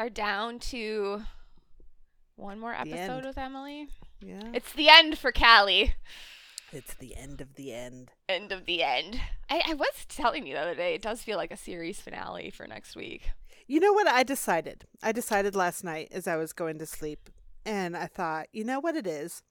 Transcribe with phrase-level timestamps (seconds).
[0.00, 1.20] Are down to
[2.36, 3.86] one more episode with Emily.
[4.22, 4.40] Yeah.
[4.54, 5.94] It's the end for Callie.
[6.72, 8.10] It's the end of the end.
[8.26, 9.20] End of the end.
[9.50, 12.48] I, I was telling you the other day, it does feel like a series finale
[12.48, 13.32] for next week.
[13.66, 14.86] You know what I decided?
[15.02, 17.28] I decided last night as I was going to sleep,
[17.66, 19.42] and I thought, you know what it is?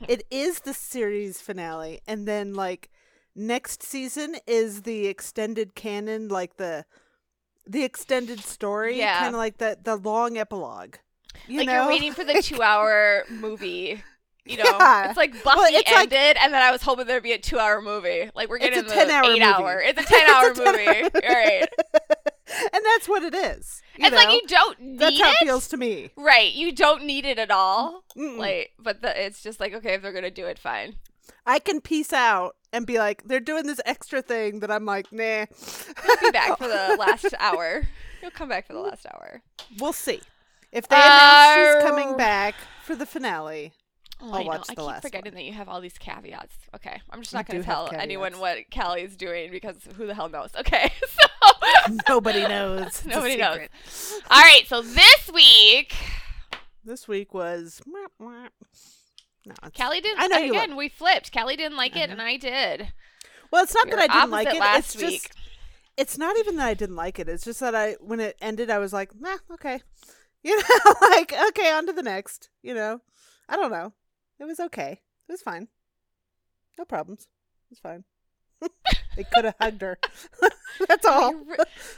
[0.00, 0.04] Hmm.
[0.08, 2.90] It is the series finale, and then like
[3.34, 6.84] next season is the extended canon, like the
[7.66, 9.20] the extended story, Yeah.
[9.20, 10.96] kind of like the the long epilogue.
[11.48, 11.72] You like know?
[11.74, 14.02] you're waiting for the two hour movie.
[14.46, 15.08] You know, Yeah.
[15.08, 17.38] it's like Buffy Well, it's like- ended, and then I was hoping there'd be a
[17.38, 18.30] two hour movie.
[18.34, 19.42] Like we're It's getting a the 10-hour eight movie.
[19.42, 19.80] hour.
[19.80, 20.86] It's a ten hour It's a 10 movie.
[20.86, 21.68] hour- All right.
[22.74, 23.80] and that's what it is.
[23.96, 25.36] You it's like you don't need That's how it.
[25.40, 26.10] it feels to me.
[26.16, 26.52] Right.
[26.52, 28.04] You don't need it at all.
[28.16, 28.36] Mm-mm.
[28.36, 30.96] Like, but the, it's just like okay, if they're gonna do it, fine.
[31.46, 35.10] I can peace out and be like, they're doing this extra thing that I'm like,
[35.12, 35.46] nah.
[35.46, 37.82] You'll be back for the last hour.
[38.20, 39.40] You'll come back for the last hour.
[39.78, 40.20] We'll see.
[40.72, 43.72] If they announce she's Uh, coming back for the finale,
[44.20, 44.46] Oh, I'll I know.
[44.46, 46.54] watch I keep forgetting that you have all these caveats.
[46.74, 50.28] Okay, I'm just not going to tell anyone what Callie's doing because who the hell
[50.28, 50.50] knows?
[50.56, 53.04] Okay, so nobody knows.
[53.04, 53.68] Nobody knows.
[54.30, 54.62] all right.
[54.66, 55.94] So this week,
[56.84, 57.82] This week was.
[59.46, 60.20] No, it's, Callie didn't.
[60.20, 60.76] I know you again.
[60.76, 61.32] We flipped.
[61.32, 62.92] Callie didn't like it, and I did.
[63.50, 64.58] well, it's not We that I didn't like it.
[64.58, 65.22] last it's week.
[65.22, 65.38] just.
[65.96, 67.28] It's not even that I didn't like it.
[67.28, 69.80] It's just that I, when it ended, I was like, nah, okay.
[70.46, 72.50] You know, like, okay, on to the next.
[72.62, 73.00] You know,
[73.48, 73.94] I don't know.
[74.38, 75.00] It was okay.
[75.26, 75.68] It was fine.
[76.76, 77.22] No problems.
[77.22, 78.04] It was fine.
[79.16, 79.98] they could have hugged her.
[80.86, 81.34] That's all.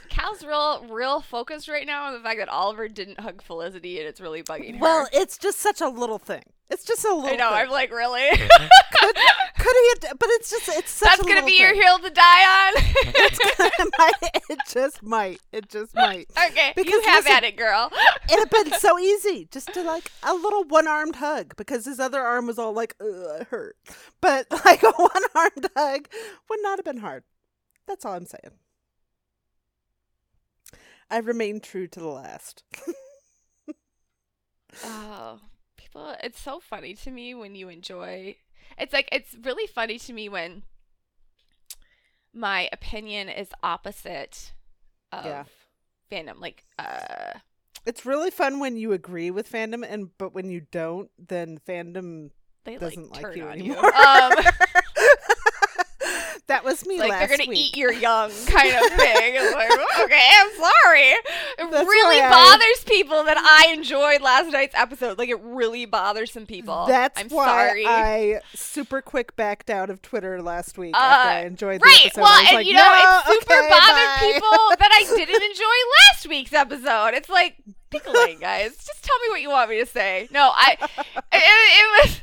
[0.07, 4.07] Cal's real, real focused right now on the fact that Oliver didn't hug Felicity, and
[4.07, 4.81] it's really bugging her.
[4.81, 6.43] Well, it's just such a little thing.
[6.69, 7.29] It's just a little.
[7.29, 7.49] I know.
[7.49, 7.57] Thing.
[7.59, 8.29] I'm like, really?
[8.29, 8.49] could
[9.57, 10.07] could he?
[10.07, 11.81] Have, but it's just it's such That's a gonna little be your thing.
[11.81, 12.73] hill to die on.
[13.05, 15.39] it might- it just might.
[15.53, 16.27] It just might.
[16.37, 17.89] okay, you have listen- at it, girl.
[18.29, 22.21] It'd have been so easy just to like a little one-armed hug because his other
[22.21, 23.77] arm was all like, Ugh, it hurt.
[24.19, 26.09] But like a one-armed hug
[26.49, 27.23] would not have been hard.
[27.87, 28.53] That's all I'm saying.
[31.09, 32.63] I remain true to the last.
[34.83, 35.39] Oh,
[36.23, 38.35] it's so funny to me when you enjoy.
[38.77, 40.63] It's like it's really funny to me when
[42.33, 44.51] my opinion is opposite
[45.11, 45.43] of Yeah.
[46.11, 46.39] fandom.
[46.39, 47.39] Like, uh,
[47.85, 52.31] It's really fun when you agree with fandom, and but when you don't, then fandom
[52.65, 53.73] they doesn't like like you on you.
[53.73, 53.95] anymore.
[53.95, 54.33] Um,
[56.47, 57.57] that was me like they're gonna week.
[57.59, 59.35] eat your young kind of thing.
[59.35, 59.69] It's like,
[60.05, 61.01] okay, I'm sorry.
[61.09, 65.17] It That's really why I- bothers people that I enjoyed last night's episode.
[65.17, 66.85] Like, it really bothers some people.
[66.87, 67.85] That's I'm why sorry.
[67.85, 72.21] I super quick backed out of Twitter last week Uh, after I enjoyed the episode.
[72.21, 75.43] Well, and like, you know, "No, it super okay, bothered bye." people that I didn't
[75.43, 75.77] enjoy
[76.13, 77.13] last week's episode.
[77.13, 77.55] It's like
[77.89, 78.75] pickling, guys.
[78.77, 80.27] Just tell me what you want me to say.
[80.31, 80.77] No, I.
[81.33, 82.21] It, it was.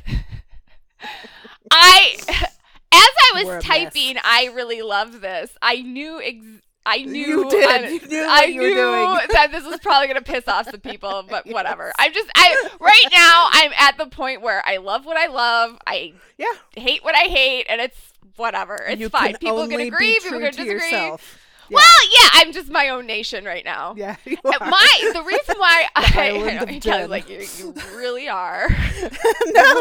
[1.71, 2.47] I.
[2.95, 3.09] As
[3.41, 5.51] I was typing, I really love this.
[5.61, 6.21] I knew.
[6.21, 6.45] Ex-
[6.87, 7.25] I knew.
[7.25, 7.67] You did.
[7.67, 9.19] I, You knew I you knew doing.
[9.33, 11.53] that this was probably gonna piss off some people, but Yes.
[11.53, 11.91] whatever.
[11.97, 12.29] I'm just.
[12.35, 13.47] I right now.
[13.51, 15.77] I'm at the point where I love what I love.
[15.87, 16.45] I Yeah,
[16.75, 17.97] hate what I hate, and it's
[18.35, 18.75] whatever.
[18.87, 19.35] It's you fine.
[19.37, 20.19] People can agree.
[20.21, 20.73] People can to disagree.
[20.73, 21.39] Yourself.
[21.69, 21.75] Yeah.
[21.77, 23.95] Well, yeah, I'm just my own nation right now.
[23.97, 24.51] yeah, you Uh.
[24.61, 27.09] My the reason why I, I, Kelly's Jen.
[27.09, 28.67] like you, you really are.
[28.69, 28.75] no,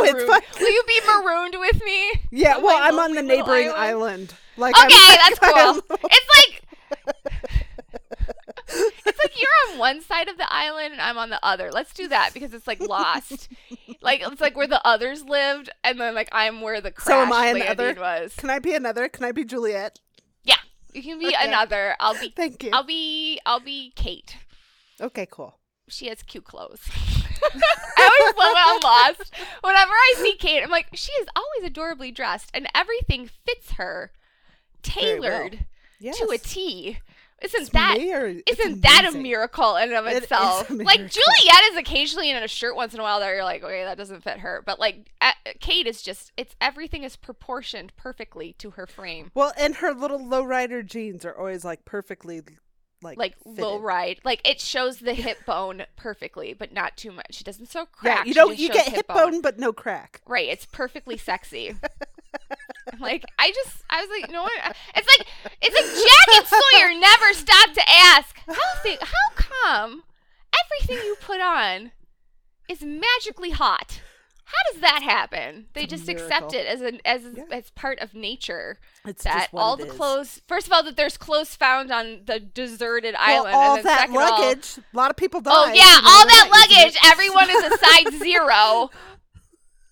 [0.04, 0.40] it's fine.
[0.60, 2.12] Will you be marooned with me?
[2.30, 4.32] Yeah, well, I'm on the neighboring island?
[4.32, 4.34] island.
[4.56, 5.58] Like, Okay, I'm, that's cool.
[5.58, 5.80] I'm-
[6.10, 6.60] It's like
[9.06, 11.70] it's like you're on one side of the island and I'm on the other.
[11.70, 13.48] Let's do that because it's like lost.
[14.00, 17.20] like it's like where the others lived, and then like I'm where the crash So
[17.22, 17.94] am I another?
[17.98, 18.34] was.
[18.36, 19.08] Can I be another?
[19.08, 20.00] Can I be Juliet?
[20.94, 21.36] You can be Okay.
[21.48, 21.96] another.
[22.00, 22.28] I'll be.
[22.36, 22.70] Thank you.
[22.72, 23.40] I'll be.
[23.44, 24.36] I'll be Kate.
[25.00, 25.58] Okay, cool.
[25.88, 26.80] she has cute clothes.
[27.42, 29.34] I always love it on Lost.
[29.62, 34.12] Whenever I see Kate, I'm like, she is always adorably dressed, and everything fits her,
[34.88, 35.30] Very well.
[35.30, 35.66] tailored
[36.00, 36.18] Yes.
[36.18, 36.98] to a T.
[37.44, 40.70] Isn't It's that it's isn't that a miracle in and of itself?
[40.70, 41.00] Like.
[41.00, 43.98] Juliet is occasionally in a shirt once in a while that you're like, okay, that
[43.98, 44.62] doesn't fit her.
[44.64, 45.10] But like
[45.60, 49.30] Kate is just it's everything is proportioned perfectly to her frame.
[49.34, 52.42] Well, and her little lowrider jeans are always like perfectly
[53.02, 57.34] like Like low ride, like it shows the hip bone perfectly, but not too much.
[57.34, 58.26] She doesn't show Yeah, crack.
[58.26, 60.22] you she don't you get hip bone but no crack.
[60.26, 61.76] Right, it's perfectly sexy.
[63.00, 64.50] Like I just, I was like, no, one,
[64.94, 65.26] it's like,
[65.62, 70.02] it's like Jack and Sawyer never stopped to ask how thing, how come
[70.64, 71.92] everything you put on
[72.68, 74.00] is magically hot?
[74.46, 75.66] How does that happen?
[75.72, 77.44] They just accept it as an as Yeah.
[77.50, 78.78] as part of nature.
[79.06, 79.92] It's that all the is.
[79.92, 83.76] clothes, first of all, that there's clothes found on the deserted Well, island, all and
[83.78, 84.78] then that second of all- luggage.
[84.78, 85.52] a lot of people died.
[85.54, 86.96] Oh yeah, all that luggage.
[87.06, 88.90] Everyone is a size zero,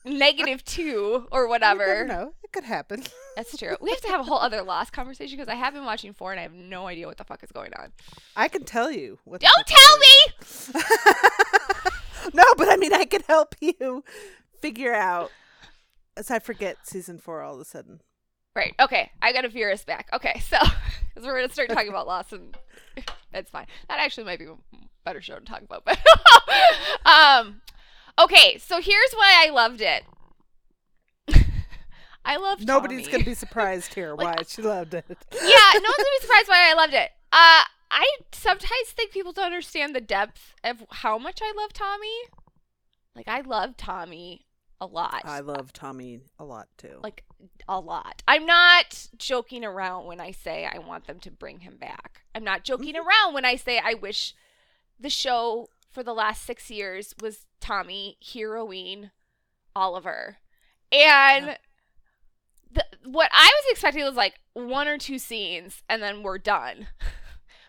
[0.05, 2.31] negative two, or whatever.
[2.55, 2.79] Never know.
[2.79, 3.05] It could happen.
[3.37, 3.77] That's true.
[3.81, 6.33] We have to have a whole other lost conversation because I have been watching four
[6.33, 7.93] and I have no idea what the fuck is going on.
[8.37, 9.19] I can tell you.
[9.25, 10.17] What Don't tell me.
[12.35, 14.05] no, but I mean, I can help you
[14.61, 15.31] figure out.
[16.15, 18.03] As I forget season four all of a sudden.
[18.55, 18.75] Right.
[18.79, 19.11] Okay.
[19.23, 20.11] I gotta veer us back.
[20.13, 20.43] Okay.
[20.47, 20.59] So,
[21.15, 22.55] because we're gonna start talking about Lost, and
[23.33, 23.67] that's fine.
[23.89, 24.57] That actually might be a
[25.07, 25.87] better show to talk about.
[25.87, 25.99] But
[27.07, 27.63] um,
[28.21, 28.59] okay.
[28.59, 30.05] So here's why I loved it.
[32.25, 33.13] I love Nobody's Tommy.
[33.13, 35.05] gonna be surprised here Like, why she loved it.
[35.09, 37.11] yeah, no one's gonna be surprised why I loved it.
[37.33, 42.09] Uh, I sometimes think people don't understand the depth of how much I love Tommy.
[43.15, 44.47] Like I love Tommy
[44.81, 45.23] a lot.
[45.25, 46.99] I love Tommy a lot too.
[47.03, 47.25] like
[47.69, 48.23] a lot.
[48.27, 52.23] I'm not joking around when I say I want them to bring him back.
[52.35, 53.07] I'm not joking Mm-hmm.
[53.07, 54.35] around when I say I wish
[54.99, 59.11] the show for the last six years was Tommy, heroine,
[59.77, 60.39] Oliver.
[60.91, 61.57] And Yeah.
[62.73, 66.89] The, what I was expecting was like one or two scenes and then we're done.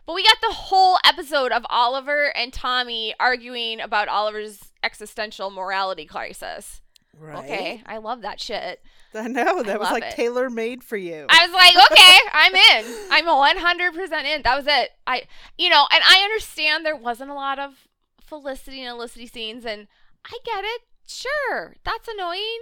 [0.05, 6.05] But we got the whole episode of Oliver and Tommy arguing about Oliver's existential morality
[6.05, 6.81] crisis.
[7.17, 7.37] right?
[7.37, 8.81] Okay, I love that shit.
[9.15, 11.25] I know that was like tailor made for you.
[11.29, 12.95] I was like, okay, I'm in.
[13.11, 14.41] I'm 100% in.
[14.41, 14.89] That was it.
[15.07, 15.23] I,
[15.57, 17.87] you know, and I understand there wasn't a lot of
[18.19, 19.87] Felicity and Felicity scenes, and
[20.25, 20.81] I get it.
[21.05, 22.59] Sure, that's annoying.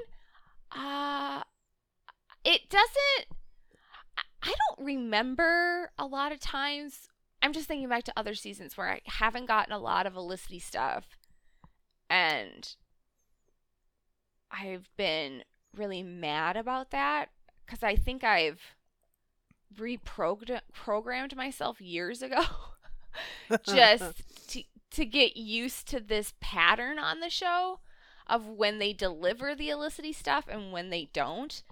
[0.71, 1.41] Uh,
[2.43, 3.38] it doesn't.
[4.43, 7.09] I- don't remember a lot of times.
[7.41, 10.59] I'm just thinking back to other seasons where I haven't gotten a lot of Felicity
[10.59, 11.17] stuff,
[12.09, 12.75] and
[14.51, 15.43] I've been
[15.75, 17.29] really mad about that
[17.65, 18.59] because I think I've
[19.77, 22.43] reprogrammed myself years ago
[23.65, 27.79] just to to get used to this pattern on the show
[28.27, 31.63] of when they deliver the Olicity stuff and when they don't.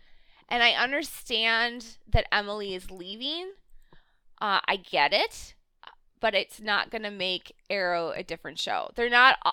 [0.50, 3.52] And I understand that Emily is leaving.
[4.42, 5.54] Uh, I get it,
[6.20, 8.90] but it's not going to make Arrow a different show.
[8.96, 9.38] They're not.
[9.46, 9.52] uh,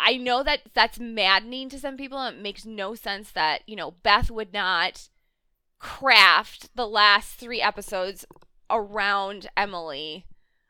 [0.00, 2.18] I know that that's maddening to some people.
[2.18, 5.08] And it makes no sense that, you know, Beth would not
[5.78, 8.24] craft the last three episodes
[8.70, 10.24] around Emily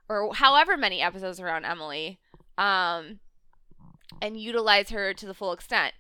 [0.09, 2.19] or however many episodes around Emily
[2.57, 3.19] um
[4.21, 5.95] and utilize her to the full extent.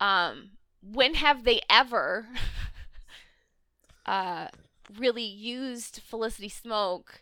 [0.00, 0.50] Um
[0.92, 2.28] when have they ever
[4.06, 4.48] uh
[4.98, 7.20] really used Felicity Smoak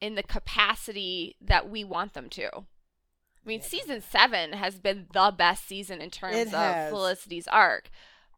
[0.00, 2.48] in the capacity that we want them to?
[2.54, 6.88] I mean, season seven has been the best season in terms of.
[6.88, 7.90] Felicity's arc.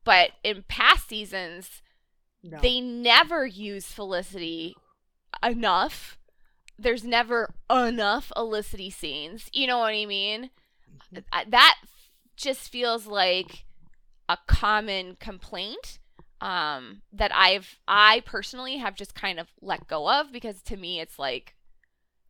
[0.04, 1.82] But in past seasons,
[2.42, 2.58] No.
[2.60, 4.76] they never use Felicity
[5.42, 6.18] enough.
[6.78, 9.48] There's never enough Felicity scenes.
[9.52, 10.50] You know what I mean?
[11.12, 11.24] Mhm.
[11.32, 11.76] Uh, That
[12.36, 13.64] just feels like
[14.28, 15.98] a common complaint
[16.40, 21.00] um, that I've I personally have just kind of let go of because to me
[21.00, 21.54] it's like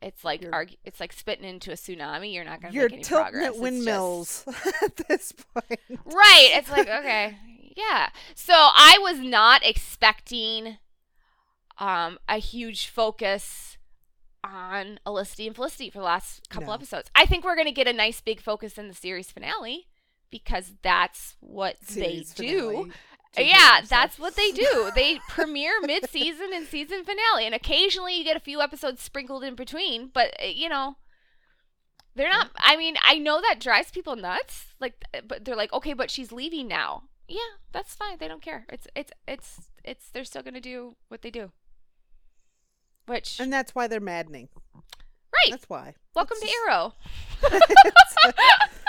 [0.01, 2.33] it's like You're- it's like spitting into a tsunami.
[2.33, 3.43] You're not gonna make any tilting progress.
[3.45, 4.45] at It's just- windmills
[4.83, 5.81] at this point.
[6.07, 6.51] Right.
[6.55, 7.37] It's like, okay.
[7.77, 8.09] Yeah.
[8.35, 10.79] So I was not expecting
[11.79, 13.77] um a huge focus
[14.45, 16.75] on Olicity and Felicity for the last couple No.
[16.75, 17.11] episodes.
[17.15, 19.89] I think we're gonna get a nice big focus in the series finale
[20.31, 22.71] because that's what Series they do.
[22.71, 22.93] finale.
[23.51, 24.91] Yeah, that's what they do.
[24.95, 29.55] They premiere mid-season and season finale, and occasionally you get a few episodes sprinkled in
[29.55, 30.11] between.
[30.13, 30.97] But uh, you know,
[32.15, 32.51] they're not.
[32.57, 34.67] I mean, I know that drives people nuts.
[34.81, 37.05] Like, uh, but they're like, okay, but she's leaving now.
[37.29, 37.39] Yeah,
[37.73, 38.17] that's fine.
[38.19, 38.65] They don't care.
[38.71, 40.11] It's it's it's it's.
[40.11, 41.53] They're still gonna do what they do.
[43.07, 44.49] Which And that's why they're maddening.
[44.75, 45.51] right.
[45.51, 45.95] That's why.
[46.15, 46.95] Welcome It's to Arrow.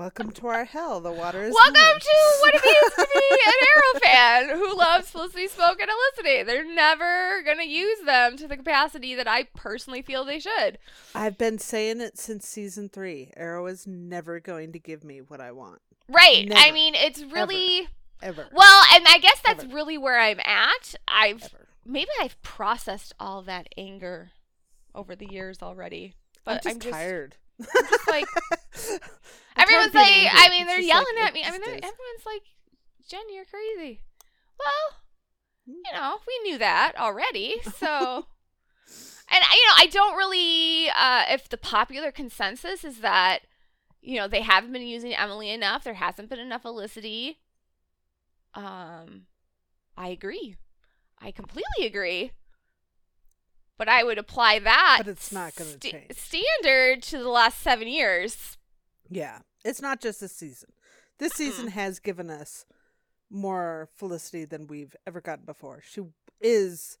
[0.00, 1.02] Welcome to our hell.
[1.02, 1.52] The water is.
[1.54, 2.00] Welcome mine.
[2.00, 6.46] to what it means to be an Arrow fan who loves Felicity Smoak and Olicity.
[6.46, 10.78] They're never gonna use them to the capacity that I personally feel they should.
[11.14, 13.30] I've been saying it since season three.
[13.36, 15.82] Arrow is never going to give me what I want.
[16.08, 16.50] Right.
[16.50, 17.86] I mean, it's really
[18.22, 18.46] Ever.
[18.54, 19.74] well, and I guess that's Ever.
[19.74, 20.94] really where I'm at.
[21.08, 21.68] I've Ever.
[21.84, 24.30] maybe I've processed all that anger
[24.94, 26.14] over the years already.
[26.46, 27.36] I'm But just I'm just, tired.
[27.60, 28.26] Just like
[29.56, 30.28] everyone's like.
[30.32, 31.42] I mean they're yelling like, at me.
[31.44, 31.80] I mean just they're, is.
[31.80, 32.42] everyone's like
[33.08, 34.02] Jen, you're crazy.
[34.58, 35.00] Well,
[35.66, 37.56] you know, we knew that already.
[37.76, 37.86] So
[39.30, 43.40] and you know, I don't really uh if the popular consensus is that
[44.02, 47.36] you know, they haven't been using Emily enough, there hasn't been enough Olicity.
[48.54, 49.26] Um
[49.96, 50.56] I agree.
[51.20, 52.32] I completely agree.
[53.80, 56.12] But I would apply that But it's not gonna sta- change.
[56.14, 58.58] standard to the last 7 years.
[59.08, 60.68] Yeah, it's not just this season.
[61.18, 62.66] This season has given us
[63.30, 65.80] more Felicity than we've ever gotten before.
[65.82, 66.02] She
[66.42, 66.98] is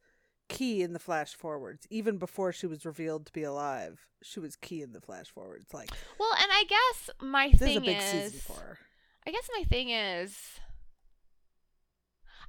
[0.48, 1.86] key in the flash forwards.
[1.90, 5.74] Even before she was revealed to be alive, she was key in the flash forwards.
[5.74, 8.78] Like Well, and I guess my this is a thing big is, season for her.
[9.26, 10.34] I guess my thing is,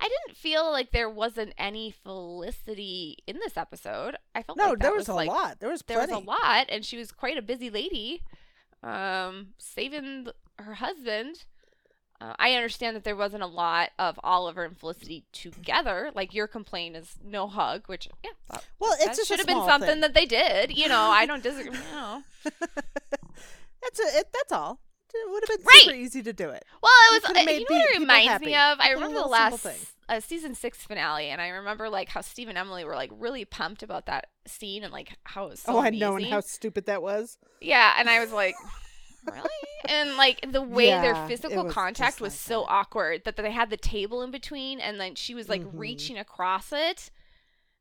[0.02, 4.16] I didn't feel like there wasn't any Felicity in this episode.
[4.34, 5.60] I felt No, like that there was, a like, lot.
[5.60, 8.24] There was There was a lot, and she was quite a busy lady,
[8.84, 10.28] um, saving
[10.58, 11.46] her husband.
[12.20, 16.12] Uh, I understand that there wasn't a lot of Oliver and Felicity together.
[16.16, 19.40] Like your complaint is no hug, which yeah, that, Well, it's that just a should
[19.40, 20.02] have been something thing.
[20.02, 20.76] that they did.
[20.76, 21.78] You know, I don't disagree.
[21.92, 22.24] You know.
[23.82, 24.28] That's a, it.
[24.34, 24.80] That's all.
[25.14, 25.82] It would have been Right.
[25.84, 26.64] super easy to do it.
[26.82, 27.32] Well, it was.
[27.32, 28.80] Uh, made you know what it reminds me of?
[28.80, 29.66] I remember the last
[30.10, 33.46] uh, season six finale, and I remember like how Steve and Emily were like really
[33.46, 36.40] pumped about that scene and like how it was so oh, I know, and how
[36.42, 37.38] stupid that was.
[37.60, 38.56] Yeah, and I was like,
[39.30, 39.50] really?
[39.88, 42.72] And like the way Yeah, their physical was contact was like so that.
[42.72, 45.72] awkward that they had the table in between, and then she was like Mhm.
[45.74, 47.12] reaching across it.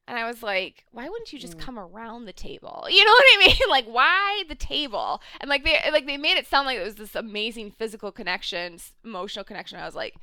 [0.09, 1.61] And I was like, why wouldn't you just Mm.
[1.61, 2.87] come around the table?
[2.91, 3.57] You know what I mean?
[3.71, 5.21] Like, why the table?
[5.41, 8.79] And like they like they made it sound like it was this amazing physical connection,
[9.05, 9.79] emotional connection.
[9.79, 10.17] I was like,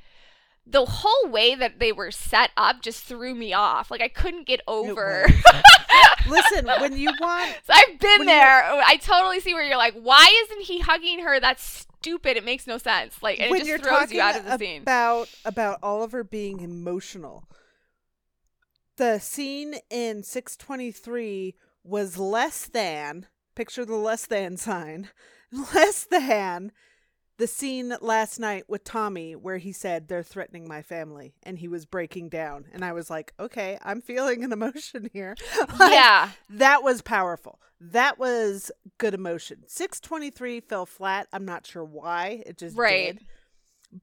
[0.66, 3.90] the whole way that they were set up just threw me off.
[3.90, 5.26] Like I couldn't get over.
[6.28, 8.62] Listen, when you want So I've been When you- there.
[8.86, 11.40] I totally see where you're like, why isn't he hugging her?
[11.40, 12.36] That's stupid.
[12.36, 13.22] It makes no sense.
[13.22, 14.82] Like it when just throws you out of the scene.
[14.82, 17.44] about about Oliver being emotional,
[18.98, 25.08] the scene in 623 was less than picture the less than sign,
[25.74, 26.70] less than
[27.38, 31.68] the scene last night with Tommy where he said they're threatening my family and he
[31.68, 35.34] was breaking down and I was like, okay, I'm feeling an emotion here.
[35.78, 36.30] Like, yeah.
[36.50, 37.60] that was powerful.
[37.80, 39.62] That was good emotion.
[39.68, 41.28] 623 fell flat.
[41.32, 42.42] I'm not sure why.
[42.44, 43.16] It just Right.
[43.18, 43.26] did.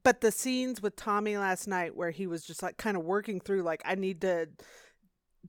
[0.03, 3.39] But the scenes with Tommy last night where he was just like kind of working
[3.41, 4.47] through like I need to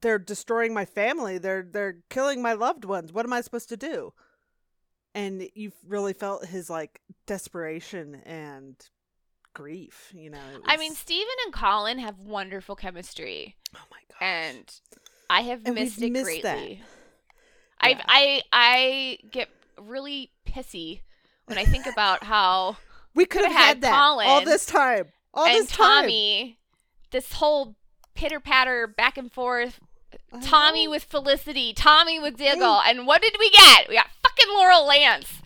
[0.01, 1.39] they're destroying my family.
[1.39, 3.13] They're they're killing my loved ones.
[3.13, 4.13] What am I supposed to do?
[5.15, 8.77] And you really felt his like desperation and
[9.55, 10.39] grief, you know.
[10.55, 14.19] it I mean, was- Steven and Colin have wonderful chemistry, oh my gosh.
[14.21, 14.81] and
[15.31, 16.83] I have And missed it missed greatly.
[17.81, 18.03] I Yeah.
[18.09, 19.49] I I get
[19.79, 21.01] really pissy
[21.47, 22.77] when I think about how
[23.15, 23.95] we could have had had that
[24.27, 25.07] all this time.
[25.33, 25.87] All and this time.
[25.87, 26.59] And Tommy,
[27.11, 27.77] this whole
[28.15, 29.86] pitter patter back and forth I
[30.43, 30.91] Tommy oh.
[30.91, 33.89] with Felicity, Tommy with Diggle, and what did we get?
[33.89, 35.43] We got fucking Laurel Lance.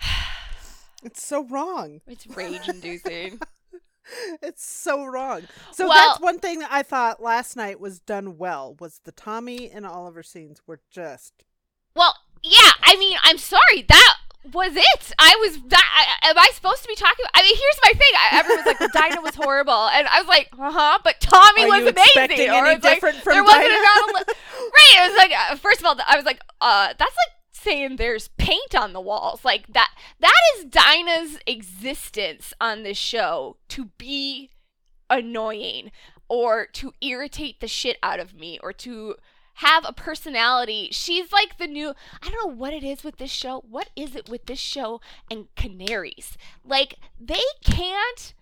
[1.04, 2.00] It's so wrong.
[2.06, 3.40] It's rage inducing.
[4.42, 5.42] It's so wrong.
[5.72, 9.12] So Well- that's one thing that I thought last night was done well was the
[9.12, 11.44] Tommy and Oliver scenes were just
[11.94, 13.82] well, yeah, I mean, I'm sorry.
[13.88, 14.16] That
[14.52, 15.12] was it.
[15.18, 16.18] I was that.
[16.22, 17.24] I, am I supposed to be talking?
[17.34, 18.12] I mean, here's my thing.
[18.14, 20.98] I, everyone's like, Dinah was horrible, and I was like, uh huh.
[21.04, 22.02] But Tommy Are was you amazing.
[22.04, 23.76] expecting or any it's like, different from there wasn't Dinah?
[23.76, 24.24] a li-
[24.58, 24.96] right.
[24.98, 28.28] It was like, uh, first of all, I was like, uh, that's like saying there's
[28.38, 29.44] paint on the walls.
[29.44, 29.90] Like that.
[30.20, 34.50] That is Dinah's existence on this show to be
[35.08, 35.92] annoying
[36.28, 39.14] or to irritate the shit out of me or to
[39.56, 40.88] have a personality.
[40.92, 43.64] She's like the new I don't know what it is with this show.
[43.68, 46.36] What is it with this show and canaries?
[46.64, 48.34] Like they can't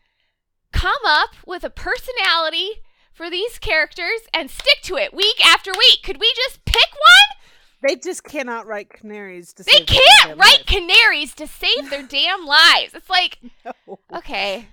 [0.72, 6.00] come up with a personality for these characters and stick to it week after week.
[6.02, 7.36] Could we just pick one?
[7.82, 10.66] they just cannot write canaries to They save their can't write life.
[10.66, 12.92] canaries to save their damn lives.
[12.94, 13.98] It's like No.
[14.14, 14.68] Okay.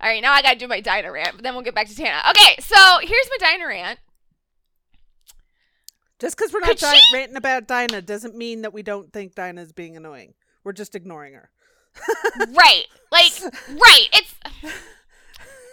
[0.00, 1.96] All right, now I gotta do my Dinah rant, but then we'll get back to
[1.96, 2.20] Tana.
[2.30, 3.98] Okay, so here's my Dinah rant.
[6.20, 9.72] Just because we're not di- ranting about Dinah doesn't mean that we don't think Dinah's
[9.72, 10.34] being annoying.
[10.62, 11.50] We're just ignoring her.
[12.54, 12.84] right.
[13.12, 13.32] Like
[13.68, 14.08] right.
[14.12, 14.34] It's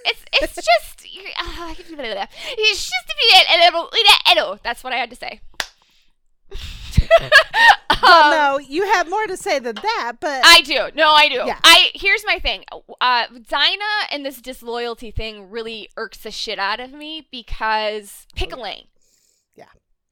[0.05, 2.25] it's it's just uh,
[2.57, 3.11] it's just
[4.63, 5.41] that's what I had to say.
[8.01, 10.89] Well, Um, no, you have more to say than that, but I do.
[10.95, 11.35] No, I do.
[11.45, 11.59] Yeah.
[11.63, 12.63] I here's my thing.
[12.99, 18.85] Uh Dinah and this disloyalty thing really irks the shit out of me because pickling.
[19.55, 19.65] Yeah.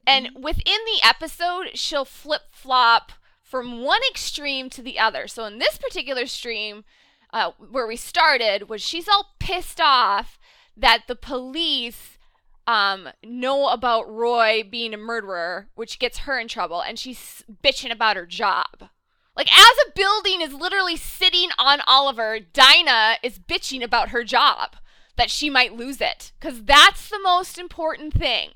[0.06, 5.26] And within the episode, she'll flip flop from one extreme to the other.
[5.26, 6.84] So in this particular stream,
[7.32, 10.38] uh, where we started, was she's all pissed off
[10.76, 12.18] that the police
[12.66, 17.90] um, know about Roy being a murderer, which gets her in trouble, and she's bitching
[17.90, 18.88] about her job.
[19.36, 24.76] Like, as a building is literally sitting on Oliver, Dinah is bitching about her job,
[25.16, 26.32] that she might lose it.
[26.38, 28.50] Because that's the most important thing.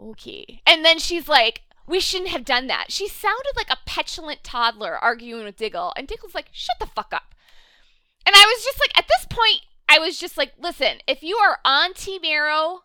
[0.00, 0.62] Okay.
[0.66, 2.92] And then she's like, we shouldn't have done that.
[2.92, 7.12] She sounded like a petulant toddler arguing with Diggle, and Diggle's like, shut the fuck
[7.12, 7.34] up.
[8.26, 11.36] And I was just like, at this point, I was just like, listen, if you
[11.36, 12.82] are on Team Arrow,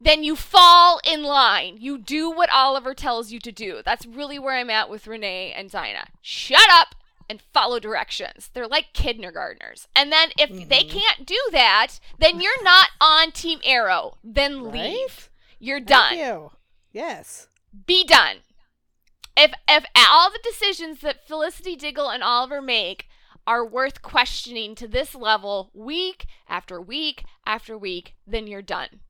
[0.00, 1.78] then you fall in line.
[1.80, 3.80] You do what Oliver tells you to do.
[3.84, 6.08] That's really where I'm at with Rene and Dinah.
[6.20, 6.94] Shut up
[7.30, 8.50] and follow directions.
[8.52, 9.88] They're like kindergartners.
[9.96, 10.90] And then if they Mhm.
[10.90, 14.18] can't do that, then you're not on Team Arrow.
[14.22, 14.72] Then Right?
[14.92, 15.30] leave.
[15.64, 16.50] You're Thank done you.
[16.92, 17.48] Yes.
[17.86, 18.36] be done.
[19.36, 23.08] If if all the decisions that Felicity Diggle and Oliver make
[23.46, 29.00] are worth questioning to this level week after week after week, then you're done.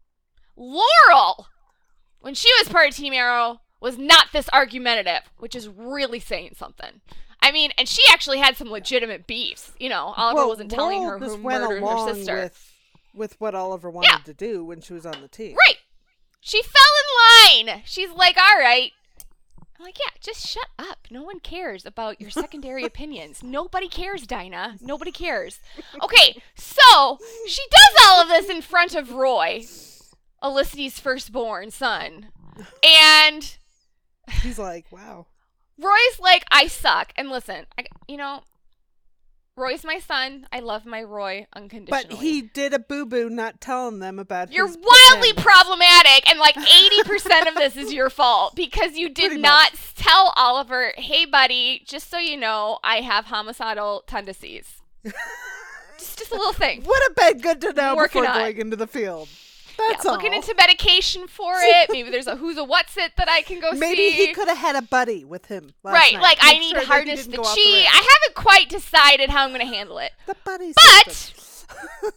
[0.57, 1.49] Laurel,
[2.21, 6.53] when she was part of Team Arrow, was not this argumentative, which is really saying
[6.57, 7.01] something.
[7.43, 9.73] I mean, and she actually had some legitimate beefs.
[9.79, 12.35] You know, Oliver well, wasn't telling Laurel her who murdered her sister.
[12.45, 12.71] with
[13.15, 14.19] with what Oliver wanted Yeah.
[14.25, 15.57] to do when she was on the team.
[15.67, 15.77] Right.
[16.47, 16.83] She fell
[17.65, 17.83] in line.
[17.87, 18.93] She's like, all right.
[19.79, 20.99] I'm like, yeah, just shut up.
[21.11, 23.43] No one cares about your secondary opinions.
[23.43, 24.77] Nobody cares, Dinah.
[24.83, 25.61] Nobody cares.
[26.03, 29.65] Okay, so she does all of this in front of Roy,
[30.43, 32.27] Felicity's firstborn son.
[32.87, 33.57] And
[34.43, 35.27] He's like, wow.
[35.79, 37.15] Roy's like, I suck.
[37.17, 38.43] And listen, I, you know,
[39.57, 40.47] Roy's my son.
[40.53, 42.07] I love my Roy unconditionally.
[42.09, 46.39] But he did a boo boo not telling them about You're wildly pretend- problematic, and
[46.41, 49.95] like 80% of this is your fault because you did Pretty not much.
[49.95, 54.81] tell Oliver, hey, buddy, just so you know, I have homicidal tendencies.
[55.05, 56.83] just, just a little thing.
[56.85, 59.29] Would have been good to know Working before on going into the field.
[59.79, 60.13] Yeah, all.
[60.13, 61.91] looking into medication for it.
[61.91, 64.27] Maybe there's a who's a what's it that I can go Maybe see.
[64.27, 65.75] he could have had a buddy with him.
[65.83, 66.23] Last right, night.
[66.23, 67.43] like I need sure to that harness the chi.
[67.43, 67.57] rails.
[67.59, 70.13] I haven't quite decided how I'm going to handle it.
[70.27, 70.73] the buddy.
[70.75, 71.33] But-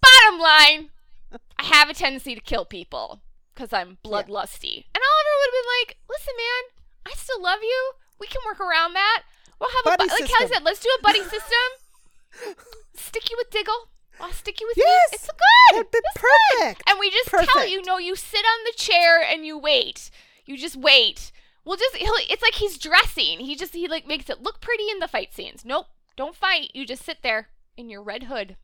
[0.00, 0.90] Bottom line,
[1.58, 3.20] I have a tendency to kill people
[3.54, 4.84] because I'm bloodlusty.
[4.94, 7.92] And Oliver would have been like, listen, man, I still love you.
[8.20, 9.22] We can work around that.
[9.60, 12.54] We'll have Buddy a bu- like Kelly said, let's do a buddy system.
[12.94, 13.88] stick you with Diggle.
[14.20, 15.12] I'll stick you with Yes!
[15.12, 15.14] me.
[15.16, 15.80] It's good.
[15.80, 16.22] It's good.
[16.60, 16.82] perfect.
[16.88, 20.10] And we just tell you, no, you sit on the chair and you wait.
[20.46, 21.30] You just wait.
[21.64, 23.40] We'll just he'll, it's like he's dressing.
[23.40, 25.64] He just he like makes it look pretty in the fight scenes.
[25.64, 25.86] Nope.
[26.16, 26.70] Don't fight.
[26.74, 28.56] You just sit there in your red hood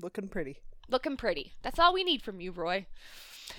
[0.00, 0.58] Looking pretty.
[0.90, 1.52] looking pretty.
[1.62, 2.86] That's all we need from you, Roy.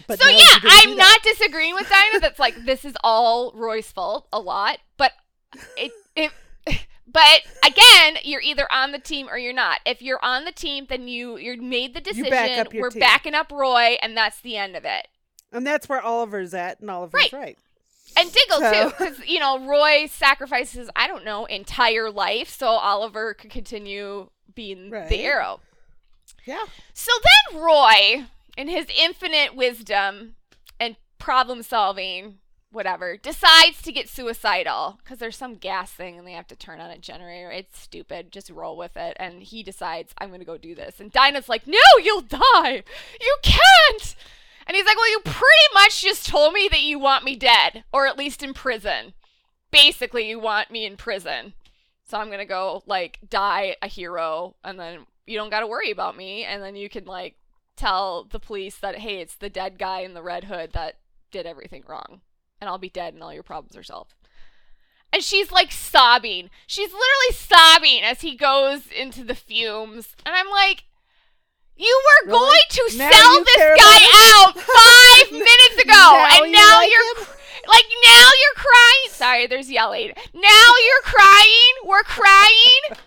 [0.05, 2.19] But so no, yeah, he didn't do I'm not disagreeing with Dinah.
[2.19, 5.13] That's like this is all Roy's fault a lot, but
[5.77, 6.31] it it.
[7.09, 9.79] But again, you're either on the team or you're not.
[9.85, 12.29] If you're on the team, then you you made the decision.
[12.29, 12.99] back We're team.
[12.99, 15.07] backing up Roy, and that's the end of it.
[15.51, 17.33] And that's where Oliver's at, and Oliver's Right.
[17.33, 17.57] right.
[18.17, 22.67] And Diggle So- too, because you know Roy sacrifices I don't know entire life so
[22.67, 25.07] Oliver could continue being Right.
[25.07, 25.61] the arrow.
[26.45, 26.65] Yeah.
[26.93, 27.11] So
[27.53, 28.25] then Roy,
[28.57, 30.35] in his infinite wisdom
[30.79, 32.39] and problem solving,
[32.77, 36.79] whatever, decides to get suicidal because there's some gas thing and they have to turn
[36.79, 37.51] on a generator.
[37.51, 38.31] It's stupid.
[38.31, 39.17] Just roll with it.
[39.19, 40.99] And he decides, I'm going to go do this.
[40.99, 42.83] And Dinah's like, No, you'll die.
[43.19, 44.15] You can't.
[44.67, 47.83] And he's like, Well, you pretty much just told me that you want me dead
[47.91, 49.13] or at least in prison.
[49.71, 51.53] Basically, you want me in prison.
[52.05, 55.67] So I'm going to go, like, die a hero and then you don't got to
[55.67, 56.45] worry about me.
[56.45, 57.35] And then you can, like,
[57.75, 60.95] tell the police that, hey, it's the dead guy in the red hood that
[61.31, 62.21] did everything wrong.
[62.59, 64.13] And I'll be dead and all your problems are solved.
[65.13, 66.49] And she's like sobbing.
[66.65, 70.15] She's literally sobbing as he goes into the fumes.
[70.25, 70.83] And I'm like,
[71.75, 72.39] you were Really?
[72.39, 73.99] going to Now sell this guy
[74.33, 75.93] out five minutes ago.
[75.93, 77.27] Now and you now like you're him?
[77.67, 79.09] like, now you're crying.
[79.11, 80.11] Sorry, there's yelling.
[80.33, 80.41] Now
[80.85, 81.73] you're crying.
[81.85, 82.97] We're crying.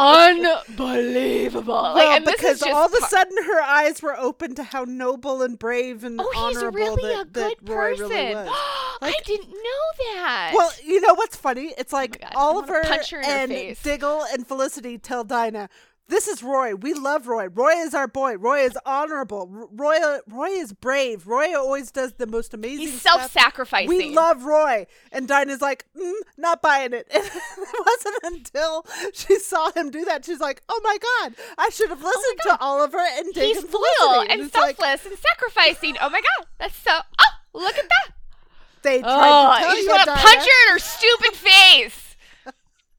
[0.00, 1.74] Unbelievable.
[1.74, 5.42] Like, Well, and because all of a sudden her eyes were open to how noble
[5.42, 8.08] and brave and Oh, he's honorable really that, a good that Roy person.
[8.08, 8.48] really was.
[9.02, 10.52] Like- I didn't know that.
[10.54, 11.72] Well, you know what's funny?
[11.78, 13.82] It's oh like Oh I wanna Oliver punch her in her and.
[13.82, 15.70] Diggle and Felicity tell Dinah,
[16.10, 16.74] "This is Roy.
[16.74, 17.48] We love Roy.
[17.48, 18.36] Roy is our boy.
[18.36, 19.46] Roy is honorable.
[19.72, 19.96] Roy,
[20.28, 21.26] Roy is brave.
[21.26, 22.80] Roy always does the most amazing.
[22.88, 23.88] He's self-sacrificing.
[23.88, 29.38] We love Roy." And Dinah's like, mm, "Not buying it." And it wasn't until she
[29.38, 32.98] saw him do that she's like, "Oh my god, I should have listened to Oliver
[32.98, 35.96] and Diggle He's loyal Felicity." and it's like, selfless and sacrificing.
[36.00, 36.92] Oh my god, that's so.
[37.20, 38.14] Oh, look at that.
[38.82, 42.16] they tried Oh, to tell you you, want to punch her in her stupid face.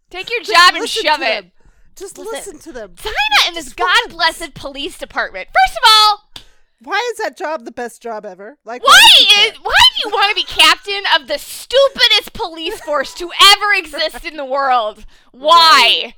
[0.10, 1.43] Take your job and shove it.
[1.43, 1.52] them.
[1.95, 2.34] Just Listen.
[2.34, 2.93] listen to them.
[2.95, 4.13] Dinah in this god once.
[4.13, 5.47] blessed police department.
[5.49, 6.43] First of all,
[6.84, 8.58] Why is that job the best job ever?
[8.65, 12.80] Like, why she is why do you want to be captain of the stupidest police
[12.82, 15.06] force to ever exist in the world?
[15.32, 16.15] Why?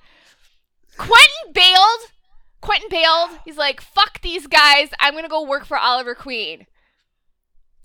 [0.97, 2.11] Quentin bailed.
[2.61, 3.31] Quentin bailed.
[3.43, 4.89] He's like, "Fuck these guys.
[4.99, 6.65] I'm gonna go work for Oliver Queen."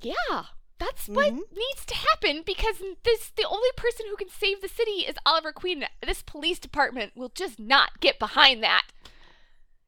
[0.01, 0.45] Yeah,
[0.79, 1.41] that's what Mhm.
[1.53, 5.53] needs to happen because this the only person who can save the city is Oliver
[5.53, 5.87] Queen.
[6.05, 8.87] This police department will just not get behind that.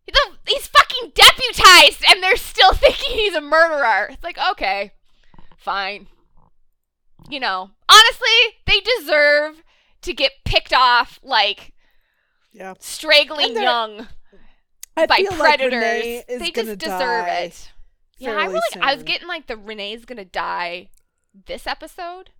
[0.07, 4.09] The- He's fucking deputized, and they're still thinking he's a murderer.
[4.11, 4.93] It's like, okay,
[5.57, 6.09] fine.
[7.29, 9.63] You know, honestly, they deserve
[10.03, 11.73] to get picked off like
[12.53, 12.75] Yeah.
[12.81, 14.09] straggling young
[14.97, 16.25] I by like predators.
[16.29, 17.71] Is they just deserve die it.
[18.21, 20.91] Yeah, I really, I was getting like the Rene's gonna die
[21.47, 22.31] this episode.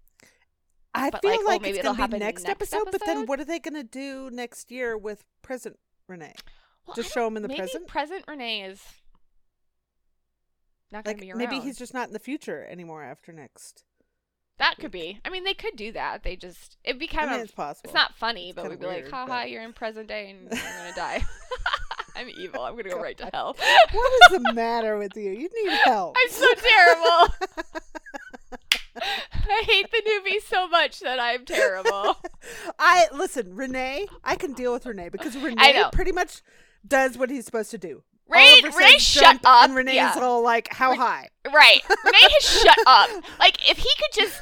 [0.95, 2.89] I feel like, oh, like, oh, maybe it's it'll gonna be happen next, next episode,
[2.91, 6.35] But then what are they gonna do next year with present Rene?
[6.87, 7.87] Well, Just show him in the maybe present?
[7.87, 8.83] present Rene is
[10.93, 11.39] not gonna Like be around.
[11.39, 13.85] maybe he's just not in the future anymore after next.
[14.59, 15.21] that could be.
[15.25, 16.23] I mean, they could do that.
[16.25, 17.89] They just it'd be kind I mean, of it's possible.
[17.89, 20.41] It's not funny, It's but we'd be like, haha, but- you're in present day and
[20.43, 21.25] you're gonna die.
[22.21, 22.61] I'm evil.
[22.63, 23.57] I'm gonna go right to hell.
[23.93, 25.31] What is the matter with you?
[25.31, 26.17] You need help.
[26.23, 27.35] I'm so terrible.
[29.03, 32.19] I hate the newbie so much that I'm terrible.
[32.79, 34.07] I listen, Rene.
[34.23, 36.43] I can deal with Rene because Rene pretty much
[36.87, 38.03] does what he's supposed to do.
[38.29, 39.65] Rene- Rene, shut up.
[39.65, 40.15] And Rene's Yeah.
[40.21, 41.81] all like, "How high?" Right.
[42.05, 43.11] Rene has shut up.
[43.39, 44.41] Like, if he could just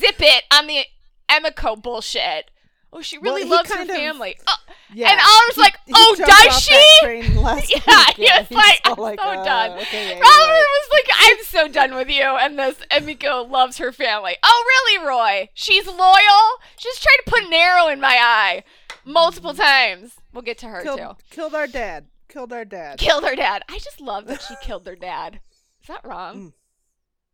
[0.00, 0.84] zip it on the
[1.30, 2.50] Emiko bullshit.
[2.92, 4.36] Oh, she really he loves her of- family.
[4.46, 4.54] Oh,
[4.94, 5.10] Yeah.
[5.10, 8.16] And Oliver's He- like, "Oh, does she?" that train last yeah, week.
[8.16, 9.78] he was like, I'm so uh, done.
[9.80, 10.64] okay, yeah, right.
[10.64, 12.22] was like, I'm so done with you.
[12.22, 14.36] And this Emiko loves her family.
[14.42, 15.50] Oh, really, Roy?
[15.52, 16.42] She's loyal?
[16.78, 18.64] She's trying to put an arrow in my eye
[19.04, 20.14] multiple times.
[20.32, 21.10] We'll get to her, killed, too.
[21.30, 22.06] killed our dad.
[22.28, 22.98] Killed our dad.
[22.98, 23.64] Killed her dad.
[23.68, 25.40] I just love that she killed their dad.
[25.82, 26.36] Is that wrong?
[26.36, 26.52] Mm.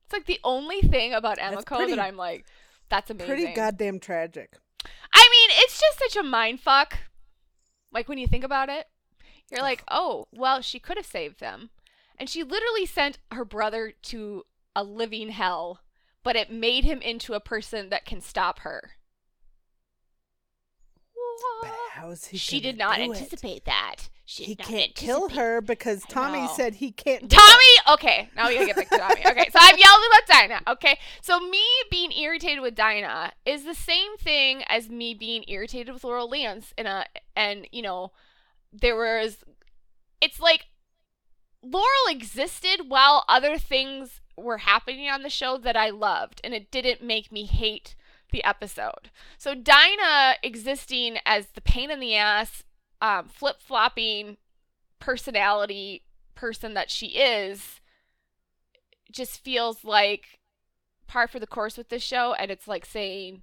[0.06, 2.44] It's like the only thing about Emiko that I'm like,
[2.88, 3.28] that's amazing.
[3.28, 4.54] Pretty goddamn tragic.
[5.14, 6.98] I mean, it's just such a mind fuck.
[7.92, 8.86] Like when you think about it,
[9.50, 11.70] you're like, oh, well, she could have saved them.
[12.18, 15.80] And she literally sent her brother to a living hell,
[16.22, 18.92] but it made him into a person that can stop her.
[21.62, 22.36] But how is he?
[22.36, 23.04] She did not do it?
[23.10, 24.08] anticipate that.
[24.26, 27.28] She He can't kill her because Tommy said he can't.
[27.28, 29.26] Tommy, okay, now we gotta get back to Tommy.
[29.26, 30.60] Okay, so I've yelled about Dinah.
[30.68, 35.92] Okay, so me being irritated with Dinah is the same thing as me being irritated
[35.92, 36.72] with Laurel Lance.
[36.78, 37.04] In a,
[37.36, 38.12] and you know,
[38.72, 39.44] there was,
[40.22, 40.66] it's like
[41.62, 46.70] Laurel existed while other things were happening on the show that I loved, and it
[46.70, 47.94] didn't make me hate
[48.30, 49.10] the episode.
[49.36, 52.64] So Dinah existing as the pain in the ass,
[53.04, 54.38] um, flip flopping
[54.98, 56.02] personality
[56.34, 57.80] person that she is
[59.12, 60.40] just feels like
[61.06, 63.42] par for the course with this show and it's like saying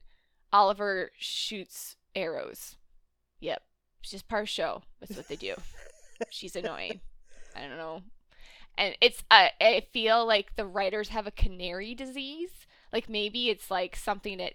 [0.52, 2.76] Oliver shoots arrows.
[3.40, 3.62] Yep.
[4.02, 4.82] It's just the show.
[5.00, 5.54] That's what they do.
[6.32, 7.00] She's annoying.
[7.56, 8.02] I don't know.
[8.80, 12.50] And it's uh, I feel like the writers have a canary disease.
[12.92, 14.54] Like maybe it's like something that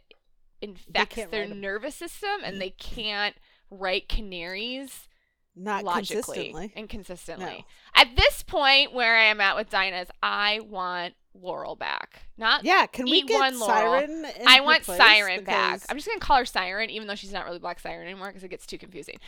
[0.61, 3.37] infects their nervous system and they can't
[3.71, 5.09] write canaries
[5.55, 6.73] Not logically consistently.
[6.77, 7.45] and consistently.
[7.47, 7.65] No.
[7.95, 12.23] At this point, where I am at with Dinah is I want Laurel back.
[12.39, 13.67] Not Yeah, can we get Laurel.
[14.01, 14.27] Siren?
[14.47, 14.85] I want?
[14.85, 15.83] Siren back.
[15.89, 18.43] I'm just gonna call her Siren, even though she's not really Black Siren anymore because
[18.45, 19.19] it gets too confusing.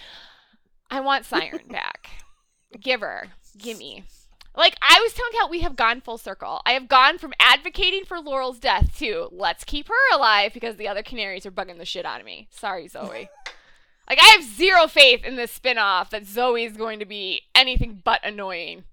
[0.90, 2.08] I want Siren back.
[2.80, 3.28] Give her.
[3.56, 4.04] Gimme.
[4.56, 6.62] Like I was telling Cal, we have gone full circle.
[6.66, 10.88] I have gone from advocating for Laurel's death to let's keep her alive because the
[10.88, 12.48] other canaries are bugging the shit out of me.
[12.50, 13.28] Sorry, Zoe.
[14.08, 18.00] like I have zero faith in this spin-off that Zoe is going to be anything
[18.04, 18.84] but annoying.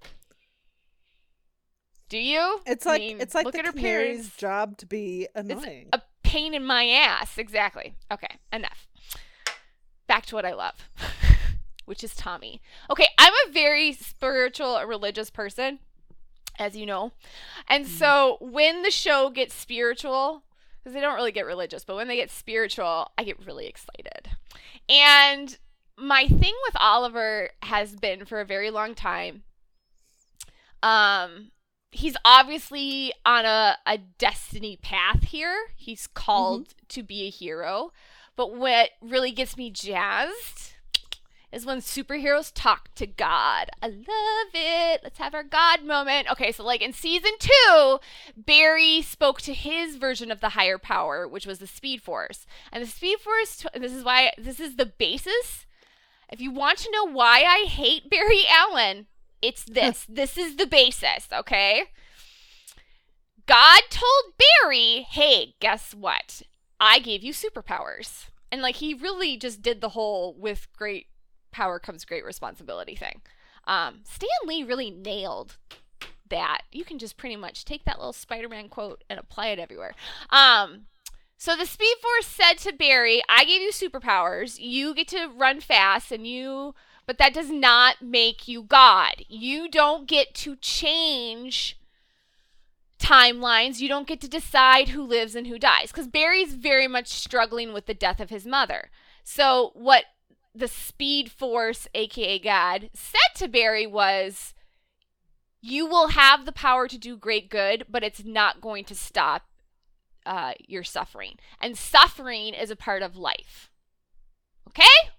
[2.10, 2.60] Do you?
[2.66, 5.90] It's I like mean, it's like look the at her parents job to be annoying.
[5.92, 7.38] a pain in my ass.
[7.38, 7.96] Exactly.
[8.12, 8.88] Okay, enough.
[10.08, 10.90] Back to what I love,
[11.86, 12.62] which is Tommy.
[12.92, 15.80] Okay, I'm a very spiritual, religious person,
[16.60, 17.14] as you know.
[17.68, 17.90] And mm.
[17.90, 20.44] so when the show gets spiritual,
[20.84, 24.30] because they don't really get religious, but when they get spiritual, I get really excited.
[24.90, 25.58] And
[25.98, 29.44] my thing with Oliver has been for a very long time.
[30.84, 31.52] Um,
[31.92, 35.68] he's obviously on a, a destiny path here.
[35.76, 37.92] He's called to be a hero.
[38.36, 40.75] But what really gets me jazzed
[41.56, 43.70] is when superheroes talk to God.
[43.82, 45.00] I love it.
[45.04, 46.30] Let's have our God moment.
[46.30, 48.00] Okay, so like in season two,
[48.36, 52.46] Barry spoke to his version of the higher power, which was the Speed Force.
[52.74, 55.66] And the Speed Force, this is why, this is the basis.
[56.30, 59.08] If you want to know why I hate Barry Allen,
[59.42, 60.06] it's this.
[60.10, 61.84] this is the basis, okay?
[63.46, 66.42] God told Barry, hey, guess what?
[66.82, 68.26] I gave you superpowers.
[68.52, 71.08] And like he really just did the whole with great
[71.56, 73.22] power comes great responsibility thing.
[73.66, 75.58] Um, Stan Lee really nailed
[76.30, 76.64] that.
[76.72, 79.96] You can just pretty much take that little Spider Man quote and apply it everywhere.
[80.30, 80.88] Um,
[81.38, 84.58] so the Speed Force said to Barry, I gave you superpowers.
[84.60, 89.24] You get to run fast and you but that does not make you God.
[89.28, 91.78] You don't get to change
[93.00, 93.80] timelines.
[93.80, 97.74] You don't get to decide who lives and who dies because Barry's very much struggling
[97.74, 98.90] with the death of his mother.
[99.24, 100.06] So, what
[100.56, 104.54] the Speed Force, aka God, said to Barry was,
[105.62, 109.44] You will have the power to do great good, but it's not going to stop
[110.26, 111.36] uh, your suffering.
[111.60, 113.70] And suffering is a part of life.
[114.70, 115.12] Okay?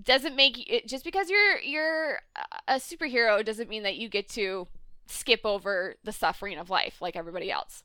[0.00, 2.20] Doesn't make it just because you're you're
[2.68, 4.66] a superhero doesn't mean that you get to
[5.06, 7.82] skip over the suffering of life like everybody else.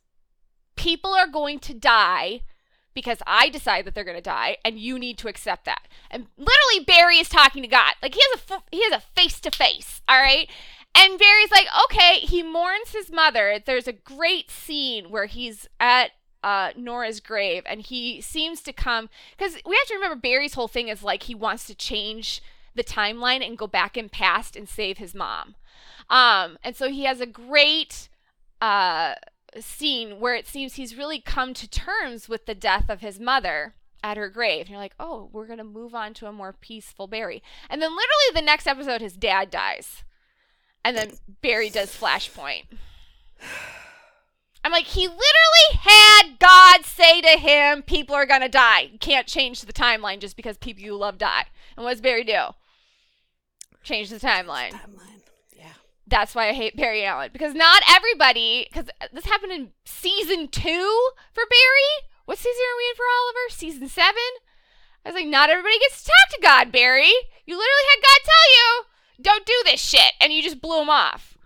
[0.75, 2.41] People are going to die
[2.93, 5.87] because I decide that they're going to die and you need to accept that.
[6.09, 7.95] And literally Barry is talking to God.
[8.01, 10.49] Like he has a he has a face to face, all right?
[10.93, 13.59] And Barry's like, "Okay, he mourns his mother.
[13.65, 16.11] There's a great scene where he's at
[16.43, 20.67] uh, Nora's grave and he seems to come cuz we have to remember Barry's whole
[20.67, 22.41] thing is like he wants to change
[22.73, 25.55] the timeline and go back in past and save his mom.
[26.09, 28.09] Um, and so he has a great
[28.61, 29.15] uh,
[29.59, 33.73] scene where it seems he's really come to terms with the death of his mother
[34.03, 34.61] at her grave.
[34.61, 37.43] And you're like, oh, we're going to move on to a more peaceful Barry.
[37.69, 40.03] And then literally the next episode, his dad dies.
[40.83, 41.11] And then
[41.41, 42.63] Barry does Flashpoint.
[44.63, 48.89] I'm like, he literally had God say to him, people are going to die.
[48.91, 51.45] You can't change the timeline just because people you love die.
[51.75, 52.41] And what does Barry do?
[53.83, 54.71] Change the timeline.
[54.71, 55.20] Timeline.
[56.11, 58.67] That's why I hate Barry Allen because not everybody.
[58.69, 62.09] Because this happened in season two for Barry.
[62.25, 63.49] What season are we in for Oliver?
[63.49, 64.21] Season seven.
[65.03, 67.11] I was like, not everybody gets to talk to God, Barry.
[67.45, 68.83] You literally had God tell you,
[69.23, 71.37] don't do this shit, and you just blew him off.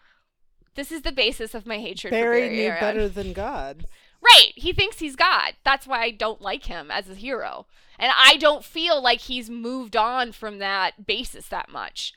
[0.76, 2.80] This is the basis of my hatred Barry for Barry knew Allen.
[2.82, 3.86] better than God.
[4.22, 4.52] Right.
[4.56, 5.54] He thinks he's God.
[5.64, 7.68] That's why I don't like him as a hero.
[7.98, 12.14] And I don't feel like he's moved on from that basis that much.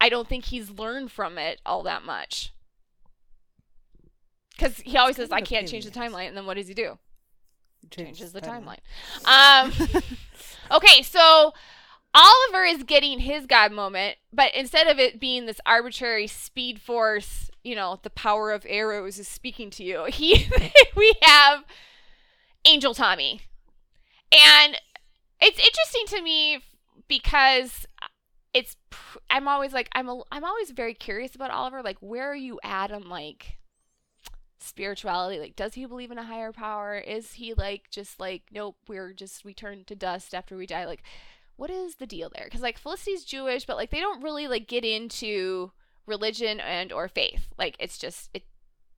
[0.00, 2.52] I don't think he's learned from it all that much.
[4.50, 6.28] Because he always says, I can't change the timeline.
[6.28, 6.98] And then what does he do?
[7.90, 8.78] Changes the timeline.
[9.24, 9.94] timeline.
[9.94, 10.02] Um,
[10.76, 11.52] okay, so
[12.14, 17.50] Oliver is getting his God moment, but instead of it being this arbitrary speed force,
[17.62, 20.48] you know, the power of arrows is speaking to you, he
[20.96, 21.64] we have
[22.64, 23.42] Angel Tommy.
[24.32, 24.76] And
[25.40, 26.62] it's interesting to me
[27.06, 27.86] because
[28.58, 28.76] it's
[29.30, 32.58] I'm always like I'm a, I'm always very curious about Oliver like where are you
[32.64, 33.58] at on like
[34.58, 35.38] spirituality?
[35.38, 36.98] Like does he believe in a higher power?
[36.98, 40.86] Is he like just like nope we're just we turn to dust after we die?
[40.86, 41.04] Like
[41.54, 42.46] what is the deal there?
[42.46, 45.70] Because like felicity's jewish but like they don't really like get into
[46.06, 47.46] religion and or faith.
[47.56, 48.42] Like it's just it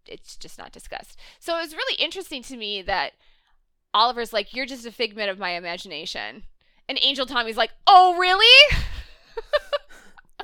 [0.07, 1.18] it's just not discussed.
[1.38, 3.12] So it was really interesting to me that
[3.92, 6.44] oliver's like you're just a figment of my imagination.
[6.88, 8.79] And angel tommy's like oh really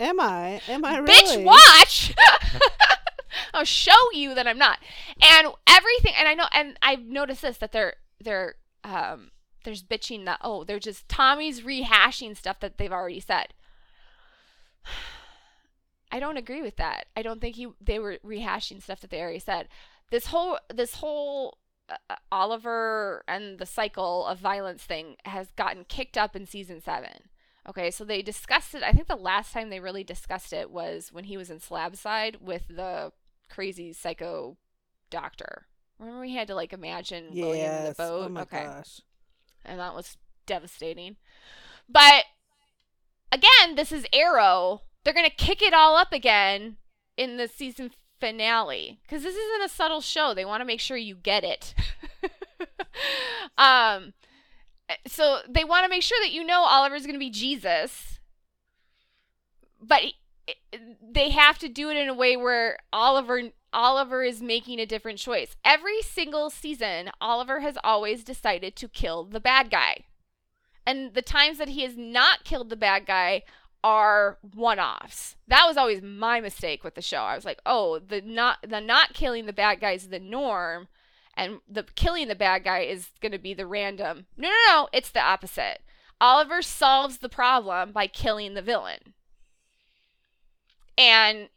[0.00, 0.60] Am I?
[0.68, 1.14] Am I really?
[1.14, 2.14] bitch watch!
[3.54, 4.78] I'll show you that i'm not.
[5.22, 9.30] And everything and i know and i've noticed this that they're they're um
[9.64, 13.48] there's bitching that oh they're just tommy's rehashing stuff that they've already said.
[16.12, 17.06] I don't agree with that.
[17.16, 19.68] I don't think he they were rehashing stuff that they already said.
[20.10, 26.16] This whole this whole uh, oliver and the cycle of violence thing has gotten kicked
[26.16, 27.28] up in season seven
[27.68, 28.82] Okay, so they discussed it.
[28.82, 32.38] I think the last time they really discussed it was when he was in Slabside
[32.40, 33.12] with the
[33.50, 34.56] crazy psycho
[35.10, 35.66] doctor.
[35.98, 38.26] Remember we had to like imagine going into the boat?
[38.26, 38.64] Oh my okay.
[38.64, 39.00] gosh.
[39.64, 41.16] And that was devastating.
[41.88, 42.24] But
[43.32, 44.82] again, this is Arrow.
[45.02, 46.76] They're going to kick it all up again
[47.16, 50.34] in the season finale because this isn't a subtle show.
[50.34, 51.74] They want to make sure you get it.
[53.58, 54.12] um,
[55.06, 58.20] so they want to make sure that you know Oliver's going to be Jesus,
[59.80, 60.16] but he-
[61.02, 65.18] they have to do it in a way where Oliver Oliver is making a different
[65.18, 65.56] choice.
[65.64, 70.04] Every single season, Oliver has always decided to kill the bad guy.
[70.86, 73.42] And the times that he has not killed the bad guy
[73.82, 75.36] are one-offs.
[75.48, 77.18] That was always my mistake with the show.
[77.18, 80.88] I was like, "Oh, the not the not killing the bad guy is the norm."
[81.36, 84.26] And the killing the bad guy is going to be the random.
[84.36, 85.80] No, no, no, it's the opposite.
[86.20, 89.14] Oliver solves the problem by killing the villain.
[90.96, 91.50] And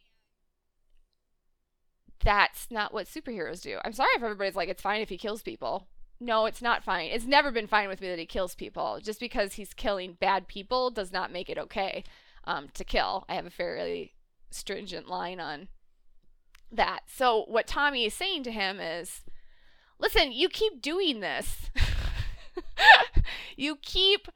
[2.22, 3.78] that's not what superheroes do.
[3.84, 5.86] I'm sorry if everybody's like it's fine if he kills people.
[6.20, 7.10] No, it's not fine.
[7.10, 9.00] It's never been fine with me that he kills people.
[9.02, 12.04] Just because he's killing bad people does not make it okay
[12.44, 13.24] um, to kill.
[13.26, 14.12] I have a fairly
[14.50, 15.68] stringent line on
[16.70, 17.00] that.
[17.06, 19.22] So what Tommy is saying to him is,
[20.00, 21.70] listen, you keep doing this.
[23.56, 24.28] you keep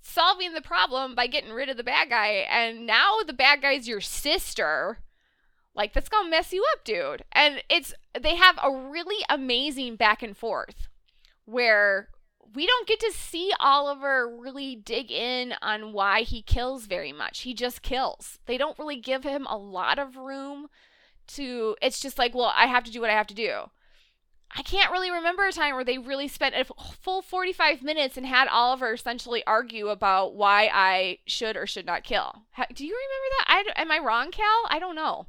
[0.00, 3.88] solving the problem by getting rid of the bad guy, and now the bad guy's
[3.88, 4.98] your sister.
[5.74, 7.24] Like, that's gonna mess you up, dude.
[7.32, 10.88] And it's, they have a really amazing back and forth
[11.44, 12.08] where
[12.54, 17.40] we don't get to see Oliver really dig in on why he kills very much.
[17.40, 18.38] He just kills.
[18.46, 20.68] They don't really give him a lot of room
[21.28, 23.70] to, it's just like, well, I have to do what I have to do.
[24.56, 26.64] I can't really remember a time where they really spent a
[27.00, 32.04] full 45 minutes and had Oliver essentially argue about why I should or should not
[32.04, 32.42] kill.
[32.72, 33.74] Do you remember that?
[33.76, 34.62] I am I wrong, Cal?
[34.68, 35.26] I don't know.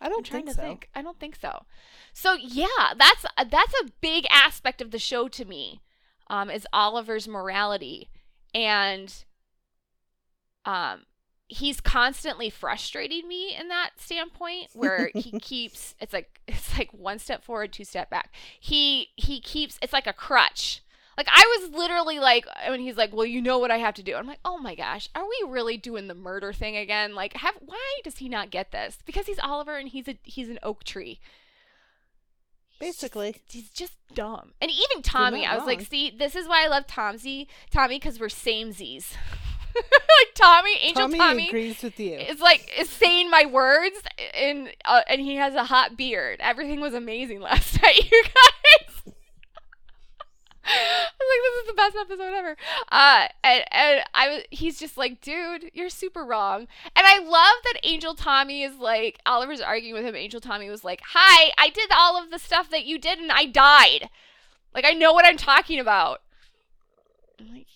[0.00, 0.62] I don't I'm trying think to so.
[0.62, 0.88] think.
[0.94, 1.64] I don't think so.
[2.12, 5.82] So yeah, that's that's a big aspect of the show to me.
[6.28, 8.10] Um, is Oliver's morality,
[8.52, 9.14] and
[10.64, 11.02] um,
[11.48, 17.18] he's constantly frustrating me in that standpoint where he keeps it's like it's like one
[17.18, 18.32] step forward, two step back.
[18.58, 20.82] He he keeps it's like a crutch.
[21.16, 23.94] Like I was literally like uh, when he's like, "Well, you know what I have
[23.94, 27.14] to do." I'm like, "Oh my gosh, are we really doing the murder thing again?
[27.14, 28.98] Like, have why does he not get this?
[29.06, 31.20] Because he's Oliver and he's a he's an oak tree.
[32.78, 33.34] Basically.
[33.48, 34.52] he's just dumb.
[34.60, 38.20] And even Tommy, I was like, "See, this is why I love Tomsy, Tommy, because
[38.20, 39.14] we're samesies."
[39.92, 42.14] like Tommy, Angel Tommy, Tommy, agrees with you.
[42.14, 43.96] is like is saying my words,
[44.34, 46.40] and uh, and he has a hot beard.
[46.40, 48.96] Everything was amazing last night, you guys.
[50.68, 52.56] I was like, this is the best episode ever.
[52.90, 56.66] Uh, and, and I was, he's just like, dude, you're super wrong.
[56.96, 60.16] And I love that Angel Tommy is like, Oliver's arguing with him.
[60.16, 63.30] Angel Tommy was like, hi, I did all of the stuff that you did and
[63.30, 64.10] I died.
[64.74, 66.20] Like, I know what I'm talking about.
[67.38, 67.68] I'm like,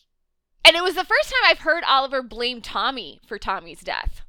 [0.65, 4.23] and it was the first time I've heard Oliver blame Tommy for Tommy's death.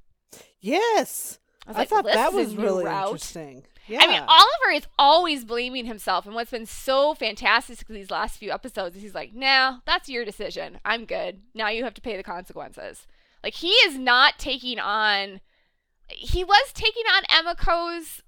[0.60, 1.39] yes.
[1.67, 3.08] I, I, like, thought that was really route.
[3.10, 3.63] interesting.
[3.88, 4.00] Yeah.
[4.02, 8.52] I mean, Oliver is always blaming himself, and what's been so fantastic these last few
[8.52, 10.80] episodes is he's like, "Nah, that's your decision.
[10.84, 11.41] I'm good.
[11.54, 13.06] Now you have to pay the consequences."
[13.44, 15.41] Like he is not taking on.
[16.10, 18.22] He was taking on Emiko's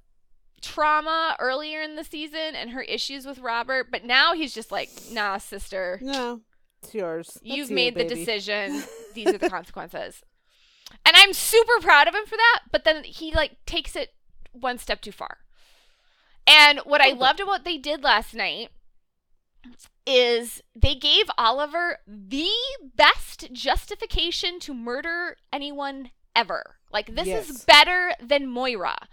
[0.61, 4.89] trauma earlier in the season and her issues with Robert, but now he's just like,
[5.11, 6.41] "Nah, sister, no,
[6.83, 7.27] it's yours.
[7.27, 8.83] That's you've you, made the decision.
[9.13, 10.23] These are the consequences."
[11.05, 14.13] And I'm super proud of him for that, but then he like takes it
[14.51, 15.37] one step too far.
[16.45, 18.69] And what I loved about what they did last night
[20.05, 22.49] is they gave Oliver the
[22.95, 26.75] best justification to murder anyone ever.
[26.91, 29.07] Like this is better than Moira.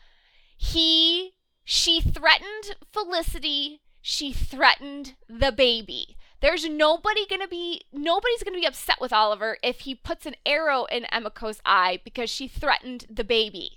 [0.56, 6.16] He she threatened Felicity, she threatened the baby.
[6.40, 10.85] There's nobody gonna be nobody's gonna be upset with Oliver if he puts an arrow
[10.87, 13.72] in Emiko's eye because she threatened the baby.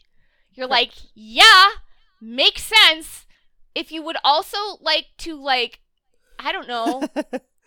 [0.53, 1.69] You're like, yeah,
[2.21, 3.25] makes sense.
[3.75, 5.79] If you would also like to like,
[6.39, 7.03] I don't know,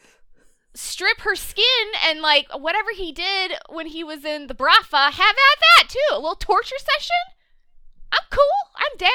[0.74, 1.64] strip her skin
[2.06, 5.98] and like whatever he did when he was in the Bratva, have at that too.
[6.12, 7.16] A little torture session.
[8.12, 8.44] I'm cool.
[8.76, 9.10] I'm down.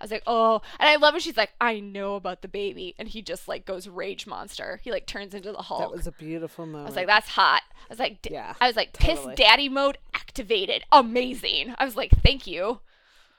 [0.00, 2.94] I was like, oh, and I love when she's like, I know about the baby,
[2.98, 4.80] and he just like goes rage monster.
[4.82, 5.80] He like turns into the Hulk.
[5.80, 6.84] That was a beautiful moment.
[6.84, 7.62] I was like, that's hot.
[7.68, 9.34] I was like, d- Yeah, I was like, totally.
[9.34, 10.84] piss daddy mode activated.
[10.90, 11.74] Amazing.
[11.78, 12.80] I was like, thank you.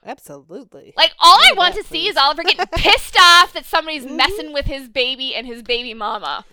[0.05, 0.93] absolutely.
[0.97, 4.05] Like all I Say want that, to see is Oliver getting pissed off that somebody's
[4.05, 4.15] Mhm.
[4.17, 6.45] messing with his baby and his baby mama,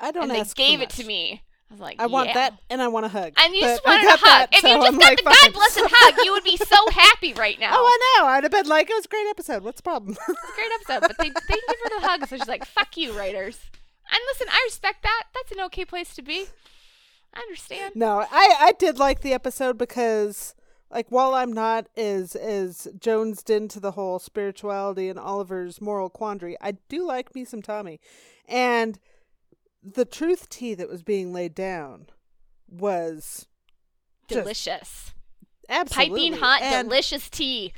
[0.00, 0.34] I don't know.
[0.34, 1.42] and they gave it to me.
[1.70, 3.34] I was like, I want that, and I want a hug.
[3.36, 4.20] And you But just wanted a hug.
[4.24, 5.24] that, if you so just I'm got like, the.
[5.24, 7.72] God blessed hug, you would be so happy right now.
[7.74, 8.28] Oh, I know.
[8.28, 9.62] I'd have been like, it was a great episode.
[9.62, 10.12] What's the problem?
[10.12, 12.96] It's a great episode, but they they give her the hug, so she's like, "Fuck
[12.96, 13.58] you, writers."
[14.10, 15.24] And listen, I respect that.
[15.34, 16.46] That's an okay place to be.
[17.34, 17.94] I understand.
[17.94, 20.54] no, I I did like the episode because
[20.90, 26.56] like while I'm not as as jonesed into the whole spirituality and Oliver's moral quandary,
[26.62, 28.00] I do like me some Tommy.
[28.48, 28.98] And
[29.82, 32.06] the truth tea that was being laid down
[32.68, 33.46] was
[34.28, 35.14] Delicious.
[35.68, 37.72] absolutely Piping hot, and, delicious tea.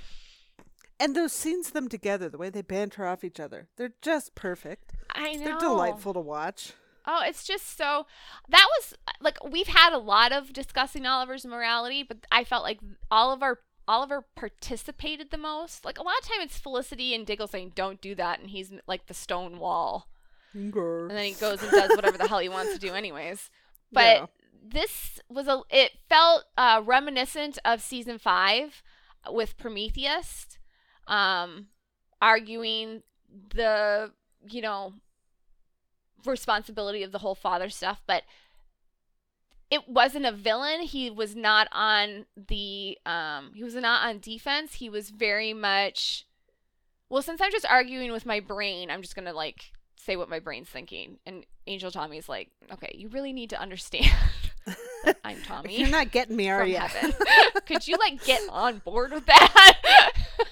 [0.98, 4.94] and those scenes them together, the way they banter off each other, they're just perfect.
[5.14, 5.44] I know.
[5.44, 6.72] They're delightful to watch.
[7.06, 8.06] Oh, it's just so.
[8.48, 12.78] That was like we've had a lot of discussing Oliver's morality, but I felt like
[13.10, 15.84] Oliver Oliver participated the most.
[15.84, 18.70] Like a lot of time, it's Felicity and Diggle saying, "Don't do that," and he's
[18.86, 20.08] like the stone wall,
[21.08, 23.50] and then he goes and does whatever the hell he wants to do, anyways.
[23.92, 24.26] But Yeah.
[24.62, 25.62] this was a.
[25.70, 28.82] It felt uh, reminiscent of season five
[29.28, 30.46] with Prometheus,
[31.08, 31.66] um,
[32.22, 33.02] arguing
[33.54, 34.12] the
[34.48, 34.94] you know
[36.24, 38.22] responsibility of the whole father stuff, but
[39.70, 40.82] it wasn't a villain.
[40.82, 44.74] He was not on the um he was not on defense.
[44.74, 46.26] He was very much
[47.08, 50.38] well, since I'm just arguing with my brain, I'm just gonna like say what my
[50.38, 51.18] brain's thinking.
[51.26, 54.10] And Angel Tommy's like, okay, you really need to understand.
[55.24, 56.80] I'm Tommy You're not getting me, are you?
[57.66, 59.74] Could you like get on board with that?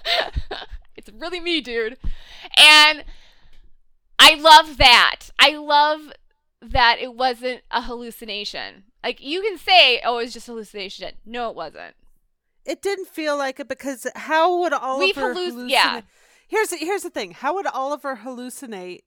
[0.97, 1.97] it's really me, dude.
[2.57, 3.05] And
[4.19, 5.31] I love that.
[5.39, 6.13] I love
[6.61, 8.85] that it wasn't a hallucination.
[9.05, 11.95] Like you can say, "Oh, it was just a hallucination." No, it wasn't.
[12.65, 15.71] It didn't feel like it because how would Oliver halluc- hallucinate?
[15.71, 16.01] yeah.
[16.49, 17.31] Here's the, here's the thing.
[17.31, 19.03] How would Oliver hallucinate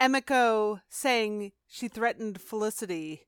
[0.00, 3.26] Emiko saying she threatened Felicity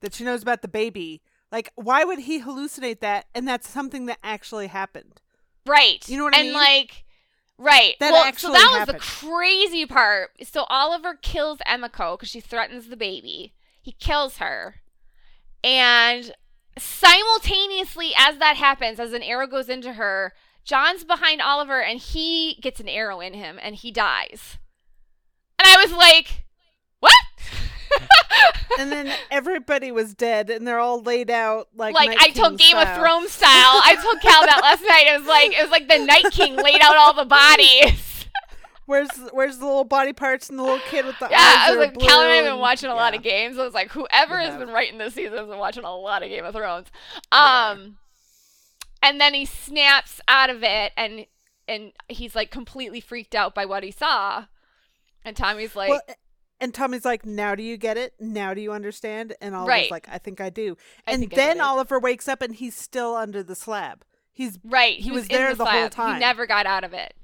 [0.00, 1.22] that she knows about the baby?
[1.50, 3.26] Like, why would he hallucinate that?
[3.34, 5.22] And that's something that actually happened.
[5.66, 6.06] Right.
[6.08, 6.46] You know what I mean?
[6.48, 7.04] and like
[7.58, 7.94] right.
[8.00, 10.30] That well, so that was the crazy part.
[10.42, 13.54] So Oliver kills Emiko because she threatens the baby.
[13.80, 14.76] He kills her.
[15.64, 16.32] And
[16.78, 20.32] simultaneously as that happens, as an arrow goes into her,
[20.64, 24.58] John's behind Oliver and he gets an arrow in him and he dies.
[25.58, 26.44] And I was like,
[27.00, 27.14] what?
[28.78, 32.58] And then everybody was dead, and they're all laid out like like Night I told
[32.58, 32.94] King Game of.
[32.94, 33.48] Thrones style.
[33.50, 35.06] I told Cal that last night.
[35.06, 38.26] It was like it was like the Night King laid out all the bodies.
[38.86, 41.78] Where's where's the little body parts and the little kid with the Yeah, I was
[41.78, 43.58] like, Cal and I have been watching a lot of games.
[43.58, 46.22] I was like, whoever We has been writing this season has been watching a lot
[46.22, 46.86] of Game of Thrones.
[47.32, 47.96] Um,
[49.02, 51.26] and then he snaps out of it, and
[51.66, 54.44] and he's like completely freaked out by what he saw.
[55.26, 56.00] And Tommy's like, well,
[56.60, 58.14] and Tommy's like, "Now do you get it?
[58.18, 59.90] Now do you understand?" And Oliver's Right.
[59.90, 61.60] like, "I think I do." I and then.
[61.60, 64.04] Oliver wakes up and he's still under the slab.
[64.32, 66.14] He's right, he, he was, was there the, the whole time.
[66.14, 67.14] He never got out of it.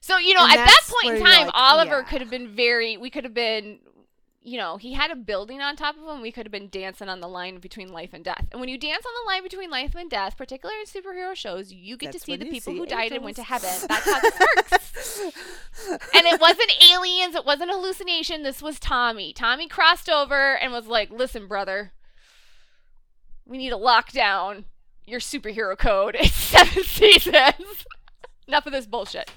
[0.00, 2.04] So you know, And at that point in time, like, Oliver yeah.
[2.04, 2.96] could have been very.
[2.96, 3.78] We could have been.
[4.42, 6.22] You know, he had a building on top of him.
[6.22, 8.46] We could have been dancing on the line between life and death.
[8.52, 11.72] And when you dance on the line between life and death, particularly in superhero shows,
[11.72, 13.70] you get That's to see the people see who died and went to heaven.
[13.88, 15.32] That's how this works.
[15.88, 17.34] and it wasn't aliens.
[17.34, 18.42] It wasn't hallucination.
[18.42, 19.32] This was Tommy.
[19.32, 21.92] Tommy crossed over and was like, "Listen, brother,
[23.44, 24.64] we need to lock down
[25.06, 26.16] your superhero code.
[26.18, 27.86] It's seven seasons.
[28.46, 29.30] Enough of this bullshit."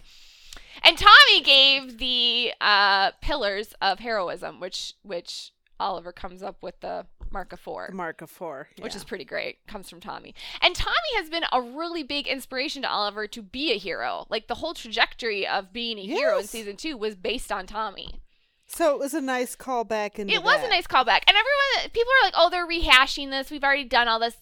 [0.84, 7.05] And Tommy gave the uh, pillars of heroism, which which Oliver comes up with the
[7.32, 9.65] mark of four mark of four, which is pretty great.
[9.67, 10.34] Comes from Tommy.
[10.61, 14.25] And Tommy has been a really big inspiration to Oliver to be a hero.
[14.30, 18.21] Like the whole trajectory of being a hero in season two was based on Tommy.
[18.67, 20.69] so it was a nice callback into It was a that.
[20.69, 21.21] nice callback.
[21.27, 23.49] And everyone, people are like, oh, they're rehashing this.
[23.51, 24.38] We've already done all this.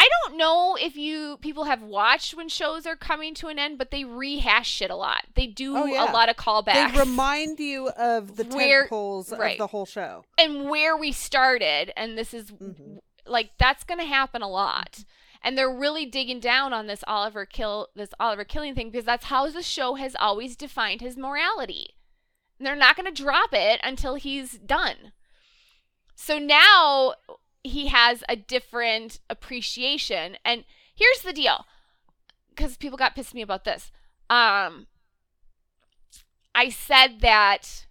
[0.00, 3.78] I don't know if you people have watched when shows are coming to an end,
[3.78, 5.24] but they rehash shit a lot.
[5.34, 6.10] They do Oh, yeah.
[6.10, 6.92] a lot of callbacks.
[6.94, 9.52] They remind you of the Where- tent poles right.
[9.52, 10.24] of the whole show.
[10.38, 12.98] and where we started and this is Mhm.
[13.26, 15.04] like that's going to happen a lot
[15.42, 19.26] and they're really digging down on this Oliver kill this Oliver killing thing because that's
[19.26, 21.94] how the show has always defined his morality.
[22.58, 25.12] And they're not going to drop it until he's done.
[26.16, 27.14] So now
[27.62, 31.66] he has a different appreciation and here's the deal
[32.56, 33.90] cuz people got pissed me about this.
[34.30, 34.86] Um
[36.54, 37.86] I said that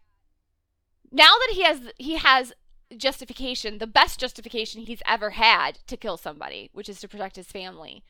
[1.11, 2.53] now that he has he has
[2.95, 7.47] justification, the best justification he's ever had to kill somebody, which is to protect his
[7.47, 8.03] family.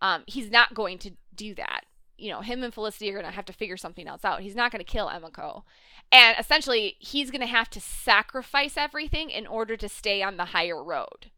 [0.00, 1.84] Um, he's not going to do that.
[2.22, 4.40] You know, him and Felicity are going to have to figure something else out.
[4.42, 5.62] He's not going to kill Emiko.
[6.10, 10.46] And essentially, he's going to have to sacrifice everything in order to stay on the
[10.46, 11.30] higher road,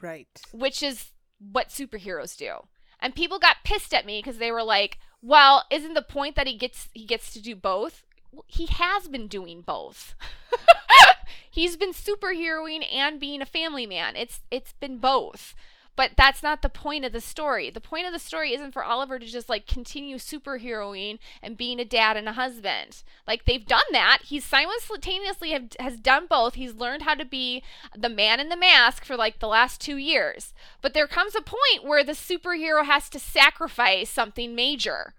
[0.00, 0.40] Right.
[0.52, 2.66] which is what superheroes do.
[2.98, 6.46] And people got pissed at me because they were like, "Well, isn't the point that
[6.46, 10.14] he gets he gets to do both?" Well, he has been doing both.
[11.50, 14.16] He's been superheroing and being a family man.
[14.16, 15.54] It's it's been both.
[15.94, 17.68] But that's not the point of the story.
[17.68, 21.78] The point of the story isn't for Oliver to just like continue superheroing and being
[21.78, 23.02] a dad and a husband.
[23.26, 24.20] Like they've done that.
[24.24, 26.54] He's simultaneously have, has done both.
[26.54, 27.62] He's learned how to be
[27.96, 30.54] the man in the mask for like the last 2 years.
[30.80, 35.12] But there comes a point where the superhero has to sacrifice something major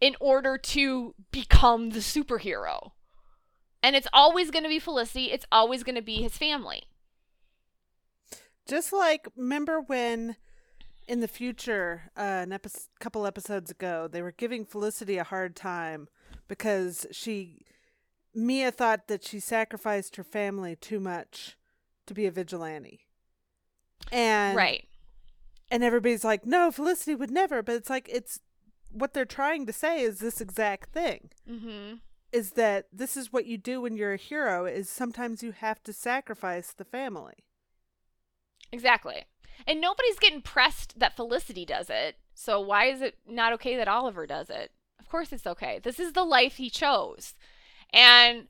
[0.00, 2.92] in order to become the superhero.
[3.82, 6.84] And it's always going to be Felicity, it's always going to be his family.
[8.66, 10.36] Just like remember when
[11.08, 15.56] in the future, uh, an epi- couple episodes ago, they were giving Felicity a hard
[15.56, 16.08] time
[16.48, 17.64] because she
[18.34, 21.56] Mia thought that she sacrificed her family too much
[22.06, 23.00] to be a vigilante.
[24.10, 24.86] And right.
[25.70, 28.40] and everybody's like, "No, Felicity would never." But it's like it's
[28.90, 31.30] what they're trying to say is this exact thing.
[31.48, 31.96] Mm-hmm.
[32.32, 35.82] Is that this is what you do when you're a hero is sometimes you have
[35.82, 37.44] to sacrifice the family.
[38.72, 39.24] Exactly.
[39.66, 42.16] And nobody's getting pressed that Felicity does it.
[42.34, 44.72] So why is it not okay that Oliver does it?
[44.98, 45.78] Of course it's okay.
[45.82, 47.34] This is the life he chose.
[47.92, 48.48] And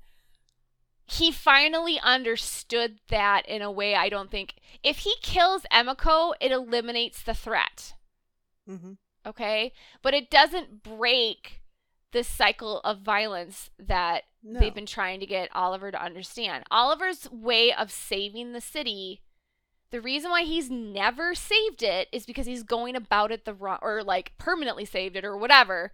[1.04, 6.52] he finally understood that in a way I don't think if he kills Emiko, it
[6.52, 7.94] eliminates the threat.
[8.68, 8.96] Mhm.
[9.26, 9.72] Okay?
[10.00, 11.62] But it doesn't break
[12.12, 14.60] this cycle of violence that No.
[14.60, 16.64] they've been trying to get Oliver to understand.
[16.70, 19.22] Oliver's way of saving the city,
[19.92, 23.78] the reason why he's never saved it is because he's going about it the wrong,
[23.82, 25.92] or like permanently saved it or whatever,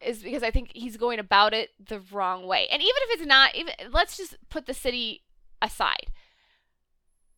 [0.00, 2.66] is because I think he's going about it the wrong way.
[2.70, 5.22] And even if it's not, even let's just put the city
[5.62, 6.08] aside.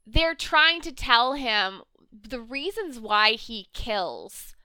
[0.07, 4.57] They're trying to tell him the reasons why he kills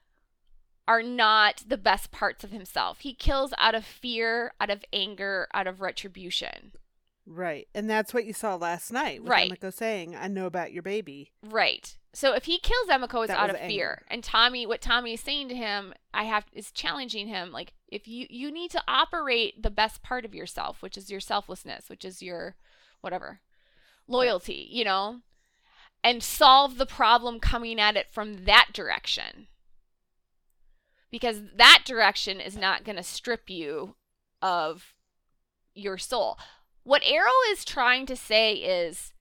[0.88, 3.00] are not the best parts of himself.
[3.00, 6.72] He kills out of fear, out of anger, out of retribution.
[7.26, 7.68] Right.
[7.74, 9.52] And that's what you saw last night with Right.
[9.52, 11.32] Emiko saying, I know about your baby.
[11.44, 11.98] Right.
[12.14, 13.68] So if he kills Emiko, it's That out of anger.
[13.68, 14.02] fear.
[14.08, 17.52] And Tommy, what Tommy is saying to him, I have is challenging him.
[17.52, 21.20] Like if you you need to operate the best part of yourself, which is your
[21.20, 22.56] selflessness, which is your
[23.02, 23.42] whatever
[24.08, 25.22] loyalty, you know,
[26.04, 29.48] and solve the problem coming at it from that direction.
[31.12, 33.96] Because that direction is not going to strip you
[34.42, 34.94] of
[35.74, 36.38] your soul.
[36.86, 39.12] What Arrow is trying to say is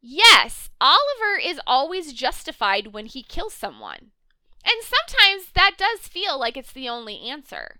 [0.00, 4.10] yes, Oliver is always justified when he kills someone.
[4.64, 7.78] And sometimes that does feel like it's the only answer.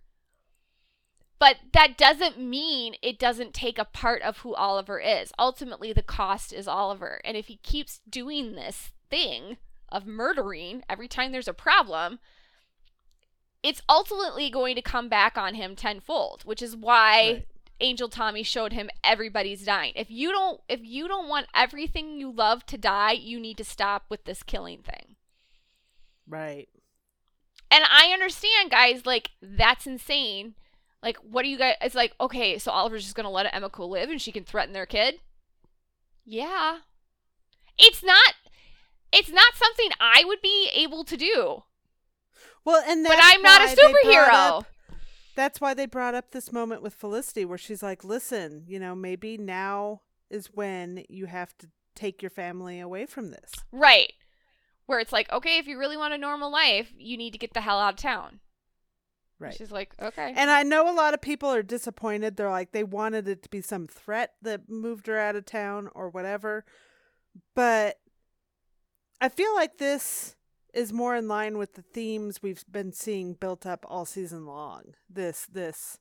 [1.40, 5.32] But that doesn't mean it doesn't take a part of who Oliver is.
[5.36, 7.20] Ultimately, the cost is Oliver.
[7.24, 9.56] And if he keeps doing this thing
[9.88, 12.20] of murdering every time there's a problem,
[13.64, 17.46] it's ultimately going to come back on him tenfold, which is why Right.
[17.80, 19.92] Angel Tommy showed him everybody's dying.
[19.96, 23.64] If you don't if you don't want everything you love to die, you need to
[23.64, 25.16] stop with this killing thing.
[26.28, 26.68] Right.
[27.70, 30.54] And I understand, guys, like that's insane.
[31.02, 31.74] Like, what do you guys?
[31.80, 34.86] It's like, okay, so Oliver's just gonna let Emiko live, and she can threaten their
[34.86, 35.16] kid.
[36.24, 36.78] Yeah,
[37.78, 38.34] it's not.
[39.12, 41.64] It's not something I would be able to do.
[42.64, 44.28] Well, and But I'm not a superhero.
[44.58, 44.66] up-
[45.34, 48.94] that's why they brought up this moment with Felicity where she's like, listen, you know,
[48.94, 53.52] maybe now is when you have to take your family away from this.
[53.70, 54.12] Right.
[54.86, 57.54] Where it's like, okay, if you really want a normal life, you need to get
[57.54, 58.40] the hell out of town.
[59.38, 59.54] Right.
[59.54, 60.32] She's like, okay.
[60.36, 62.36] And I know a lot of people are disappointed.
[62.36, 65.88] They're like, they wanted it to be some threat that moved her out of town
[65.94, 66.64] or whatever.
[67.54, 67.98] But
[69.20, 70.36] I feel like this
[70.72, 74.94] is more in line with the themes we've been seeing built up all season long.
[75.08, 75.98] This this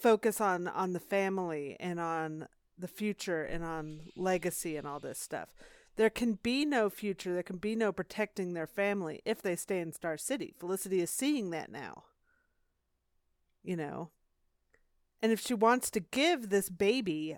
[0.00, 2.48] focus on on the family and on
[2.78, 5.54] the future and on legacy and all this stuff.
[5.96, 9.80] There can be no future, there can be no protecting their family if they stay
[9.80, 10.52] in Star City.
[10.58, 12.04] Felicity is seeing that now
[13.66, 14.10] you know.
[15.20, 17.36] And if she wants to give this baby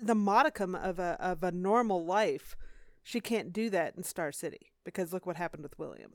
[0.00, 2.56] the modicum of a of a normal life,
[3.02, 6.12] she can't do that in Star City because look what happened with William.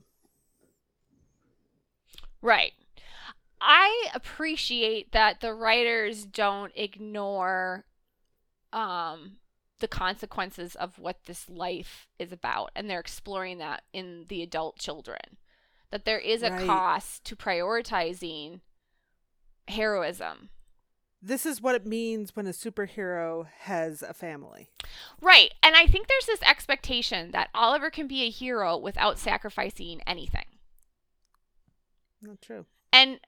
[2.42, 2.72] Right.
[3.60, 7.84] I appreciate that the writers don't ignore
[8.72, 9.36] um
[9.78, 14.78] the consequences of what this life is about and they're exploring that in the adult
[14.78, 15.36] children.
[15.90, 16.66] That there is a Right.
[16.66, 18.60] cost to prioritizing
[19.68, 20.50] heroism.
[21.26, 24.68] This is what it means when a superhero has a family.
[25.20, 25.52] Right.
[25.60, 30.44] And I think there's this expectation that Oliver can be a hero without sacrificing anything.
[32.22, 32.66] Not true.
[32.92, 33.18] And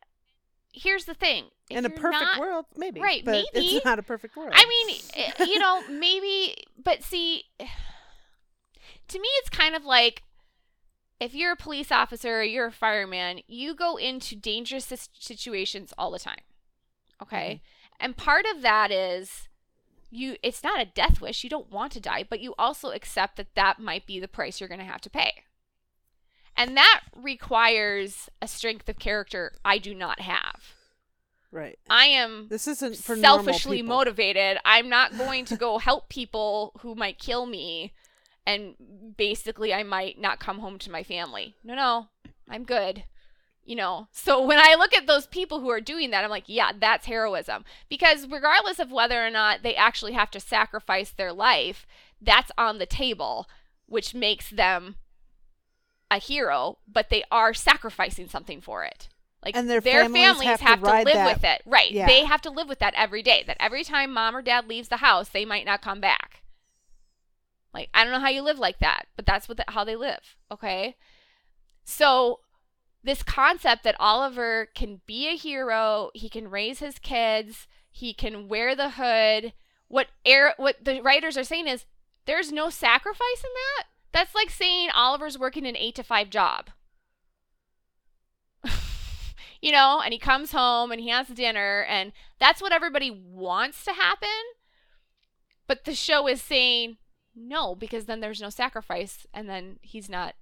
[0.73, 1.47] here's the thing.
[1.71, 3.01] In a perfect not- world, maybe.
[3.01, 3.67] Right, but maybe.
[3.67, 4.53] it's not a perfect world.
[4.55, 10.23] I mean, eh, you know, maybe, but see, to me, it's kind of like
[11.19, 14.87] if you're a police officer or you're a fireman, you go into dangerous
[15.19, 16.43] situations all the time.
[17.21, 17.61] Okay?
[18.01, 19.49] And part of that is
[20.11, 23.37] you it's not a death wish, you don't want to die, but you also accept
[23.37, 25.43] that that might be the price you're going to have to pay.
[26.57, 30.75] And that requires a strength of character I do not have.
[31.51, 31.79] Right.
[31.89, 34.59] I am This isn't for selfishly motivated.
[34.65, 37.93] I'm not going to go help people who might kill me
[38.47, 38.75] and
[39.17, 41.55] basically I might not come home to my family.
[41.63, 42.09] No, no.
[42.49, 43.05] I'm good.
[43.69, 44.09] You know.
[44.11, 47.07] So when I look at those people who are doing that, I'm like, yeah, that's
[47.07, 47.65] heroism.
[47.91, 51.87] Because regardless of whether or not they actually have to sacrifice their life,
[52.21, 53.47] that's on the table,
[53.87, 54.97] which makes them
[56.11, 59.09] a hero, but they are sacrificing something for it.
[59.45, 61.63] Like And their their families families have to have to, ride live that- with it.
[61.67, 61.91] Right.
[61.91, 62.07] Yeah.
[62.07, 63.45] They have to live with that every day.
[63.47, 66.43] That every time mom or dad leaves the house, they might not come back.
[67.75, 69.95] Like I don't know how you live like that, but that's what the, how they
[69.95, 70.37] live.
[70.51, 70.97] Okay.
[71.85, 72.41] So
[73.03, 78.49] this concept that Oliver can be a hero, he can raise his kids, he can
[78.49, 79.53] wear the hood.
[79.89, 81.87] What air what the writers are saying is
[82.27, 83.85] there's no sacrifice in that.
[84.13, 86.71] That's like saying Oliver's working an 8 to 5 job.
[89.63, 93.85] you know, and he comes home and he has dinner and that's what everybody wants
[93.85, 94.29] to happen.
[95.67, 96.99] But the show is saying
[97.35, 100.35] no because then there's no sacrifice and then he's not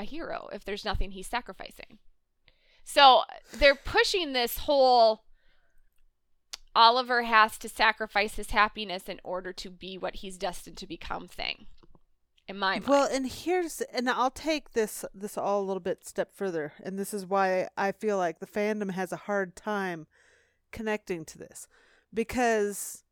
[0.00, 1.98] a hero if there's nothing he's sacrificing.
[2.84, 3.22] So
[3.52, 5.22] they're pushing this whole
[6.74, 11.28] Oliver has to sacrifice his happiness in order to be what he's destined to become
[11.28, 11.66] thing.
[12.48, 12.88] In my mind.
[12.88, 16.98] Well, and here's and I'll take this this all a little bit step further, and
[16.98, 20.08] this is why I feel like the fandom has a hard time
[20.72, 21.68] connecting to this
[22.12, 23.04] because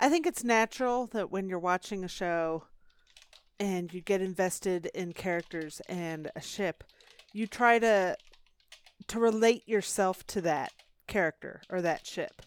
[0.00, 2.64] I think it's natural that when you're watching a show
[3.60, 6.84] and you get invested in characters and a ship,
[7.32, 8.16] you try to
[9.06, 10.72] to relate yourself to that
[11.06, 12.42] character or that ship.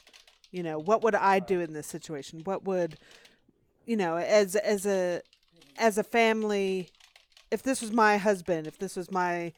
[0.52, 2.42] You know, what would I do in this situation?
[2.44, 2.98] What would
[3.86, 5.22] you know, as as a
[5.78, 6.90] as a family,
[7.50, 9.54] if this was my husband, if this was my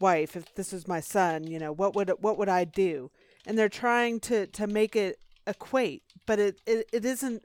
[0.00, 3.10] wife, if this was my son, you know, what would what would I do?
[3.46, 7.44] And they're trying to to make it equate, but it it, it isn't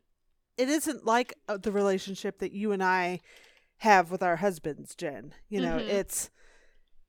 [0.57, 3.19] it isn't like uh, the relationship that you and I
[3.77, 5.33] have with our husbands, Jen.
[5.49, 5.87] You know, Mhm.
[5.89, 6.29] it's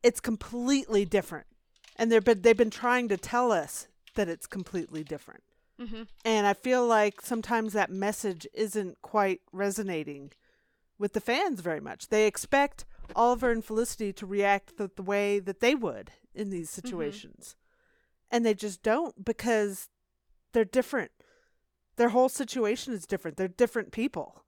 [0.03, 1.47] it's completely different.
[1.97, 5.43] And they're but they've been trying to tell us that it's completely different.
[5.79, 10.33] hmm And I feel like sometimes that message isn't quite resonating
[10.99, 12.09] with the fans very much.
[12.09, 12.85] They expect
[13.17, 17.57] Oliver and Felicity to react the, the way that they would in these situations.
[18.31, 19.89] And they just don't because
[20.53, 21.13] they're different.
[21.99, 23.37] Their whole situation is different.
[23.37, 24.45] They're different people.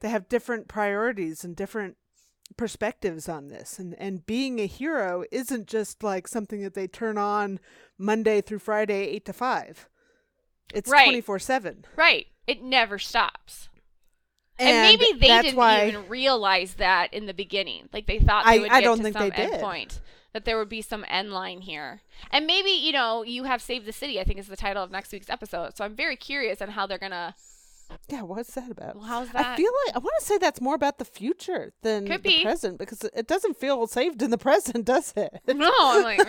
[0.00, 1.96] They have different priorities and different
[2.56, 3.78] perspectives on this.
[3.78, 7.58] And and being a hero isn't just like something that they turn on
[7.98, 9.88] Monday through Friday 8 to 5.
[10.74, 11.08] It's Right.
[11.24, 11.84] 24/7.
[11.96, 12.26] Right.
[12.46, 13.68] It never stops.
[14.58, 17.88] And, maybe they didn't even realize that in the beginning.
[17.92, 19.60] Like they thought I- they would I get don't to think some they did.
[19.60, 20.00] point.
[20.32, 22.00] That there would be some end line here.
[22.30, 24.90] And maybe, you know, you have Save the City, I think is the title of
[24.90, 25.76] next week's episode.
[25.76, 27.34] So I'm very curious on how they're gonna
[28.08, 28.96] Yeah, what's that about?
[28.96, 32.06] well, how's I feel like I want to say that's more about the future than
[32.06, 32.42] Could the be.
[32.42, 35.40] present because it doesn't feel saved in the present, does it?
[35.46, 36.18] no, I'm like,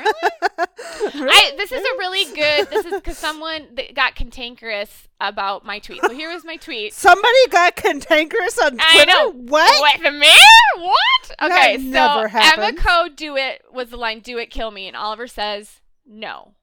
[1.14, 1.30] really?
[1.30, 2.70] I, this is a really good.
[2.70, 6.02] This is because someone that got cantankerous about my tweet.
[6.02, 6.94] So here was my tweet.
[6.94, 8.82] Somebody got cantankerous on Twitter.
[8.84, 9.32] I know.
[9.32, 9.80] What?
[9.82, 10.32] What the man?
[10.78, 11.36] What?
[11.40, 12.30] That Okay, so never.
[12.30, 13.16] Emiko.
[13.16, 14.20] Do it was the line.
[14.20, 14.88] Do it, kill me.
[14.88, 16.54] And Oliver says no.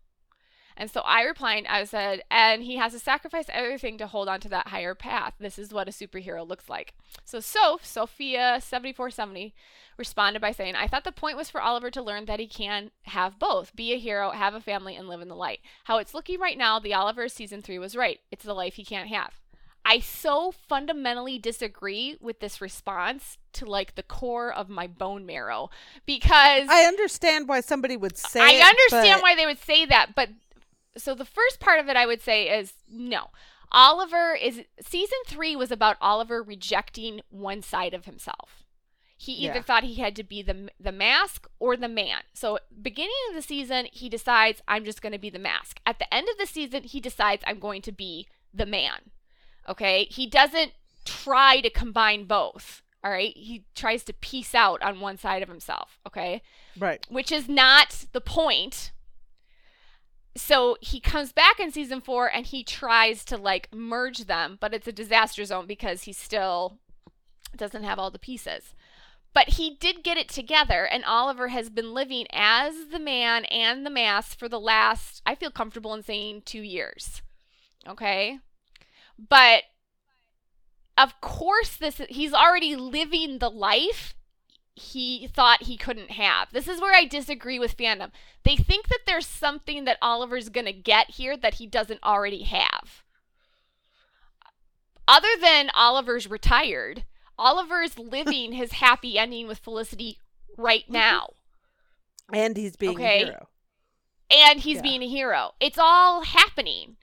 [0.80, 1.66] And so I replied.
[1.68, 5.34] I said, and he has to sacrifice everything to hold on to that higher path.
[5.38, 6.94] This is what a superhero looks like.
[7.26, 9.54] So Soph, Sophia seventy four seventy,
[9.98, 12.92] responded by saying, I thought the point was for Oliver to learn that he can
[13.02, 15.60] have both, be a hero, have a family, and live in the light.
[15.84, 18.18] How it's looking right now, the Oliver season three was right.
[18.30, 19.34] It's the life he can't have.
[19.84, 25.68] I so fundamentally disagree with this response to like the core of my bone marrow
[26.06, 28.40] because I understand why somebody would say.
[28.40, 30.30] I it, understand but why they would say that, but
[30.97, 33.28] so the first part of it I would say is no.
[33.72, 38.64] Oliver is season 3 was about Oliver rejecting one side of himself.
[39.16, 39.62] He either Yeah.
[39.62, 42.22] thought he had to be the the mask or the man.
[42.32, 45.78] So beginning of the season he decides I'm just going to be the mask.
[45.86, 49.11] At the end of the season he decides I'm going to be the man.
[49.68, 50.07] Okay?
[50.11, 50.72] He doesn't
[51.05, 52.82] try to combine both.
[53.05, 53.36] All right?
[53.36, 56.43] He tries to piece out on one side of himself, okay?
[56.78, 57.07] Right.
[57.09, 58.91] which is not the point.
[60.36, 64.72] So he comes back in season four and he tries to like merge them, but
[64.72, 66.78] it's a disaster zone because he still
[67.56, 68.74] doesn't have all the pieces.
[69.32, 73.86] But he did get it together, and Oliver has been living as the man and
[73.86, 77.22] the mask for the last, I feel comfortable in saying, two years.
[77.86, 78.40] Okay?
[79.16, 79.64] But
[80.98, 84.14] of course, this he's already living the life
[84.80, 86.52] he thought he couldn't have.
[86.52, 88.10] This is where I disagree with fandom.
[88.44, 92.42] They think that there's something that Oliver's going to get here that he doesn't already
[92.44, 93.02] have.
[95.06, 97.04] Other than Oliver's retired,
[97.38, 100.18] Oliver's living his happy ending with Felicity
[100.56, 100.94] right mm-hmm.
[100.94, 101.30] now.
[102.32, 103.22] And he's being Okay.
[103.22, 103.48] a hero.
[104.30, 104.82] And he's Yeah.
[104.82, 105.52] being a hero.
[105.58, 106.96] It's all happening.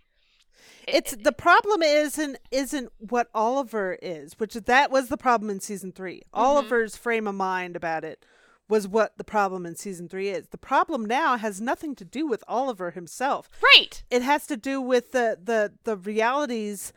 [0.87, 5.91] It's the problem isn't isn't what Oliver is, which that was the problem in season
[5.91, 6.39] 3 Mm-hmm.
[6.39, 8.25] Oliver's frame of mind about it
[8.69, 10.47] was what the problem in season three is.
[10.49, 13.49] The problem now has nothing to do with Oliver himself.
[13.63, 14.03] right.
[14.11, 16.91] It has to do with the the the realities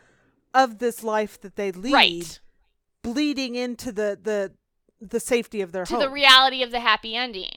[0.52, 2.40] of this life that they lead, Right.
[3.02, 4.52] bleeding into the the
[5.00, 6.02] the safety of their To home.
[6.02, 7.52] the reality of the happy ending.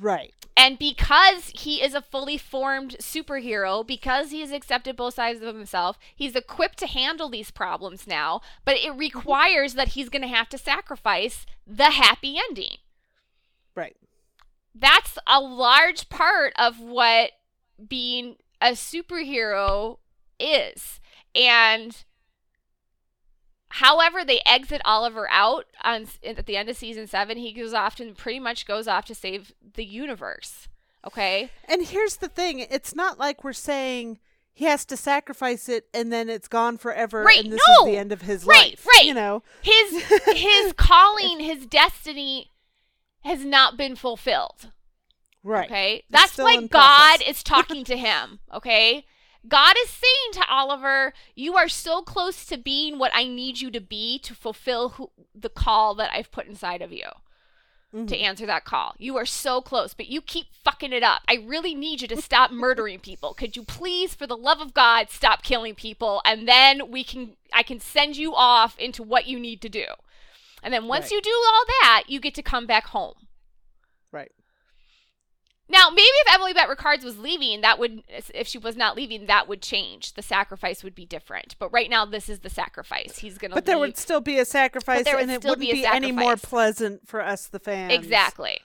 [0.00, 0.32] Right.
[0.56, 5.54] And because he is a fully formed superhero, because he has accepted both sides of
[5.54, 8.98] himself, he's equipped to handle these problems now, but it mm-hmm.
[8.98, 12.76] requires that he's going to have to sacrifice the happy ending.
[13.74, 13.96] Right.
[14.74, 17.32] That's a large part of what
[17.88, 19.98] being a superhero
[20.38, 21.00] is.
[21.34, 22.04] And
[23.78, 27.98] however they exit Oliver out on at the end of season 7, he goes off
[28.00, 30.68] and pretty much goes off to save the universe.
[31.06, 31.50] Okay?
[31.68, 34.18] And here's the thing: it's not like we're saying
[34.52, 37.86] he has to sacrifice it and then it's gone forever Right, and this no.
[37.86, 38.86] is the end of his Right, life.
[38.86, 39.04] right.
[39.04, 39.42] You know.
[39.62, 42.52] His his calling, his destiny
[43.22, 44.70] has not been fulfilled.
[45.42, 45.66] Right.
[45.68, 46.04] Okay?
[46.08, 48.38] That's why God is talking to him.
[48.52, 49.04] Okay?
[49.46, 53.70] God is saying to Oliver, You are so close to being what I need you
[53.70, 57.06] to be to fulfill who, the call that I've put inside of you
[57.94, 58.08] Mhm.
[58.08, 58.94] to answer that call.
[58.98, 61.22] You are so close, but you keep fucking it up.
[61.28, 63.34] I really need you to stop murdering people.
[63.34, 66.22] Could you please, for the love of God, stop killing people?
[66.24, 69.86] And then we can, I can send you off into what you need to do.
[70.62, 71.12] And then once Right.
[71.12, 73.26] you do all that, you get to come back home.
[74.10, 74.32] Right.
[75.68, 79.26] Now, maybe if Emily Bett Rickards was leaving, that would, if she was not leaving,
[79.26, 80.12] that would change.
[80.12, 81.56] The sacrifice would be different.
[81.58, 83.18] But right now, this is the sacrifice.
[83.18, 85.86] He's going to But there would still be a sacrifice, and it wouldn't be be,
[85.86, 87.94] any more pleasant for us, the fans.
[87.94, 88.60] Exactly.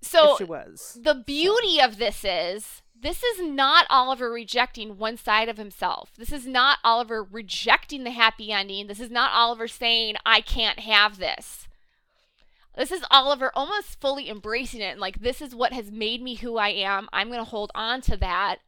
[0.00, 0.98] If So she was.
[1.02, 6.10] the beauty of this is this is not Oliver rejecting one side of himself.
[6.16, 8.86] This is not Oliver rejecting the happy ending.
[8.86, 11.67] This is not Oliver saying, I can't have this.
[12.78, 16.36] This is Oliver almost fully embracing it and like this is what has made me
[16.36, 17.08] who I am.
[17.12, 18.58] I'm going to hold on to that.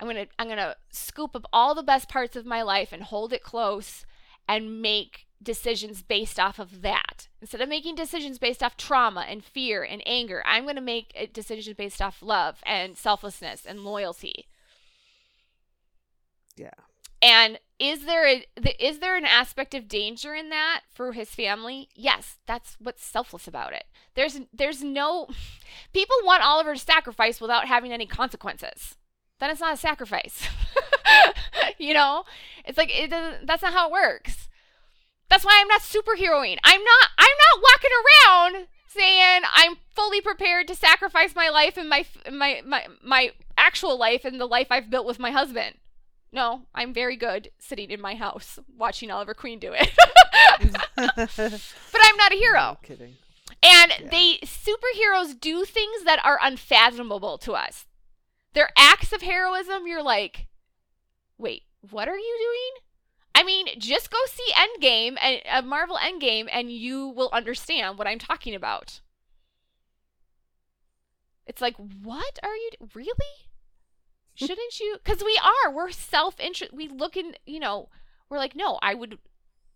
[0.00, 2.92] I'm going to I'm going to scoop up all the best parts of my life
[2.92, 4.06] and hold it close
[4.48, 7.28] and make decisions based off of that.
[7.42, 11.12] Instead of making decisions based off trauma and fear and anger, I'm going to make
[11.14, 14.46] a decision based off love and selflessness and loyalty.
[16.56, 16.70] Yeah.
[17.22, 18.44] And is there a
[18.78, 21.88] is there an aspect of danger in that for his family?
[21.94, 23.84] Yes, that's what's selfless about it.
[24.14, 25.28] There's there's no
[25.92, 28.96] people want Oliver to sacrifice without having any consequences.
[29.38, 30.48] Then it's not a sacrifice.
[31.78, 32.24] you know?
[32.64, 34.48] It's like it doesn't that's not how it works.
[35.28, 36.58] That's why I'm not superheroing.
[36.64, 41.88] I'm not I'm not walking around saying I'm fully prepared to sacrifice my life and
[41.88, 45.76] my my my my actual life and the life I've built with my husband.
[46.32, 49.90] No, I'm very good sitting in my house watching Oliver Queen do it.
[50.96, 52.60] but I'm not a hero.
[52.60, 53.14] No kidding.
[53.62, 54.08] And Yeah.
[54.10, 57.86] they superheroes do things that are unfathomable to us.
[58.54, 60.46] Their acts of heroism, you're like,
[61.38, 62.84] wait, what are you doing?
[63.34, 68.06] I mean, just go see Endgame and uh, Marvel Endgame, and you will understand what
[68.06, 69.00] I'm talking about.
[71.46, 73.50] It's like, what are you really?
[74.34, 74.96] Shouldn't you?
[75.02, 75.72] Because we are.
[75.72, 76.72] We're self interest.
[76.72, 77.34] We look in.
[77.46, 77.88] You know,
[78.30, 79.18] we're like, no, I would.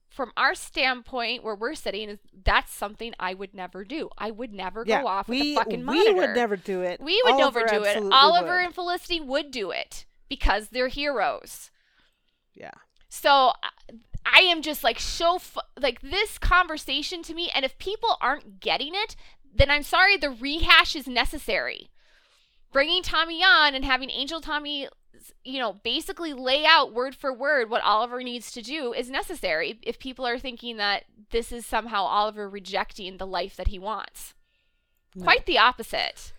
[0.09, 4.09] From our standpoint, where we're sitting, is that's something I would never do.
[4.17, 5.99] I would never Yeah, go off with a fucking money.
[5.99, 6.27] we monitor.
[6.29, 7.01] would never do it.
[7.01, 8.13] We would Oliver never do it.
[8.13, 8.65] Oliver would.
[8.67, 11.71] and Felicity would do it because they're heroes.
[12.55, 12.71] yeah.
[13.09, 13.53] So
[14.25, 15.39] I- am just like so
[15.79, 19.17] like this conversation to me, and if people aren't getting it,
[19.55, 20.17] then I'm sorry.
[20.17, 21.91] The rehash is necessary.
[22.73, 24.89] Bringing Tommy on and having Angel Tommy,
[25.45, 29.79] you know, basically lay out word for word what Oliver needs to do is necessary.
[29.83, 34.35] If people are thinking that this is somehow Oliver rejecting the life that he wants,
[35.15, 35.25] No.
[35.25, 36.33] quite the opposite.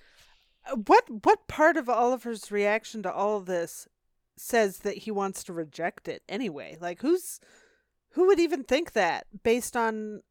[0.86, 3.88] What what part of Oliver's reaction to all of this
[4.36, 6.78] says that he wants to reject it anyway?
[6.80, 7.39] Like who's
[8.11, 10.21] who would even think that based on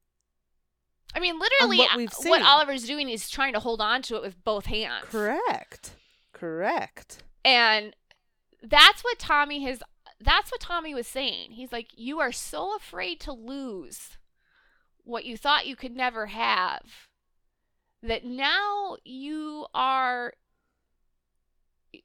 [1.17, 2.43] I mean, literally, uh, what we've what.
[2.43, 5.07] Oliver's doing is trying to hold on to it with both hands.
[5.09, 5.93] Correct.
[6.33, 7.23] Correct.
[7.43, 7.97] And
[8.63, 9.81] that's what Tommy has
[10.21, 11.53] that's what Tommy was saying.
[11.53, 14.19] He's like, You are so afraid to lose
[15.05, 17.09] what you thought you could never have
[18.03, 20.35] that now you are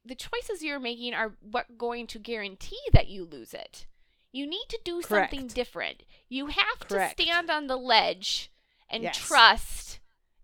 [0.04, 3.86] the choices you're making are what going to guarantee that you lose it.
[4.30, 6.04] You need to do something different.
[6.30, 7.18] You have Correct.
[7.18, 8.51] to stand on the ledge
[8.92, 9.16] and Yes.
[9.16, 9.98] trust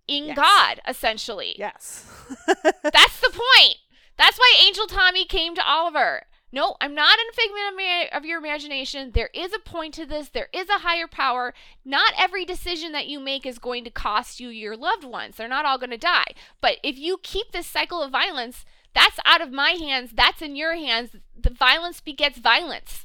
[0.09, 0.37] in Yes.
[0.37, 1.55] God, essentially.
[1.59, 2.07] Yes.
[2.47, 3.77] That's the point.
[4.17, 6.23] That's why Angel Tommy came to Oliver.
[6.51, 9.11] No, I'm not a figment of your imagination.
[9.13, 10.31] There is a point to this.
[10.31, 11.53] There is a higher power.
[11.85, 15.37] Not every decision that you make is going to cost you your loved ones.
[15.37, 16.33] They're not all going to die.
[16.63, 20.13] But if you keep this cycle of violence, that's out of my hands.
[20.15, 21.11] That's in your hands.
[21.39, 23.05] The violence begets violence.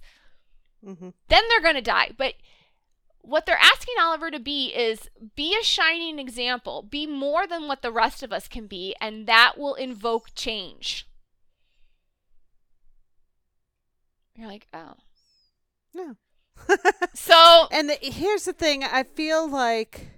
[0.85, 1.09] Mm-hmm.
[1.27, 2.11] Then they're going to die.
[2.17, 2.35] But
[3.23, 6.83] what they're asking Oliver to be is be a shining example.
[6.83, 11.07] Be more than what the rest of us can be, and that will invoke change.
[14.35, 14.95] You're like, oh.
[15.93, 16.15] No.
[17.15, 20.09] So, And the, here's the thing, I feel like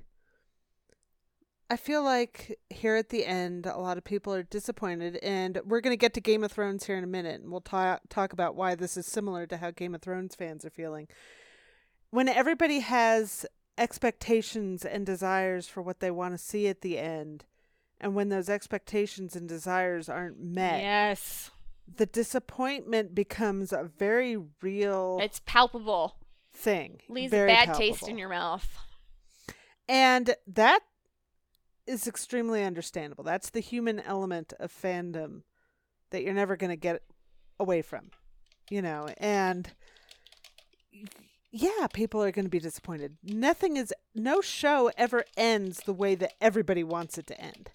[1.70, 5.82] I feel like here at the end a lot of people are disappointed and we're
[5.82, 8.34] going to get to Game of Thrones here in a minute and we'll talk talk
[8.34, 11.08] about why this is similar to how Game of Thrones fans are feeling.
[12.16, 13.46] When everybody has
[13.78, 17.44] expectations and desires for what they want to see at the end
[18.00, 21.52] and when those expectations and desires aren't met, yes,
[21.94, 26.16] the disappointment becomes a very real it's palpable.
[26.54, 27.02] thing.
[27.10, 28.78] Leaves a bad taste in your mouth.
[29.90, 30.80] And that
[31.86, 33.26] is extremely understandable.
[33.26, 35.42] That's the human element of fandom
[36.12, 37.02] that you're never going to get
[37.60, 38.12] away from,
[38.70, 39.10] you know.
[39.18, 39.70] And
[41.58, 43.16] yeah, people are going to be disappointed.
[43.24, 47.72] Nothing is, no show ever ends the way that everybody wants it to end.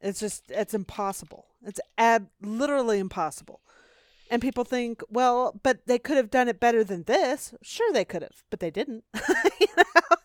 [0.00, 1.46] It's just, it's impossible.
[1.64, 3.60] It's ab- literally impossible.
[4.28, 7.54] And people think, well, but they could have done it better than this.
[7.62, 9.04] Sure, they could have, but they didn't.
[9.60, 10.16] you know?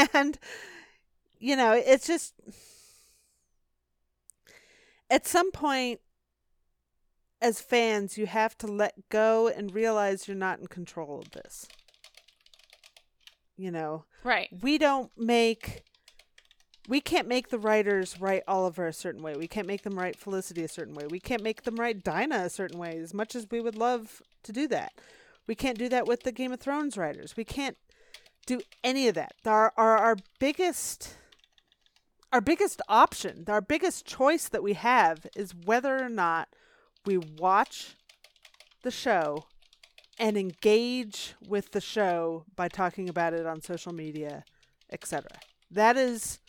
[0.14, 0.38] And,
[1.38, 2.32] you know, it's just,
[5.10, 6.00] at some point,
[7.42, 11.66] as fans, you have to let go and realize you're not in control of this.
[13.58, 14.48] You know, Right.
[14.62, 15.82] we don't make
[16.88, 19.34] we can't make the writers write Oliver a certain way.
[19.36, 21.06] We can't make them write Felicity a certain way.
[21.06, 24.22] We can't make them write Dinah a certain way as much as we would love
[24.44, 24.92] to do that.
[25.46, 27.36] We can't do that with the Game of Thrones writers.
[27.36, 27.76] We can't
[28.46, 29.32] do any of that.
[29.44, 31.16] Our our, our biggest
[32.32, 36.48] our biggest option, our biggest choice that we have is whether or not
[37.04, 37.96] we watch
[38.82, 39.44] the show
[40.18, 44.44] and engage with the show by talking about it on social media,
[44.90, 45.30] etc.
[45.70, 46.40] That is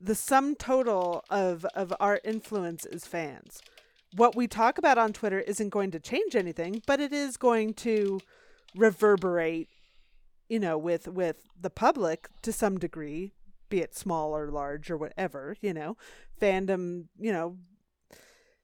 [0.00, 3.60] the sum total of of our influence as fans.
[4.14, 7.74] What we talk about on Twitter isn't going to change anything, but it is going
[7.74, 8.20] to
[8.74, 9.68] reverberate,
[10.48, 13.32] you know, with with the public to some degree,
[13.68, 15.96] be it small or large or whatever, you know.
[16.40, 17.56] Fandom, you know,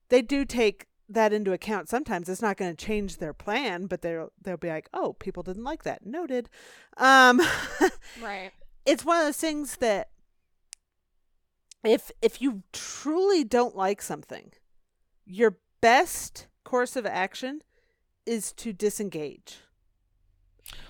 [0.09, 4.01] they do take that into account sometimes it's not going to change their plan but
[4.03, 6.49] they'll they'll be like oh people didn't like that noted
[6.97, 7.41] um
[8.23, 8.53] Right.
[8.87, 10.09] it's one of those things that
[11.85, 14.53] if if you truly don't like something
[15.27, 17.61] your best course of action
[18.27, 19.59] is to disengage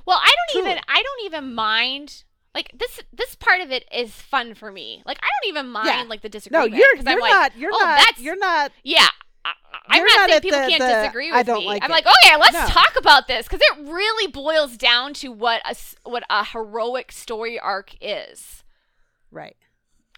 [0.07, 0.71] Well, I don't Truly.
[0.71, 2.23] even I don't even mind
[2.55, 5.03] like this this part of it is fun for me.
[5.05, 6.05] Like I don't even mind Yeah.
[6.09, 6.75] like the no disagreement.
[6.77, 9.09] you're 'cause you're I'm like, not you're oh, not that's you're not yeah.
[9.45, 9.55] I, I-
[9.99, 11.67] I'm not, not saying people the- can't the, disagree "I with don't me.
[11.67, 12.67] like I'm it." like, okay, let's No.
[12.67, 15.77] talk about this because it really boils down to what a
[16.09, 18.63] what a heroic story arc is.
[19.31, 19.57] right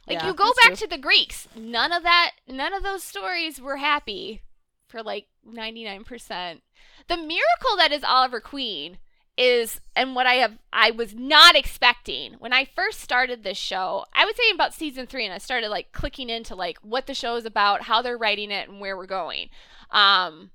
[0.07, 0.77] Like Yeah, you go back true.
[0.77, 4.43] to the Greeks, none of that, none of those stories were happy
[4.89, 6.61] for like 99%.
[7.09, 8.99] The miracle that is Oliver Queen
[9.39, 14.05] is and what I have I was not expecting when I first started this show.
[14.15, 17.15] I would say about season 3 and I started like clicking into like what the
[17.15, 19.51] show is about, how they're writing it and where we're going.
[19.91, 20.51] Um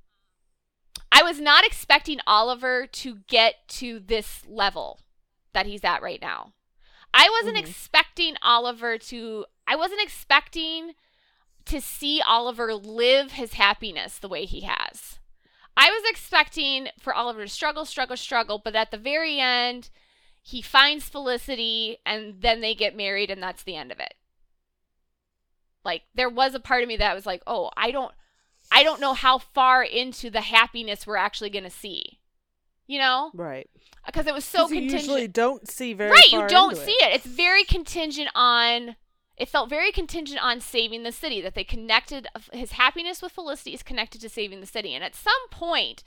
[1.12, 5.00] I was not expecting Oliver to get to this level
[5.54, 6.54] that he's at right now.
[7.14, 7.70] I wasn't Mhm.
[7.70, 10.96] expecting Oliver to I wasn't expecting
[11.66, 15.20] to see Oliver live his happiness the way he has.
[15.78, 19.90] I was expecting for Oliver to struggle, struggle, struggle, but at the very end,
[20.42, 24.14] he finds Felicity and then they get married and that's the end of it.
[25.84, 28.14] Like there was a part of me that was like, "Oh, I don't
[28.72, 32.20] I don't know how far into the happiness we're actually going to see."
[32.88, 33.70] You know, Right.
[34.06, 35.02] because it was so contingent.
[35.02, 37.16] usually don't see very right, you don't see it.
[37.16, 38.96] It's very contingent on.
[39.42, 41.42] It felt very contingent on saving the city.
[41.42, 45.16] That they connected his happiness with Felicity is connected to saving the city, and at
[45.16, 46.04] some point,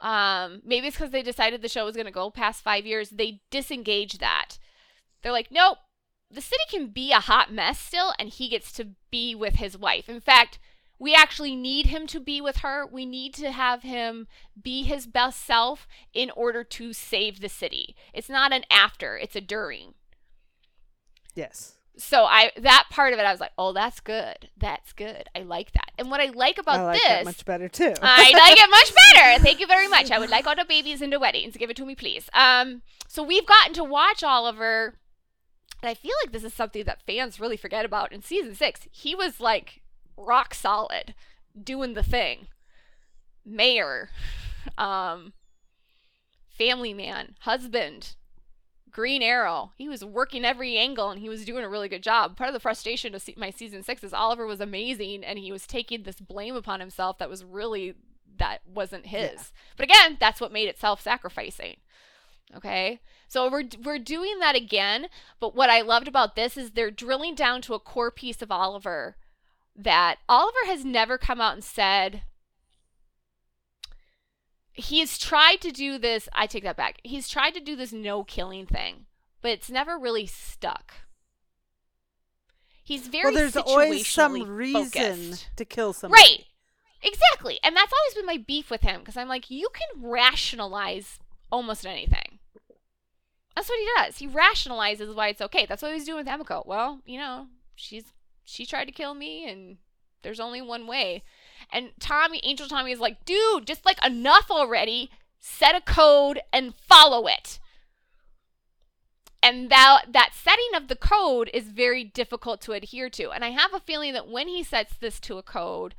[0.00, 3.10] um, maybe it's because they decided the show was going to go past five years.
[3.10, 4.58] They disengage that.
[5.20, 5.78] They're like, nope,
[6.30, 9.76] the city can be a hot mess still, and he gets to be with his
[9.76, 10.08] wife.
[10.08, 10.60] In fact,
[11.00, 12.86] we actually need him to be with her.
[12.86, 14.28] We need to have him
[14.62, 17.96] be his best self in order to save the city.
[18.14, 19.94] It's not an after, it's a during.
[21.34, 21.79] Yes.
[22.00, 24.48] So I that part of it I was like, "Oh, that's good.
[24.56, 25.28] That's good.
[25.36, 27.92] I like that." And what I like about I like this much better too.
[28.02, 29.42] I like it much better.
[29.44, 30.10] Thank you very much.
[30.10, 31.56] I would like all the babies into weddings.
[31.56, 32.30] Give it to me, please.
[32.32, 34.94] Um, so we've gotten to watch Oliver,
[35.82, 38.12] and I feel like this is something that fans really forget about.
[38.12, 39.82] In season six, he was like
[40.16, 41.14] rock solid,
[41.62, 42.46] doing the thing.
[43.44, 44.10] Mayor,
[44.78, 45.34] um,
[46.48, 48.14] family man, husband,
[48.90, 49.72] Green Arrow.
[49.76, 52.36] He was working every angle and he was doing a really good job.
[52.36, 55.66] Part of the frustration of my season six is Oliver was amazing and he was
[55.66, 57.94] taking this blame upon himself that was really
[58.38, 59.32] that wasn't his.
[59.32, 59.42] Yeah.
[59.76, 61.76] But again, that's what made it self-sacrificing.
[62.56, 65.06] Okay, so we're we're doing that again.
[65.38, 68.50] But what I loved about this is they're drilling down to a core piece of
[68.50, 69.16] Oliver
[69.76, 72.22] that Oliver has never come out and said
[74.80, 77.00] he's tried to do this i take that back.
[77.04, 79.06] He's tried to do this no killing thing
[79.42, 80.92] but it's never really stuck.
[82.82, 85.48] He's very well, there's always some reason focused.
[85.56, 86.20] to kill somebody.
[86.20, 86.44] right.
[87.02, 87.58] Exactly.
[87.64, 91.18] And that's always been my beef with him because i'm like you can rationalize
[91.50, 92.38] almost anything.
[93.56, 94.18] That's what he does.
[94.18, 95.66] He rationalizes why it's okay.
[95.66, 96.66] That's what he's doing with emiko.
[96.66, 98.12] Well you know she's
[98.44, 99.78] she tried to kill me and
[100.22, 101.22] there's only one way
[101.72, 105.10] and tommy angel tommy is like dude just like enough already.
[105.42, 107.58] Set a code and follow it.
[109.42, 113.30] And that that setting of the code is very difficult to adhere to.
[113.30, 115.94] And i have a feeling that when he sets this to a code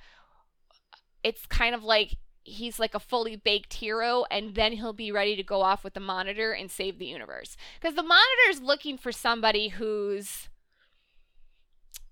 [1.24, 5.36] it's kind of like he's like a fully baked hero and then he'll be ready
[5.36, 7.56] to go off with the monitor and save the universe.
[7.80, 10.50] Because the monitor's looking for somebody who's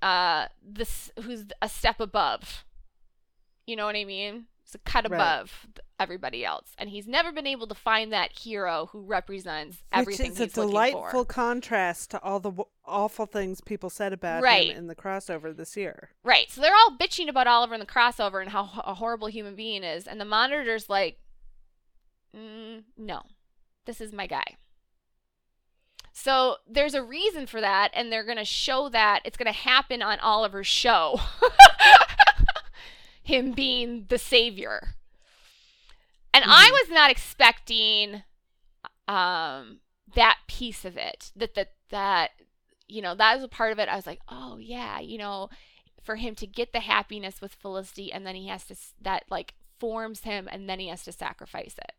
[0.01, 2.63] uh this who's a step above
[3.69, 5.15] you know what i mean it's a cut Right.
[5.17, 5.67] above
[5.99, 10.39] everybody else and he's never been able to find that hero who represents everything Which
[10.39, 14.69] is a delightful contrast to all the w- awful things people said about Right.
[14.71, 16.09] him in the crossover this year.
[16.23, 16.49] Right.
[16.51, 19.55] So they're all bitching about Oliver in the crossover and how h- a horrible human
[19.55, 21.19] being is, and the monitor's like,
[22.35, 23.23] mm, "No,
[23.85, 24.55] this is my guy."
[26.13, 30.19] So there's a reason for that, and they're gonna show that it's gonna happen on
[30.19, 31.19] Oliver's show.
[33.29, 34.95] Him being the savior,
[36.33, 38.23] and I was not expecting
[39.07, 39.79] um
[40.15, 41.31] that piece of it.
[41.35, 42.31] That that that
[42.87, 43.87] you know that was a part of it.
[43.89, 45.49] I was like, oh yeah, you know
[46.03, 49.53] for him to get the happiness with Felicity and then he has to that like
[49.79, 51.93] forms him and then he has to sacrifice it.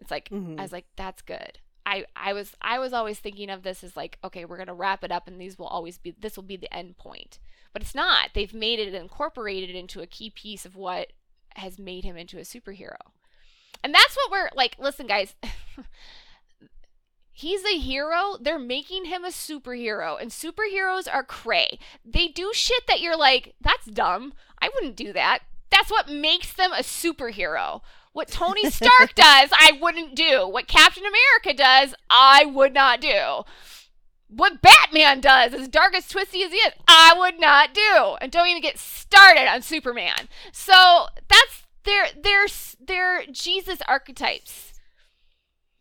[0.00, 0.58] It's like Mhm.
[0.58, 1.58] I was like that's good.
[1.86, 5.04] I I was I was always thinking of this as like okay, we're to wrap
[5.04, 7.38] it up and these will always be this will be the end point.
[7.72, 8.30] But it's not.
[8.34, 11.12] They've made it incorporated into a key piece of what
[11.54, 12.96] has made him into a superhero.
[13.84, 15.34] And that's what we're like listen guys,
[17.38, 18.38] He's a hero.
[18.40, 21.78] They're making him a superhero, and superheroes are cray.
[22.02, 24.32] They do shit that you're like, that's dumb.
[24.58, 25.40] I wouldn't do that.
[25.68, 27.82] That's what makes them a superhero.
[28.16, 30.48] What Tony Stark does, I wouldn't do.
[30.48, 33.42] What Captain America does, I would not do.
[34.28, 38.16] What Batman does, as dark as twisty as he is, I would not do.
[38.22, 40.30] And don't even get started on Superman.
[40.50, 42.46] So that's their their
[42.80, 44.72] their Jesus archetypes.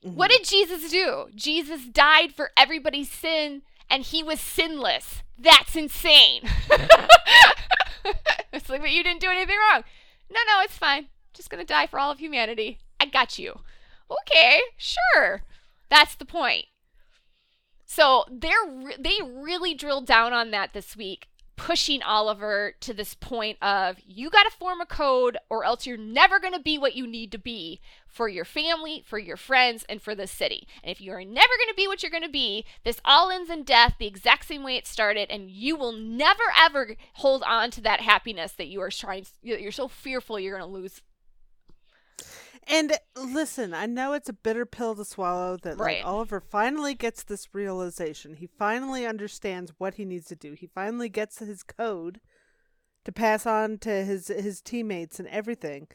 [0.05, 0.17] Mm-hmm.
[0.17, 1.27] What did Jesus do?
[1.33, 5.23] Jesus died for everybody's sin and he was sinless.
[5.37, 6.41] That's insane.
[8.51, 9.85] it's like, but you didn't do anything wrong.
[10.29, 11.07] No, no, it's fine.
[11.35, 12.79] Just gonna die for all of humanity.
[12.99, 13.59] I got you.
[14.09, 15.43] Okay, sure.
[15.89, 16.65] That's the point.
[17.85, 23.13] So they're re- they really drilled down on that this week, pushing Oliver to this
[23.13, 26.77] point of you got to form a code, or else you're never going to be
[26.77, 30.67] what you need to be for your family, for your friends, and for the city.
[30.83, 33.29] And if you are never going to be what you're going to be, this all
[33.29, 37.43] ends in death, the exact same way it started, and you will never ever hold
[37.43, 39.25] on to that happiness that you are trying.
[39.43, 41.01] You're so fearful you're going to lose.
[42.67, 45.97] And listen, I know it's a bitter pill to swallow that Right.
[45.97, 48.35] like Oliver finally gets this realization.
[48.35, 50.53] He finally understands what he needs to do.
[50.53, 52.19] He finally gets his code
[53.03, 55.87] to pass on to his his teammates and everything.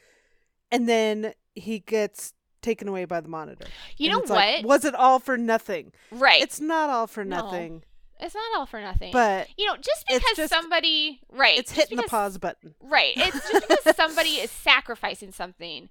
[0.71, 3.67] And then he gets taken away by the monitor.
[3.97, 4.29] You And know what?
[4.31, 5.93] like, was it all for nothing?
[6.13, 6.41] right.
[6.41, 7.37] It's not all for No.
[7.43, 7.83] nothing,
[8.21, 9.13] It's not all for nothing.
[9.13, 12.77] but you know, just because just- somebody right, it's hitting the pause button.
[12.79, 13.15] Right.
[13.17, 15.89] It's just because somebody is sacrificing something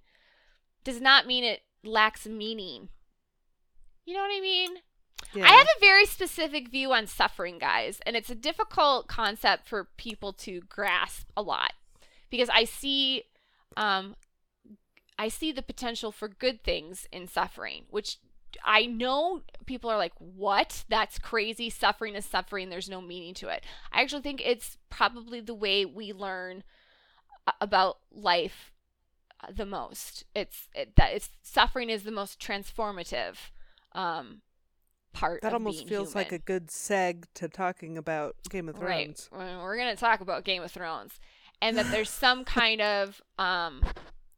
[0.90, 2.90] does not mean it lacks meaning.
[4.06, 4.78] You know what I mean?
[5.34, 5.46] Yeah.
[5.46, 9.90] I have a very specific view on suffering, guys, and it's a difficult concept for
[9.98, 11.74] people to grasp a lot
[12.30, 13.24] because I see
[13.78, 14.16] um
[15.18, 18.18] I see the potential for good things in suffering, which
[18.64, 20.86] I know people are like, "What?
[20.90, 21.70] That's crazy.
[21.70, 22.70] Suffering is suffering.
[22.70, 26.64] There's no meaning to it." I actually think it's probably the way we learn
[27.62, 28.72] about life
[29.56, 30.24] the most.
[30.36, 33.36] It's it, that it's suffering is the most transformative
[33.94, 34.42] um
[35.14, 39.30] part that almost feels like a good seg to talking about Game of Thrones.
[39.32, 41.20] We're- we're going to talk about game of thrones.
[41.62, 43.84] And that there's some kind of um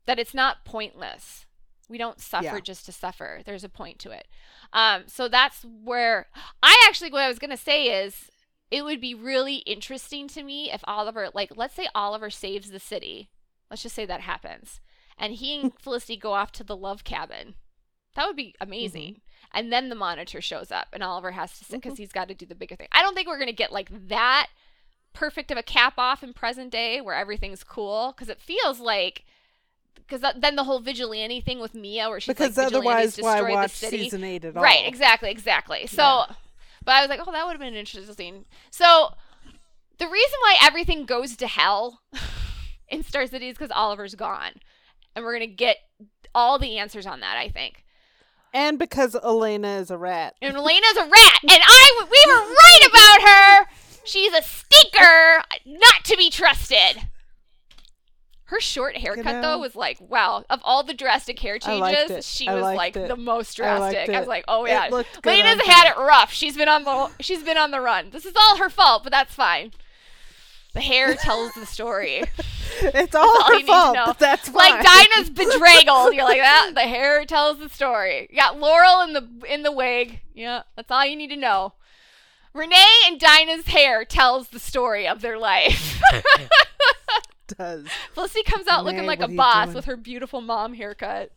[0.05, 1.45] that it's not pointless.
[1.89, 2.59] We don't suffer Yeah.
[2.61, 3.41] just to suffer.
[3.45, 4.27] There's a point to it.
[4.71, 6.27] Um so that's where
[6.63, 8.29] i actually what i was going to say is
[8.71, 12.79] it would be really interesting to me if oliver like let's say oliver saves the
[12.79, 13.29] city.
[13.69, 14.79] Let's just say that happens
[15.17, 17.55] and he and felicity go off to the love cabin.
[18.15, 19.13] That would be amazing.
[19.13, 19.19] Mm-hmm.
[19.53, 22.03] And then the monitor shows up and oliver has to sit because mm-hmm.
[22.03, 22.87] he's got to do the bigger thing.
[22.91, 24.47] I don't think we're going to get like that
[25.13, 29.25] perfect of a cap off in present day where everything's cool because it feels like
[29.95, 33.71] because then the whole vigilante thing with Mia where she's Because like otherwise, why watch
[33.71, 34.63] season eight at all?
[34.63, 35.29] right exactly.
[35.29, 36.35] Exactly so Yeah.
[36.83, 39.13] but I was like oh that would have been interesting so
[39.97, 42.01] the reason why everything goes to hell
[42.89, 44.53] in Star City is because Oliver's gone
[45.15, 45.77] and we're gonna get
[46.33, 47.83] all the answers on that I think
[48.53, 50.35] And because Elena is a rat.
[50.41, 53.67] and Elena's a rat, and I we were right about her.
[54.03, 57.07] She's a stinker, not to be trusted.
[58.45, 60.43] Her short haircut know, though was like, wow.
[60.49, 63.07] Of all the drastic hair changes, she I was like it.
[63.07, 64.09] the most drastic.
[64.09, 64.89] I, was like, oh yeah.
[64.91, 66.33] looked good Lena's on had it rough.
[66.33, 68.09] She's been on the she's been on the run.
[68.09, 69.71] This is all her fault, but that's fine.
[70.73, 72.23] The hair tells the story.
[72.83, 74.15] It's all all her you need to fault, know.
[74.17, 74.55] that's fine.
[74.55, 76.15] like Dinah's bedraggled.
[76.15, 76.71] You're like that.
[76.73, 78.27] The hair tells the story.
[78.31, 80.21] You got Laurel in the in the wig.
[80.33, 81.73] Yeah, that's all you need to know.
[82.53, 82.75] Rene
[83.07, 86.01] and Dinah's hair tells the story of their life.
[87.57, 87.87] does.
[88.13, 89.75] Felicity comes out looking like a boss doing?
[89.75, 91.31] with her beautiful mom haircut,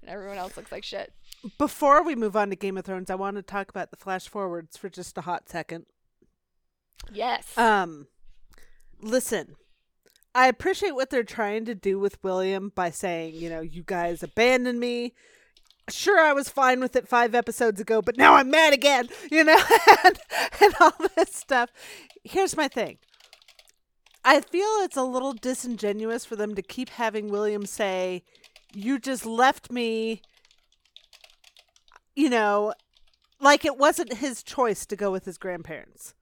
[0.00, 1.12] and everyone else looks like shit.
[1.58, 4.28] Before we move on to Game of Thrones, I want to talk about the flash
[4.28, 5.86] forwards for just a hot second.
[7.12, 7.56] Yes.
[7.58, 8.06] Um,
[9.04, 9.56] listen,
[10.34, 14.22] I appreciate what they're trying to do with William by saying, you know, you guys
[14.22, 15.14] abandoned me.
[15.90, 19.44] Sure, I was fine with it five episodes ago, but now I'm mad again, you
[19.44, 19.60] know,
[20.04, 20.18] and,
[20.60, 21.70] and all this stuff.
[22.24, 22.98] Here's my thing
[24.24, 28.24] I feel it's a little disingenuous for them to keep having William say,
[28.72, 30.22] You just left me,
[32.16, 32.72] you know,
[33.40, 36.14] like it wasn't his choice to go with his grandparents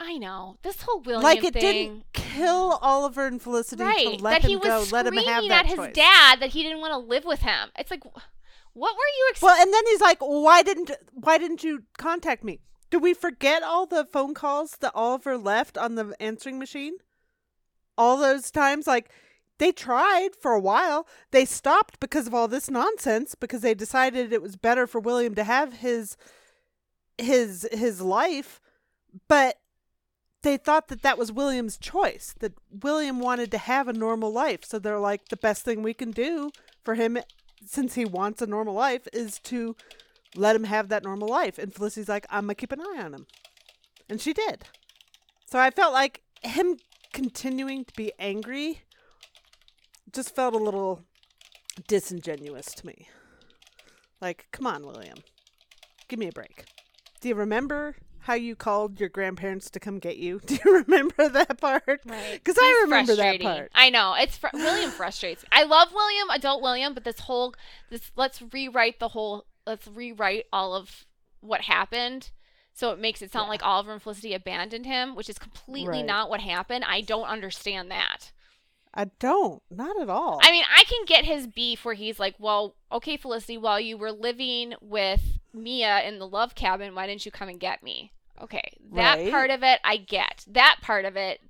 [0.00, 1.62] I know this whole William like it thing.
[1.62, 5.16] didn't kill Oliver and Felicity right to let that him he was go, let him
[5.16, 5.94] have that at his choice.
[5.94, 7.70] dad that he didn't want to live with him.
[7.76, 9.46] It's like, what were you expecting?
[9.56, 12.60] Well, and then he's like, "Why didn't Why didn't you contact me?
[12.90, 16.94] Do we forget all the phone calls that Oliver left on the answering machine?
[17.96, 19.10] All those times, like."
[19.58, 21.04] They tried for a while.
[21.32, 25.34] They stopped because of all this nonsense because they decided it was better for William
[25.34, 26.16] to have his
[27.18, 28.60] his his life,
[29.26, 29.58] but
[30.42, 32.34] they thought that that was William's choice.
[32.38, 34.64] That William wanted to have a normal life.
[34.64, 36.50] So they're like the best thing we can do
[36.84, 37.18] for him
[37.64, 39.76] since he wants a normal life is to
[40.36, 41.58] let him have that normal life.
[41.58, 43.26] And Felicity's like, I'm gonna keep an eye on him.
[44.08, 44.64] And she did.
[45.46, 46.78] So I felt like him
[47.12, 48.82] continuing to be angry
[50.12, 51.04] just felt a little
[51.86, 53.08] disingenuous to me.
[54.20, 55.18] Like, come on, William.
[56.08, 56.64] Give me a break.
[57.20, 57.96] Do you remember
[58.28, 60.38] how you called your grandparents to come get you?
[60.46, 62.00] Do you remember that part?
[62.04, 62.34] Right.
[62.34, 63.72] Because I remember that part.
[63.74, 64.14] I know.
[64.14, 65.48] It's fr- William frustrates me.
[65.50, 67.54] I love William, adult William, but this whole
[67.90, 71.06] this let's rewrite the whole let's rewrite all of
[71.40, 72.30] what happened.
[72.74, 73.50] So it makes it sound Yeah.
[73.50, 76.04] like Oliver and Felicity abandoned him, which is completely Right.
[76.04, 76.84] not what happened.
[76.86, 78.30] I don't understand that.
[78.94, 79.62] I don't.
[79.70, 80.38] Not at all.
[80.42, 83.96] I mean, I can get his beef where he's like, "Well, okay, Felicity, while you
[83.98, 88.12] were living with Mia in the love cabin, why didn't you come and get me?"
[88.42, 89.30] Okay, that Right.
[89.30, 90.44] part of it I get.
[90.48, 91.40] That part of it,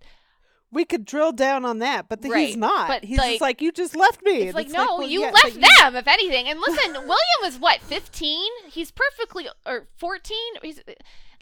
[0.70, 2.88] we could drill down on that, but the, Right, he's not.
[2.88, 4.42] but, he's like- just like, you just left me.
[4.42, 6.48] it's like, no, well, you yeah, left them, if anything.
[6.48, 8.50] And listen, William is what, 15?
[8.70, 10.36] He's perfectly, or 14?
[10.62, 10.80] He's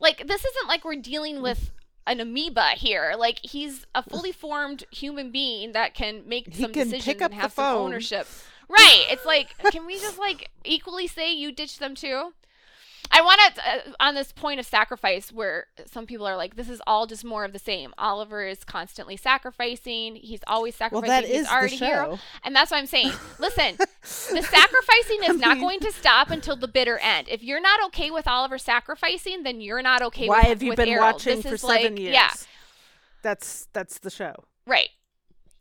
[0.00, 1.70] like, this isn't like we're dealing with
[2.06, 3.14] an amoeba here.
[3.18, 7.32] Like he's a fully formed human being that can make He some can decisions and
[7.32, 8.26] the have some ownership.
[8.68, 9.04] Right.
[9.10, 12.32] It's like, can we just like equally say you ditched them too?
[13.10, 16.68] I want to, uh, on this point of sacrifice, where some people are like, this
[16.68, 17.94] is all just more of the same.
[17.98, 20.16] Oliver is constantly sacrificing.
[20.16, 21.08] He's always Well, sacrificing.
[21.08, 22.16] that He's is the already hero.
[22.16, 22.22] show.
[22.44, 23.12] And that's what I'm saying.
[23.38, 27.28] Listen, the sacrificing is I not going to stop until the bitter end.
[27.28, 30.74] If you're not okay with Oliver sacrificing, then you're not okay Why with have you
[30.74, 31.02] been Arrow.
[31.02, 32.14] watching This for seven like, years?
[32.14, 32.30] Yeah,
[33.22, 34.34] That's that's the show.
[34.66, 34.88] right.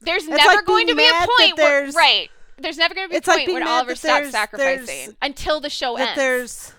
[0.01, 2.29] There's never like going to be a point where right.
[2.57, 5.69] There's never going to be a It's like point where Oliver stops sacrificing until the
[5.69, 6.15] show ends.
[6.15, 6.73] there's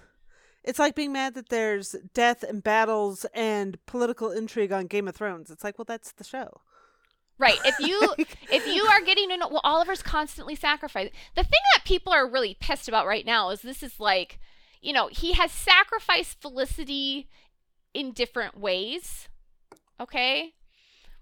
[0.66, 5.14] it's like being mad that there's death and battles and political intrigue on Game of
[5.14, 5.51] Thrones.
[5.51, 6.60] It's like, well, that's the show.
[7.38, 7.59] Right.
[7.64, 8.14] If you
[8.51, 11.12] if you are getting to know well, Oliver's constantly sacrificing.
[11.34, 14.38] The thing that people are really pissed about right now is this is like,
[14.82, 17.28] you know, he has sacrificed Felicity
[17.94, 19.28] in different ways.
[20.01, 20.55] Okay?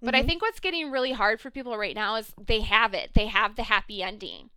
[0.02, 0.26] But I Mhm.
[0.26, 3.14] think what's getting really hard for people right now is they have it.
[3.14, 4.50] They have the happy ending.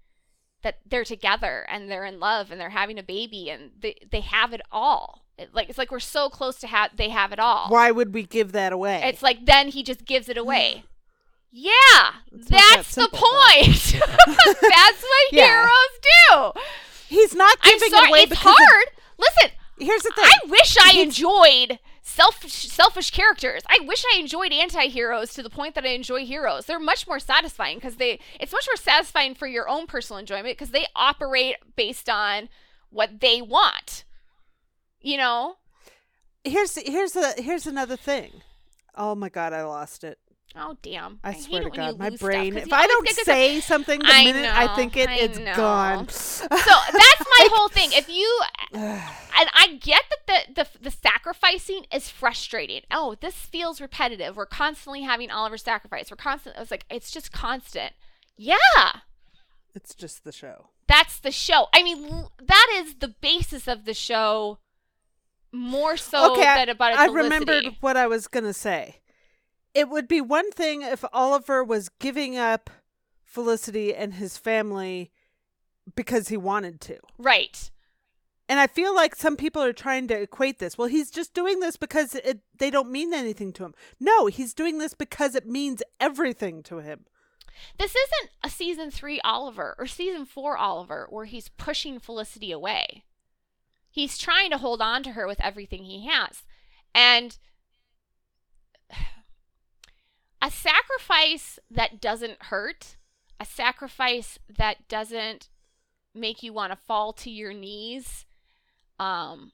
[0.64, 4.22] That they're together and they're in love and they're having a baby and they they
[4.22, 5.24] have it all.
[5.38, 7.70] It, like it's like we're so close to have they have it all.
[7.70, 9.02] why would we give that away?
[9.06, 10.84] It's like then he just gives it away.
[11.50, 11.72] Yeah,
[12.32, 14.02] not that that's the point.
[14.62, 15.46] that's what Yeah.
[15.46, 16.62] heroes do.
[17.08, 18.86] He's not I'm giving sorry, it away it's because of- hard.
[19.18, 20.26] Listen, here's the thing.
[20.26, 23.62] I wish I enjoyed selfish, selfish characters.
[23.68, 26.66] I wish I enjoyed anti-heroes to the point that I enjoy heroes.
[26.66, 28.20] They're much more satisfying because they.
[28.40, 32.50] It's much more satisfying for your own personal enjoyment because they operate based on
[32.90, 34.06] what they want.
[35.02, 35.56] You know.
[36.44, 38.42] here's here's a here's another thing.
[38.96, 40.18] Oh my god, I lost it.
[40.56, 41.20] Oh damn!
[41.24, 42.54] I, hate swear to God, my brain.
[42.54, 45.54] stuff, If I don't say something the I minute I think it, I it's know.
[45.56, 46.08] gone.
[46.10, 47.90] So that's my whole thing.
[47.94, 48.42] If you
[48.74, 52.82] and I get that the, the the sacrificing is frustrating.
[52.92, 54.36] Oh, this feels repetitive.
[54.36, 56.10] We're constantly having Oliver sacrifice.
[56.12, 56.58] We're constantly.
[56.58, 57.94] I was like, it's just constant.
[58.38, 58.56] Yeah,
[59.74, 60.70] it's just the show.
[60.88, 61.68] that's the show.
[61.74, 64.60] I mean, l- that is the basis of the show.
[65.52, 67.24] More so okay, I- than about its I Felicity.
[67.40, 68.98] remembered what I was gonna say.
[69.74, 72.70] It would be one thing if Oliver was giving up
[73.24, 75.12] Felicity and his family
[75.96, 76.98] because he wanted to.
[77.18, 77.72] Right.
[78.50, 80.78] And I feel like some people are trying to equate this.
[80.78, 83.74] Well, he's just doing this because it, they don't mean anything to him.
[84.00, 87.06] No, he's doing this because it means everything to him.
[87.78, 93.04] This isn't a season three Oliver or season four Oliver where he's pushing Felicity away.
[93.90, 96.44] He's trying to hold on to her with everything he has.
[96.94, 97.38] And
[100.42, 102.96] a sacrifice that doesn't hurt,
[103.40, 105.50] a sacrifice that doesn't
[106.18, 108.26] make you want to fall to your knees,
[109.00, 109.52] um,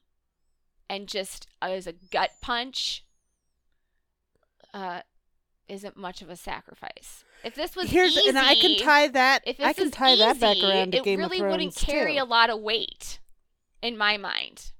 [0.88, 3.04] and just as a gut punch,
[4.72, 5.00] uh,
[5.68, 7.24] isn't much of a sacrifice.
[7.42, 9.42] If this was Here's easy, and I can tie that.
[9.46, 12.16] if I can tie that back around to it Game really of Thrones wouldn't carry
[12.16, 12.22] too.
[12.22, 13.18] a lot of weight
[13.82, 14.72] in my mind.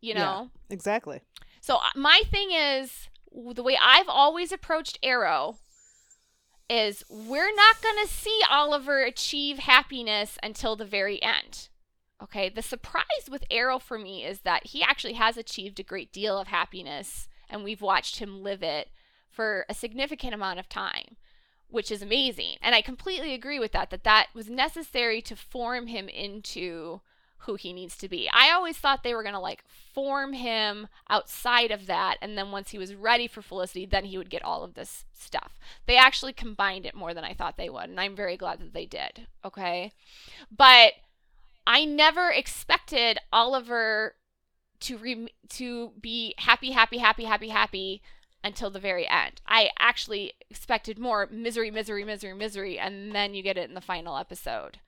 [0.00, 0.20] You Yeah.
[0.24, 0.50] know.
[0.68, 1.20] Exactly.
[1.60, 3.08] So uh, my thing is
[3.54, 5.58] the way I've always approached Arrow
[6.72, 11.68] is we're not going to see Oliver achieve happiness until the very end.
[12.22, 16.12] Okay, the surprise with Arrow for me is that he actually has achieved a great
[16.12, 18.88] deal of happiness and we've watched him live it
[19.30, 21.16] for a significant amount of time,
[21.68, 22.56] which is amazing.
[22.62, 27.02] And I completely agree with that that that was necessary to form him into
[27.44, 28.28] who he needs to be.
[28.32, 32.50] I always thought they were going to like form him outside of that and then
[32.50, 35.58] once he was ready for Felicity then he would get all of this stuff.
[35.86, 38.72] They actually combined it more than I thought they would and I'm very glad that
[38.72, 39.26] they did.
[39.44, 39.92] Okay?
[40.56, 40.94] But
[41.66, 44.14] I never expected Oliver
[44.80, 48.02] to re- to be happy happy happy happy happy
[48.44, 49.40] until the very end.
[49.46, 53.80] I actually expected more misery misery misery misery and then you get it in the
[53.80, 54.78] final episode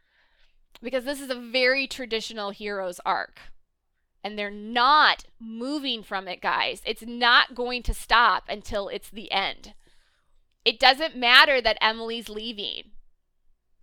[0.82, 3.40] because this is a very traditional hero's arc
[4.22, 9.30] and they're not moving from it guys it's not going to stop until it's the
[9.30, 9.74] end
[10.64, 12.84] it doesn't matter that emily's leaving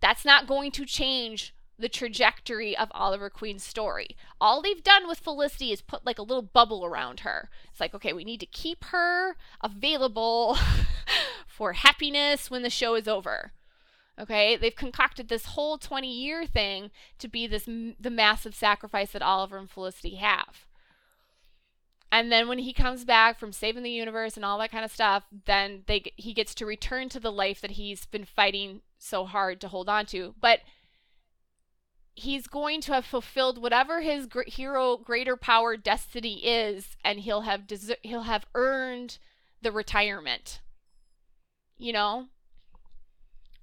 [0.00, 4.16] that's not going to change the trajectory of Oliver Queen's story.
[4.40, 7.50] All they've done with Felicity is put like a little bubble around her.
[7.70, 10.56] It's like, okay, we need to keep her available
[11.46, 13.52] for happiness when the show is over.
[14.20, 19.22] Okay, they've concocted this whole 20 year thing to be this the massive sacrifice that
[19.22, 20.66] Oliver and Felicity have.
[22.10, 24.92] And then when he comes back from saving the universe and all that kind of
[24.92, 29.24] stuff, then they he gets to return to the life that he's been fighting so
[29.24, 30.34] hard to hold on to.
[30.38, 30.60] But
[32.14, 37.40] he's going to have fulfilled whatever his gr- hero greater power destiny is and he'll
[37.40, 39.16] have deser- he'll have earned
[39.62, 40.60] the retirement.
[41.78, 42.26] You know?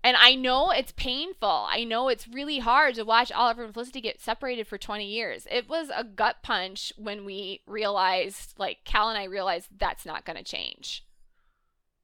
[0.03, 1.67] And I know it's painful.
[1.69, 5.45] I know it's really hard to watch Oliver and Felicity get separated for 20 years.
[5.51, 10.25] It was a gut punch when we realized, like, Cal and I realized that's not
[10.25, 11.05] going to change.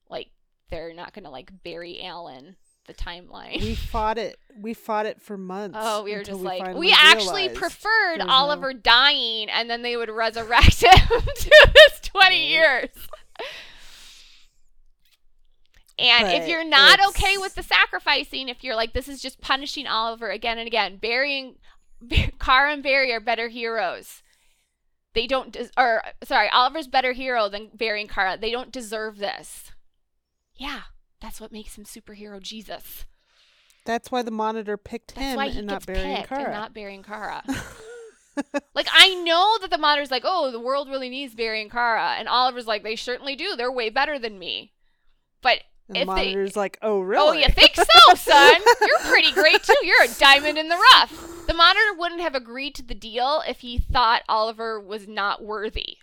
[0.09, 0.27] Like,
[0.69, 2.57] they're not going to, like, bury Alan
[2.87, 3.61] the timeline.
[3.61, 4.37] We fought it.
[4.59, 5.77] We fought it for months.
[5.79, 9.81] Oh, we were just like we actually preferred there was no- Oliver dying and then
[9.81, 10.91] they would resurrect him
[11.35, 12.89] to this 20 years.
[15.97, 19.87] And if you're not okay with the sacrificing, if you're like this is just punishing
[19.87, 21.55] Oliver again and again, burying
[22.39, 24.21] Kara and Barry are better heroes.
[25.13, 28.37] They don't des- or sorry, Oliver's better hero than Barry and Kara.
[28.37, 29.71] They don't deserve this.
[30.55, 30.81] Yeah,
[31.21, 33.05] that's what makes him superhero Jesus.
[33.85, 36.29] That's why the monitor picked That's him why he and gets not Barry and picked
[36.29, 36.43] Kara.
[36.43, 37.43] and not Barry and Kara.
[38.73, 42.15] like I know that the monitor's like, oh, the world really needs Barry and Kara,
[42.19, 43.55] and Oliver's like, they certainly do.
[43.55, 44.73] They're way better than me.
[45.41, 47.37] But and the if they- monitor's like, oh, really?
[47.43, 48.53] oh, you think so, son?
[48.87, 49.73] You're pretty great too.
[49.83, 51.31] You're a diamond in the rough.
[51.47, 55.97] The monitor wouldn't have agreed to the deal if he thought Oliver was not worthy.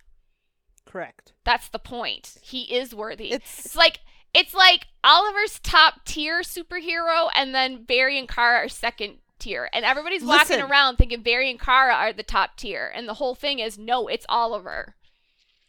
[0.84, 1.32] Correct.
[1.44, 2.36] That's the point.
[2.42, 3.32] He is worthy.
[3.32, 4.00] It's- it's like
[4.34, 9.84] it's like Oliver's top tier superhero, and then Barry and Kara are second tier, and
[9.84, 10.70] everybody's walking Listen.
[10.70, 14.06] around thinking Barry and Kara are the top tier, and the whole thing is no,
[14.08, 14.94] it's Oliver.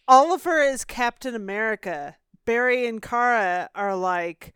[0.07, 2.15] Oliver is Captain America.
[2.45, 4.53] Barry and Kara are like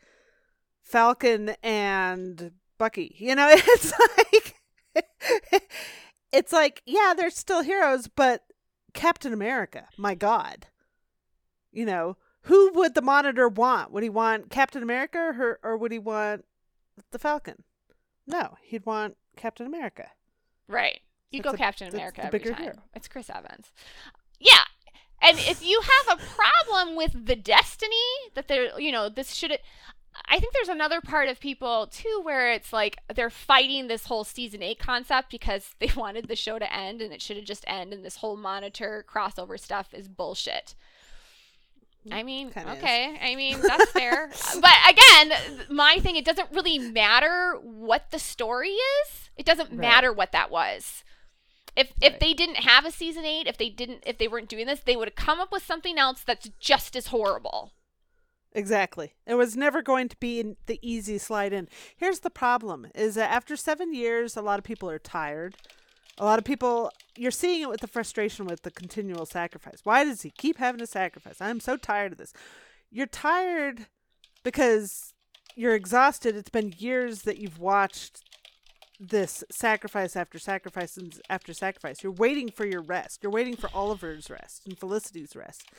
[0.82, 3.16] Falcon and Bucky.
[3.18, 4.56] You know, it's like
[6.32, 8.44] it's like, yeah, they're still heroes, but
[8.94, 10.68] Captain America, my God.
[11.72, 13.92] You know, who would the monitor want?
[13.92, 16.46] Would he want Captain America or, or would he want
[17.12, 17.64] the Falcon?
[18.26, 20.10] No, he'd want Captain America.
[20.68, 21.02] Right.
[21.30, 22.56] You go a- Captain America every time.
[22.56, 22.76] hero.
[22.94, 23.72] It's Chris Evans.
[24.40, 24.64] Yeah.
[25.22, 27.96] And if you have a problem with the destiny
[28.36, 29.58] that they're, you know, this should
[30.30, 34.24] I think there's another part of people too where it's like they're fighting this whole
[34.24, 37.64] season 8 concept because they wanted the show to end and it should have just
[37.68, 40.76] end and this whole monitor crossover stuff is bullshit.
[42.08, 42.78] Mm, I mean, Kinda is.
[42.80, 43.18] okay.
[43.22, 44.30] I mean, that's fair.
[44.62, 45.34] but again,
[45.70, 49.30] my thing, it doesn't really matter what the story is.
[49.36, 49.80] It doesn't Right.
[49.80, 51.04] matter what that was.
[51.78, 54.66] If if they didn't have a season 8, if they didn't if they weren't doing
[54.66, 57.72] this, they would have come up with something else that's just as horrible.
[58.54, 59.14] Exactly.
[59.28, 61.70] It was never going to be the easy slide in.
[61.96, 65.56] Here's the problem is that after 7 years a lot of people are tired.
[66.18, 69.82] A lot of people you're seeing it with the frustration with the continual sacrifice.
[69.84, 71.40] Why does he keep having to sacrifice?
[71.40, 72.34] I'm so tired of this.
[72.90, 73.86] You're tired
[74.44, 75.14] because
[75.56, 76.36] you're exhausted.
[76.36, 78.24] It's been years that you've watched
[79.00, 82.04] this sacrifice after sacrifice and after sacrifice.
[82.04, 83.20] You're waiting for your rest.
[83.22, 85.70] You're waiting for Oliver's rest and Felicity's rest.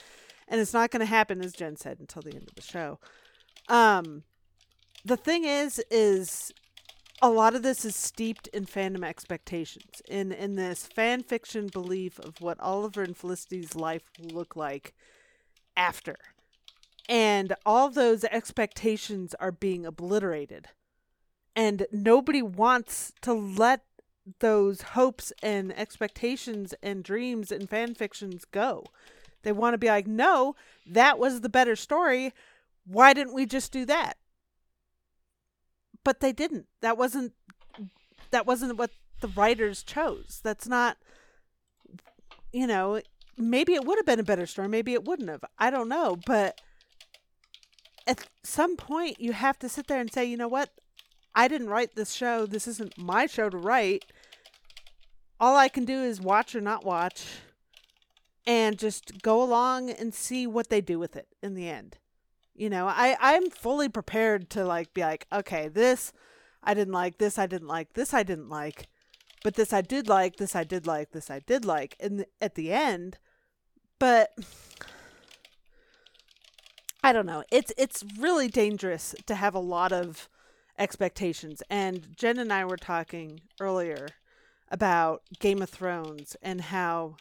[0.47, 2.99] And it's not going to happen as Jen said until the end of the show.
[3.69, 4.23] Um
[5.05, 6.53] the thing is is
[7.21, 12.19] a lot of this is steeped in fandom expectations in in this fan fiction belief
[12.21, 14.95] of what Oliver and Felicity's life will look like
[15.77, 16.17] after.
[17.09, 20.69] And all those expectations are being obliterated.
[21.59, 23.81] And nobody wants to let
[24.39, 28.85] those hopes and expectations and dreams and fan fictions go.
[29.43, 30.55] They want to be like, no,
[30.87, 32.33] that was the better story.
[32.87, 34.19] Why didn't we just do that?
[36.05, 36.67] But they didn't.
[36.81, 37.33] That wasn't
[38.31, 40.41] that wasn't what the writers chose.
[40.45, 40.97] That's not
[42.53, 43.01] you know,
[43.37, 45.45] maybe it would have been a better story, maybe it wouldn't have.
[45.59, 46.61] I don't know, but
[48.07, 50.71] at some point you have to sit there and say, you know what?
[51.39, 52.47] I didn't write this show.
[52.47, 54.07] This isn't my show to write.
[55.39, 57.27] All I can do is watch or not watch
[58.45, 61.99] and just go along and see what they do with it in the end.
[62.57, 66.13] You know, I I'm fully prepared to like be like, okay, this
[66.61, 68.89] I didn't like, this I didn't like, this I didn't like,
[69.45, 72.57] but this I did like, this I did like, this I did like, and at
[72.57, 73.19] the end,
[74.01, 74.37] but
[77.05, 77.45] I don't know.
[77.53, 80.29] It's it's really dangerous to have a lot of
[80.79, 81.63] expectations.
[81.69, 84.09] And Jen and I were talking earlier
[84.71, 87.17] about Game of Thrones and how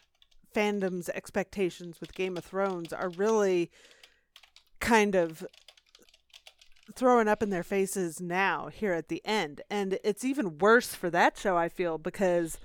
[0.55, 3.71] fandom's expectations with Game of Thrones are really
[4.79, 5.45] kind of
[6.95, 9.61] throwing up in their faces now here at the end.
[9.69, 12.57] And it's even worse for that show, I feel, because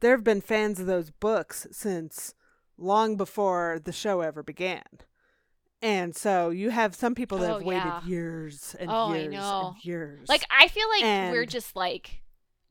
[0.00, 2.34] there have been fans of those books since
[2.76, 4.82] long before the show ever began.
[5.82, 8.06] And so you have some people that Oh, have waited yeah.
[8.06, 10.28] years and Oh, years and years.
[10.28, 12.22] Like I feel like we're just like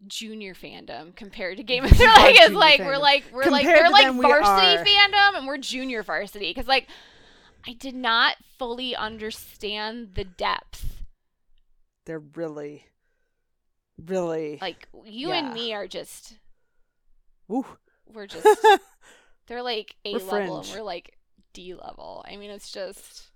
[0.07, 2.17] junior fandom compared to Game of Thrones.
[2.17, 2.85] Like it's like fandom.
[2.87, 6.67] we're like we're like Compared they're like them, varsity fandom and we're junior varsity because
[6.67, 6.87] like
[7.67, 11.03] I did not fully understand the depth.
[12.05, 12.85] They're really,
[14.03, 14.57] really.
[14.61, 15.45] Like you Yeah.
[15.45, 16.35] and me are just
[17.47, 17.65] Woo.
[18.11, 18.45] we're just
[19.47, 21.17] they're like A We're level and we're like
[21.55, 22.23] D level.
[22.29, 23.31] I mean, it's just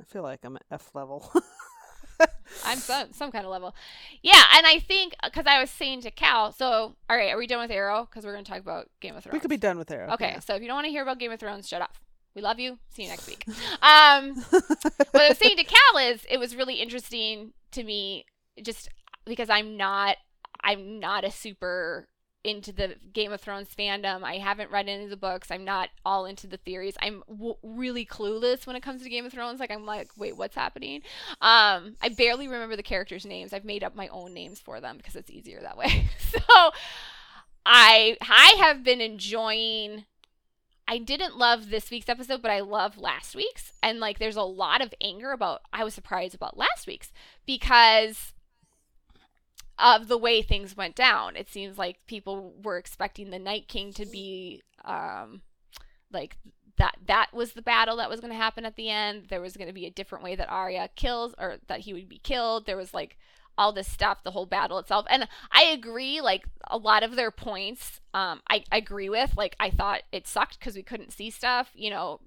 [0.00, 1.30] I feel like I'm at F level.
[2.64, 3.74] I'm some some kind of level.
[4.22, 7.46] Yeah, and I think because I was saying to Cal, so all right, are we
[7.46, 8.08] done with Arrow?
[8.10, 9.34] Because we're going to talk about Game of Thrones.
[9.34, 10.12] we could be done with Arrow.
[10.14, 10.40] Okay, yeah.
[10.40, 11.96] so if you don't want to hear about Game of Thrones, shut up.
[12.34, 12.78] We love you.
[12.90, 13.46] See you next week.
[13.82, 18.26] Um, what I was saying to Cal is it was really interesting to me
[18.62, 18.88] just
[19.24, 20.16] because I'm not
[20.62, 22.08] I'm not a super
[22.46, 24.22] into the Game of Thrones fandom.
[24.22, 25.50] I haven't read any of the books.
[25.50, 26.94] I'm not all into the theories.
[27.00, 29.58] I'm w- really clueless when it comes to Game of Thrones.
[29.58, 31.02] Like I'm like, wait, what's happening?
[31.40, 33.52] Um, I barely remember the characters' names.
[33.52, 36.08] I've made up my own names for them because it's easier that way.
[36.18, 36.70] so
[37.66, 40.04] I I have been enjoying
[40.88, 43.72] I didn't love this week's episode, but I love last week's.
[43.82, 47.12] And like there's a lot of anger about I was surprised about last week's
[47.44, 48.32] because
[49.78, 51.36] of the way things went down.
[51.36, 55.42] It seems like people were expecting the Night King to be um
[56.12, 56.36] like
[56.78, 59.26] that that was the battle that was going to happen at the end.
[59.28, 62.08] There was going to be a different way that Arya kills or that he would
[62.08, 62.66] be killed.
[62.66, 63.16] There was like
[63.58, 65.06] all this stuff, the whole battle itself.
[65.08, 69.36] And I agree, like a lot of their points, um, I, I agree with.
[69.36, 71.70] Like I thought it sucked because we couldn't see stuff.
[71.74, 72.20] You know,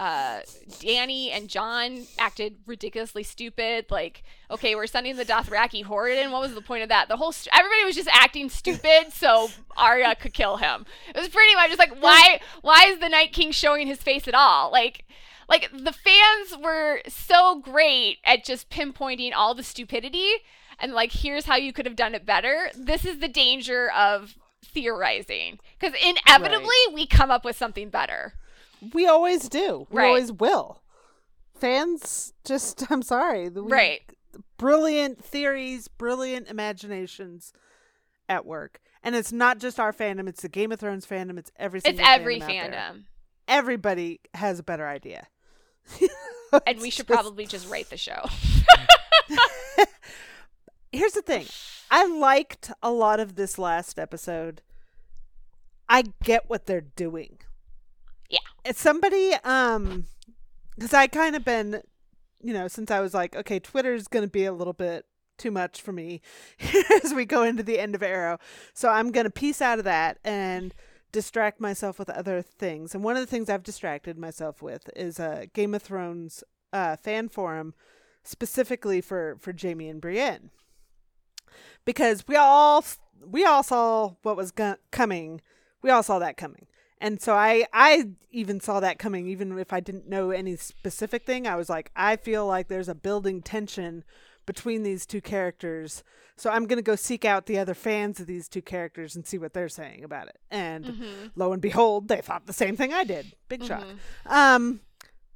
[0.00, 0.40] uh,
[0.80, 3.86] Dany and Jon acted ridiculously stupid.
[3.90, 6.30] Like, okay, we're sending the Dothraki horde in.
[6.30, 7.08] What was the point of that?
[7.08, 10.86] The whole st- everybody was just acting stupid so Arya could kill him.
[11.14, 14.26] It was pretty much just like why why is the Night King showing his face
[14.26, 14.70] at all?
[14.72, 15.04] Like
[15.48, 20.30] like the fans were so great at just pinpointing all the stupidity
[20.78, 22.70] and like here's how you could have done it better.
[22.76, 28.34] This is the danger of theorizing because inevitably we come up with something better.
[28.92, 29.86] We always do.
[29.90, 30.06] We Right.
[30.08, 30.82] always will.
[31.54, 33.48] Fans just I'm sorry.
[33.48, 34.02] we- Right.
[34.56, 37.52] Brilliant theories, brilliant imaginations
[38.28, 38.80] at work.
[39.02, 41.98] And it's not just our fandom, it's the Game of Thrones fandom, it's every It's
[42.02, 42.72] every fandom.
[42.72, 43.04] fandom.
[43.48, 45.26] Everybody has a better idea.
[46.66, 48.26] And we should just- probably just write the show.
[50.92, 51.46] Here's the thing.
[51.90, 54.60] I liked a lot of this last episode.
[55.88, 57.38] I get what they're doing.
[58.32, 58.72] Yeah.
[58.72, 60.06] Somebody um
[60.80, 61.82] cuz I kind of been
[62.42, 65.06] you know, since I was like, okay, Twitter's going to be a little bit
[65.38, 66.20] too much for me
[67.02, 68.38] as we go into the end of Arrow.
[68.74, 70.74] So I'm going to piece out of that and
[71.12, 72.94] distract myself with other things.
[72.94, 76.42] And one of the things I've distracted myself with is a Game of Thrones
[76.72, 77.74] uh, fan forum
[78.24, 80.50] specifically for for Jaime and Brienne.
[81.84, 82.84] Because we all
[83.24, 85.40] we all saw what was go- coming.
[85.82, 86.66] We all saw that coming.
[87.02, 91.26] And so I I even saw that coming even if I didn't know any specific
[91.26, 91.46] thing.
[91.46, 94.04] I was like I feel like there's a building tension
[94.46, 96.02] between these two characters.
[96.36, 99.26] So I'm going to go seek out the other fans of these two characters and
[99.26, 100.38] see what they're saying about it.
[100.50, 101.26] And Mm-hmm.
[101.36, 103.34] lo and behold, they thought the same thing I did.
[103.48, 103.84] Big shock.
[104.26, 104.80] Um,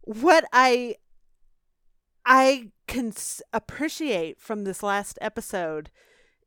[0.02, 0.96] what I
[2.24, 5.90] I can s- appreciate from this last episode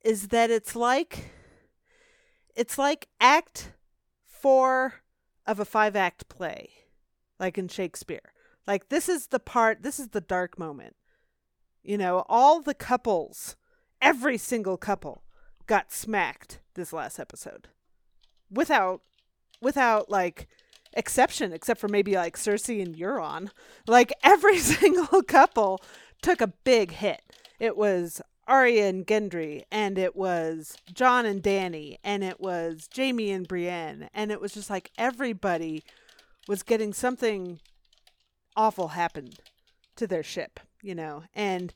[0.03, 1.31] is that it's like
[2.55, 3.73] it's like Act
[4.25, 4.95] Four
[5.49, 6.69] of a five act play,
[7.39, 8.33] like in Shakespeare.
[8.67, 9.81] Like this is the part.
[9.81, 10.95] This is the dark moment.
[11.81, 13.55] You know, all the couples,
[13.99, 15.23] every single couple,
[15.65, 17.69] got smacked this last episode,
[18.51, 19.01] without
[19.59, 20.47] without like
[20.93, 23.49] exception, except for maybe like Cersei and Euron.
[23.87, 25.81] Like every single couple
[26.21, 27.21] took a big hit.
[27.59, 33.31] It was Arya and Gendry, and it was Jon and Dany, and it was Jaime
[33.31, 35.83] and Brienne, and it was just like everybody
[36.47, 37.59] was getting something
[38.55, 39.39] awful happened
[39.95, 41.73] to their ship, you know, and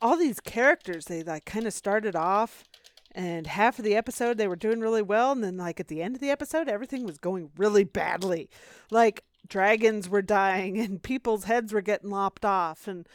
[0.00, 2.64] all these characters they like kind of started off
[3.12, 6.02] and half of the episode they were doing really well and then like at the
[6.02, 8.48] end of the episode everything was going really badly.
[8.90, 13.08] Like dragons were dying and people's heads were getting lopped off and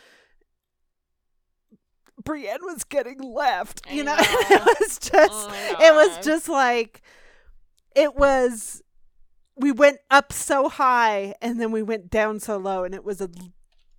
[2.21, 4.23] Brienne was getting left you know, know.
[4.23, 5.11] it was just
[5.49, 7.01] Oh it was just like
[7.95, 8.81] it was
[9.55, 13.21] we went up so high and then we went down so low and it was
[13.21, 13.29] a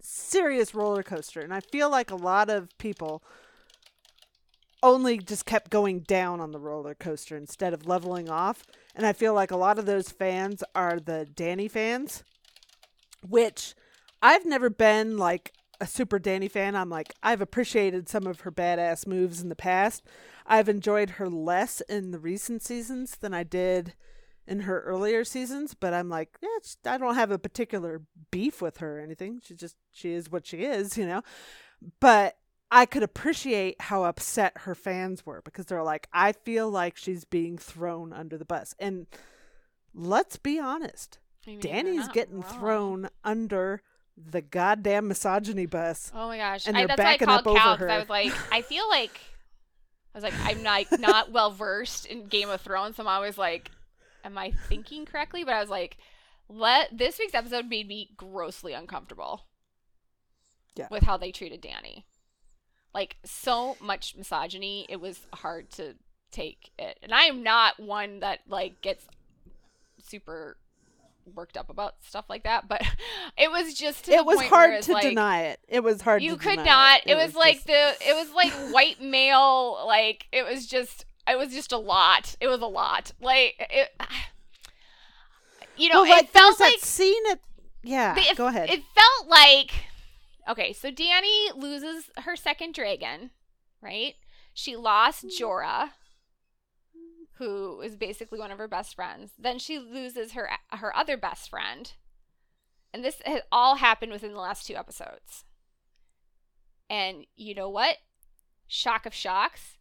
[0.00, 1.40] serious roller coaster.
[1.40, 3.22] And i feel like a lot of people
[4.82, 8.64] only just kept going down on the roller coaster instead of leveling off.
[8.94, 12.22] And i feel like a lot of those fans are the dany fans
[13.28, 13.74] which
[14.22, 15.52] i've never been like
[15.84, 19.54] a super dany fan i'm like i've appreciated some of her badass moves in the
[19.56, 20.02] past
[20.46, 23.92] i've enjoyed her less in the recent seasons than i did
[24.46, 28.78] in her earlier seasons, but I'm like, yeah, I don't have a particular beef with
[28.78, 29.40] her or anything.
[29.42, 31.22] She just she is what she is, you know.
[32.00, 32.36] But
[32.70, 37.24] I could appreciate how upset her fans were because they're like, I feel like she's
[37.24, 38.74] being thrown under the bus.
[38.78, 39.06] And
[39.94, 42.58] let's be honest, I mean, Dany's getting wrong.
[42.58, 43.82] thrown under
[44.16, 46.12] the goddamn misogyny bus.
[46.14, 46.66] Oh my gosh!
[46.66, 48.32] and I, they're that's why I backing called up over Cal because I was like,
[48.52, 49.20] I feel like
[50.14, 52.96] I was like, I'm not not well versed in Game of Thrones.
[52.96, 53.70] So I'm always like,
[54.24, 55.44] am I thinking correctly?
[55.44, 55.96] But I was like,
[56.48, 59.42] let this week's episode made me grossly uncomfortable.
[60.76, 60.88] Yeah.
[60.90, 62.02] With how they treated Dany,
[62.92, 65.94] like so much misogyny, it was hard to
[66.32, 66.98] take it.
[67.02, 69.06] And I am not one that like gets
[70.02, 70.56] super
[71.34, 72.82] worked up about stuff like that, but
[73.38, 75.60] it was just to the it was hard to like, deny it.
[75.68, 77.02] It was hard you could not.
[77.06, 77.94] It, was, like just- the.
[78.00, 79.84] It was like white male.
[79.86, 81.04] Like it was just.
[81.26, 82.36] It was just a lot.
[82.40, 83.12] It was a lot.
[83.20, 83.90] Like it.
[85.76, 86.78] You know, well, like it felt was like.
[86.78, 87.40] scene at
[87.82, 88.14] yeah.
[88.16, 88.70] it, go ahead.
[88.70, 89.72] It felt like.
[90.48, 93.30] Okay, so Dany loses her second dragon,
[93.82, 94.14] right?
[94.52, 95.28] She lost hmm.
[95.28, 95.90] Jorah,
[97.34, 99.32] who is basically one of her best friends.
[99.38, 101.92] Then she loses her her other best friend,
[102.92, 105.44] and this has all happened within the last two episodes.
[106.90, 107.96] And you know what?
[108.66, 109.78] Shock of shocks.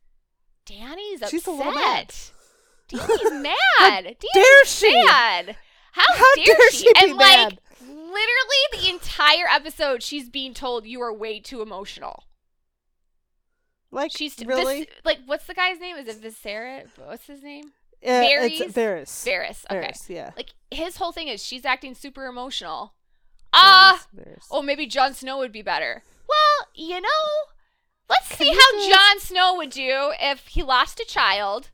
[0.65, 1.30] Dany's upset.
[1.31, 2.13] She's a little mad.
[2.88, 4.03] Dany's mad.
[4.03, 5.03] Dany's dare she?
[5.05, 5.55] mad.
[5.91, 6.77] How, How dare, dare she?
[6.77, 7.59] she be and like mad?
[7.81, 12.23] literally the entire episode, she's being told you are way too emotional.
[13.94, 15.95] Like She's really Vis- like, what's the guy's name?
[15.98, 16.90] Is it Viserys?
[17.06, 17.65] What's his name?
[18.06, 19.24] Uh, it's Varys?
[19.24, 19.26] Varys.
[19.26, 19.65] Varys.
[19.72, 19.91] Okay.
[19.91, 20.32] Varys, yeah.
[20.36, 22.94] Like his whole thing is she's acting super emotional.
[23.53, 24.48] Ah, Varys, Varys.
[24.52, 26.03] oh maybe Jon Snow would be better.
[26.28, 27.10] Well, you know,
[28.10, 31.70] let's Can see how Jon Snow would do if he lost a child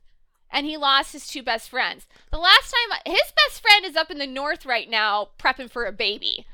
[0.52, 2.06] and he lost his two best friends.
[2.30, 5.84] The last time his best friend is up in the north right now prepping for
[5.84, 6.46] a baby.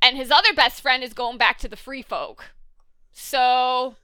[0.00, 2.52] And his other best friend is going back to the free folk.
[3.14, 3.94] So,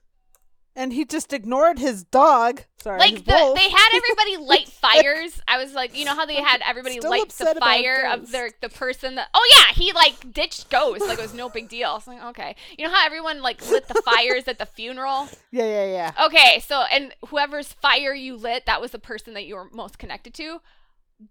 [0.77, 2.63] and he just ignored his dog.
[2.81, 5.41] Sorry, like the, they had everybody light fires.
[5.47, 8.51] I was like, you know how they had everybody Still light the fire of their
[8.63, 9.29] the person that.
[9.35, 11.07] Oh yeah, he like ditched ghosts.
[11.07, 11.91] like it was no big deal.
[11.91, 15.29] I was like, okay, you know how everyone like lit the fires at the funeral.
[15.51, 16.27] yeah, yeah, yeah.
[16.27, 19.99] Okay, so and whoever's fire you lit, that was the person that you were most
[19.99, 20.61] connected to.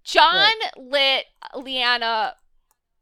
[0.04, 1.26] Jon lit
[1.56, 2.34] Lyanna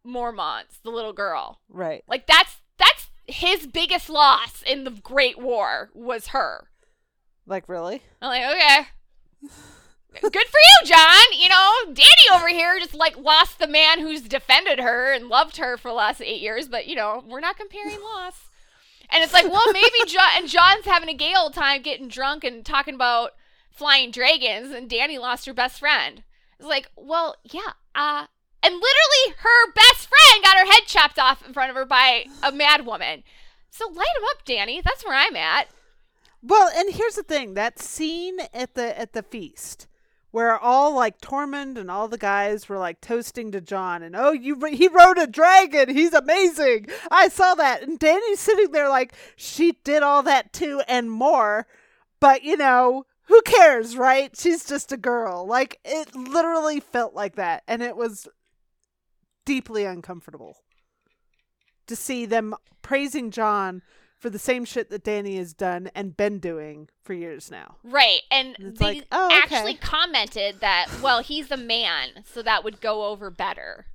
[0.06, 1.60] Mormont, the little girl.
[1.68, 2.04] Right.
[2.08, 6.68] Like that's that's his biggest loss in the Great War was her.
[7.46, 8.02] Like really?
[8.22, 8.88] I'm like, okay.
[10.22, 11.40] Good for you, Jon.
[11.40, 15.58] You know, Dany over here just like lost the man who's defended her and loved
[15.58, 18.48] her for the last eight years, but you know, we're not comparing loss.
[19.10, 22.44] And it's like, well, maybe Jon and Jon's having a gay old time getting drunk
[22.44, 23.32] and talking about
[23.70, 26.24] flying dragons, and Dany lost her best friend.
[26.60, 28.26] It's like, well, yeah, uh,
[28.64, 32.26] and literally her best friend got her head chopped off in front of her by
[32.44, 33.24] a mad woman.
[33.70, 34.84] So light him up, Dany.
[34.84, 35.68] That's where I'm at.
[36.42, 39.88] Well, and here's the thing: that scene at the at the feast,
[40.32, 44.32] where all like Tormund and all the guys were like toasting to Jon, and oh,
[44.32, 46.88] you he rode a dragon, he's amazing.
[47.12, 51.68] I saw that, and Dany's sitting there like she did all that too and more,
[52.20, 53.06] but you know.
[53.30, 54.34] Who cares, right?
[54.38, 55.46] She's just a girl.
[55.46, 58.26] Like it literally felt like that and it was
[59.48, 60.58] deeply uncomfortable
[61.88, 63.82] to see them praising Jon
[64.18, 67.78] for the same shit that Dany has done and been doing for years now.
[67.82, 68.20] Right.
[68.30, 69.38] And It's they like, oh, okay.
[69.38, 73.86] actually commented that, well, he's a man, so that would go over better.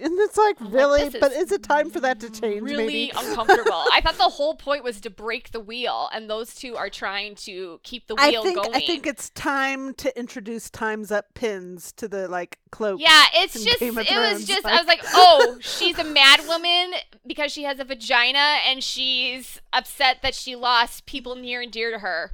[0.00, 1.08] And it's like, I'm really?
[1.08, 2.62] this but is is it time for that to change?
[2.62, 3.12] really maybe?
[3.16, 3.84] uncomfortable.
[3.92, 7.34] I thought the whole point was to break the wheel, and those two are trying
[7.36, 8.74] to keep the I wheel think going.
[8.74, 13.00] I think it's time to introduce times up pins to the like cloak.
[13.00, 16.40] yeah, it's just, it of was just, like- I was like, oh, she's a mad
[16.46, 16.92] woman
[17.26, 21.90] because she has a vagina and she's upset that she lost people near and dear
[21.90, 22.32] to her.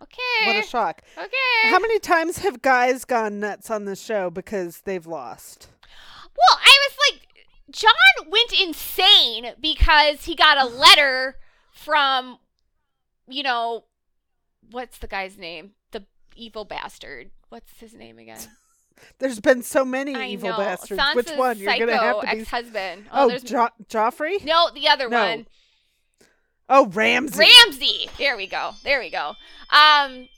[0.00, 0.46] Okay.
[0.46, 1.02] What a shock.
[1.16, 1.70] okay.
[1.70, 5.68] How many times have guys gone nuts on this show because they've lost?
[6.38, 7.28] Well, I was like,
[7.70, 11.36] Jon went insane because he got a letter
[11.72, 12.38] from,
[13.28, 13.84] you know,
[14.70, 15.72] what's the guy's name?
[15.90, 16.04] The
[16.36, 17.30] evil bastard.
[17.48, 18.40] What's his name again?
[19.18, 20.56] There's been so many I evil know.
[20.58, 21.00] bastards.
[21.00, 21.58] Sansa's Which one?
[21.58, 22.40] You're gonna have to be.
[22.40, 23.04] ex-husband.
[23.12, 24.44] Oh, there's jo- Joffrey?
[24.44, 25.20] no, the other No.
[25.20, 25.46] one,
[26.70, 27.38] Oh, Ramsay.
[27.38, 28.10] Ramsay.
[28.18, 28.72] There we go.
[28.84, 29.34] There we go.
[29.70, 30.28] Um.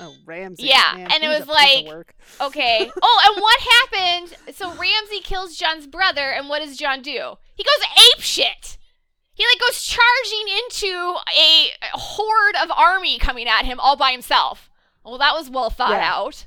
[0.00, 0.66] Oh, Ramsay.
[0.66, 2.90] Yeah, Man, and it was a piece of like- Okay.
[3.02, 4.54] Oh, and what happened?
[4.56, 7.34] So Ramsay kills Jon's brother, and what does Jon do?
[7.54, 8.76] He goes ape shit.
[9.34, 14.70] He like goes charging into a horde of army coming at him all by himself.
[15.04, 16.10] Well, that was well thought Yeah.
[16.14, 16.46] out.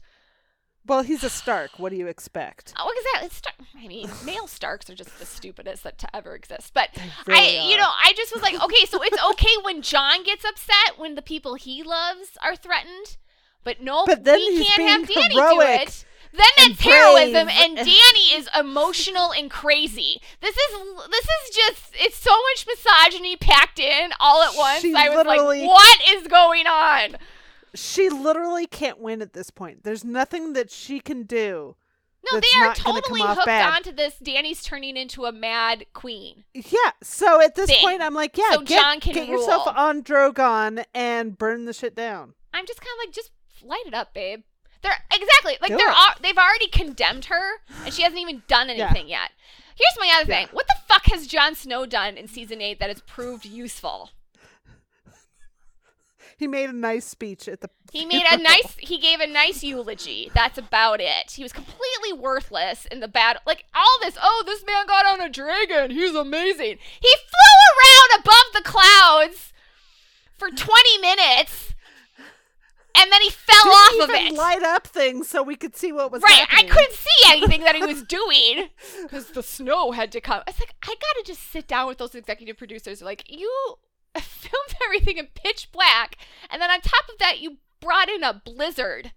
[0.85, 1.71] Well, he's a Stark.
[1.77, 2.73] What do you expect?
[2.80, 3.27] Oh, exactly.
[3.27, 6.73] It's Star- I mean, male Starks are just the stupidest that to ever exist.
[6.73, 6.89] But
[7.27, 10.43] really I, you know, I just was like, okay, so it's okay when Jon gets
[10.43, 13.17] upset when the people he loves are threatened,
[13.64, 16.06] but no, But then we can't have Dany do it.
[16.31, 20.22] Then and that's heroism, brave and Dany is emotional and crazy.
[20.41, 20.80] This is
[21.10, 24.81] this is just it's so much misogyny packed in all at once.
[24.81, 27.18] She I was like, what is going on?
[27.73, 29.84] She literally can't win at this point.
[29.84, 31.76] There's nothing that she can do.
[32.31, 33.73] No, they are totally hooked bad.
[33.73, 34.15] onto this.
[34.22, 36.44] Dany's turning into a mad queen.
[36.53, 36.91] Yeah.
[37.02, 37.80] So at this Thing.
[37.81, 41.73] point, I'm like, yeah, So get, Jon can get yourself on Drogon and burn the
[41.73, 42.34] shit down.
[42.53, 43.31] I'm just kind of like, just
[43.64, 44.41] light it up, babe.
[44.81, 45.95] They're exactly like Do they're it.
[45.98, 48.86] al- they've already condemned her, and she hasn't even done Yeah.
[48.86, 49.31] anything yet.
[49.76, 50.45] Here's my other Yeah.
[50.45, 54.11] thing: What the fuck has Jon Snow done in season eight that has proved useful?
[56.38, 57.69] He made a nice speech at the.
[57.91, 58.76] He made a nice.
[58.80, 60.31] He gave a nice eulogy.
[60.34, 61.31] That's about it.
[61.31, 63.41] He was completely worthless in the battle.
[63.45, 64.18] Like all this.
[64.22, 65.91] Oh, this man got on a dragon.
[65.91, 66.77] He's amazing.
[67.02, 69.52] He flew around above the clouds
[70.38, 71.68] for 20 minutes,
[72.99, 74.38] and then he fell Didn't off of even it.
[74.38, 76.39] light up things so we could see what was happening.
[76.39, 76.71] Right, happening.
[76.71, 78.69] I couldn't see anything that he was doing
[79.03, 80.43] because the snow had to come.
[80.47, 83.01] It's like I gotta just sit down with those executive producers.
[83.01, 83.51] Like you
[84.19, 86.17] filmed everything in pitch black,
[86.49, 89.11] and then on top of that, you brought in a blizzard.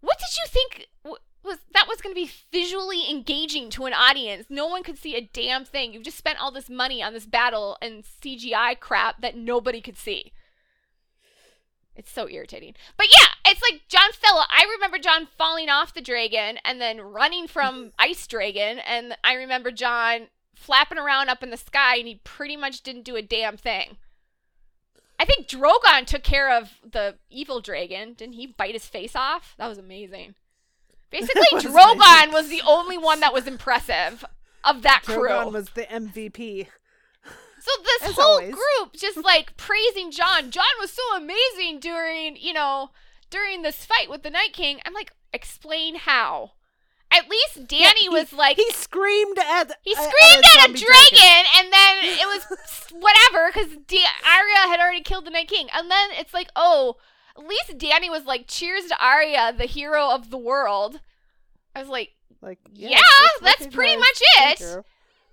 [0.00, 3.92] What did you think w- was that was going to be visually engaging to an
[3.94, 4.46] audience?
[4.50, 5.92] No one could see a damn thing.
[5.92, 9.96] You've just spent all this money on this battle and CGI crap that nobody could
[9.96, 10.32] see.
[11.96, 12.74] It's so irritating.
[12.96, 14.44] But yeah, it's like Jon fell.
[14.50, 18.78] I remember Jon falling off the dragon and then running from Ice Dragon.
[18.78, 23.04] And I remember Jon flapping around up in the sky and he pretty much didn't
[23.04, 23.96] do a damn thing.
[25.18, 28.12] I think Drogon took care of the evil dragon.
[28.12, 29.54] Didn't he bite his face off?
[29.56, 30.34] That was amazing.
[31.10, 34.24] Basically, was Drogon was the only one that was impressive
[34.62, 35.28] of that crew.
[35.28, 36.66] Drogon was the MVP.
[37.66, 38.54] So this As whole always.
[38.54, 40.50] group just like praising Jon.
[40.52, 42.90] Jon was so amazing during, you know,
[43.28, 44.78] during this fight with the Night King.
[44.84, 46.52] I'm like, explain how.
[47.10, 50.56] At least Dany Yeah, he- was like he screamed at he uh, at- screamed at
[50.58, 52.44] a zombie dragon, and then it was
[52.92, 56.96] whatever because D- Arya had already killed the Night King, and then it's like, oh,
[57.38, 61.00] at least Dany was like, "Cheers to Arya, the hero of the world."
[61.74, 62.10] I was like,
[62.42, 62.98] Like, Yeah,
[63.42, 64.58] let's that's pretty much it.
[64.58, 64.84] hero.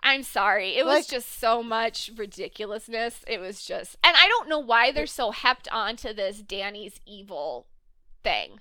[0.06, 0.76] I'm sorry.
[0.76, 3.22] It was just so much ridiculousness.
[3.26, 7.68] It was just, and I don't know why they're so hepped onto this Dany's evil
[8.22, 8.60] thing.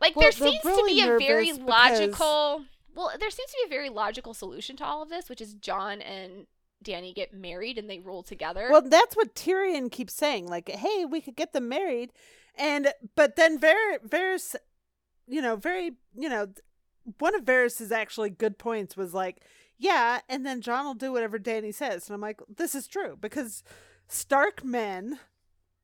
[0.00, 2.64] Like Well, there seems really to be a very nervous because- logical.
[2.94, 5.54] Well, there seems to be a very logical solution to all of this, which is
[5.54, 6.46] Jon and
[6.84, 8.68] Dany get married and they rule together.
[8.70, 10.46] Well, that's what Tyrion keeps saying.
[10.46, 12.12] Like, hey, we could get them married,
[12.56, 14.54] and but then Var Varys,
[15.26, 16.48] you know, very, you know,
[17.18, 19.42] one of Varys's actually good points was like,
[19.78, 23.16] yeah, and then Jon will do whatever Dany says, and I'm like, this is true
[23.20, 23.62] because
[24.08, 25.18] Stark men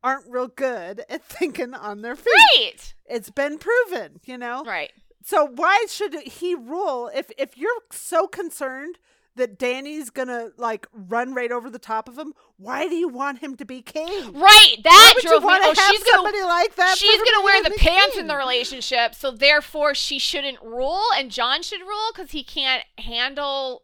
[0.02, 2.26] aren't real good at thinking on their feet.
[2.56, 4.62] right, It's been proven, you know.
[4.64, 4.92] right.
[5.26, 8.98] So why should he rule if if you're so concerned
[9.36, 12.34] that Dany's gonna like run right over the top of him?
[12.58, 14.34] Why do you want him to be king?
[14.34, 15.48] Right, that drove me.
[15.50, 16.98] Oh, she's gonna somebody like that?
[16.98, 21.30] she's gonna wear the be pants in the relationship, so therefore she shouldn't rule, and
[21.30, 23.83] Jon should rule because he can't handle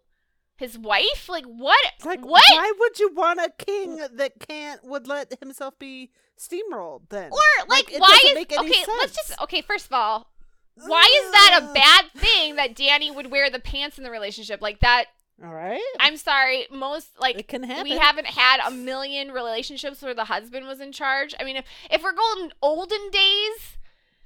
[0.61, 1.29] his wife.
[1.29, 1.81] Like what?
[1.97, 2.45] It's like, what?
[2.53, 7.09] why would you want a king that can't would let himself be steamrolled?
[7.09, 8.85] Then, Or like, it why is okay?
[8.99, 9.63] Let's just okay.
[9.63, 10.31] First of all,
[10.77, 14.61] why is that a bad thing that Dany would wear the pants in the relationship?
[14.61, 15.07] Like that.
[15.43, 16.67] All right, I'm sorry.
[16.71, 17.85] Most like it can happen.
[17.85, 21.35] we haven't had a million relationships where the husband was in charge.
[21.41, 23.79] I mean, if if we're going olden days,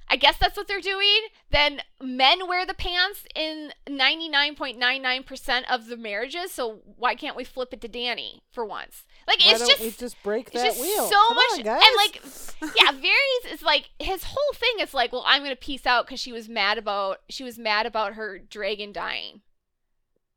[0.07, 1.19] I guess that's what they're doing.
[1.49, 6.51] Then men wear the pants in 99.99% of the marriages.
[6.51, 9.05] So why can't we flip it to Dany for once?
[9.27, 11.07] Like Why it's just we just break it's that just wheel?
[11.07, 11.81] so Come much on, guys.
[11.83, 15.85] and like yeah, Varys is like his whole thing is like, well, I'm gonna peace
[15.87, 19.41] out because she was mad about she was mad about her dragon dying.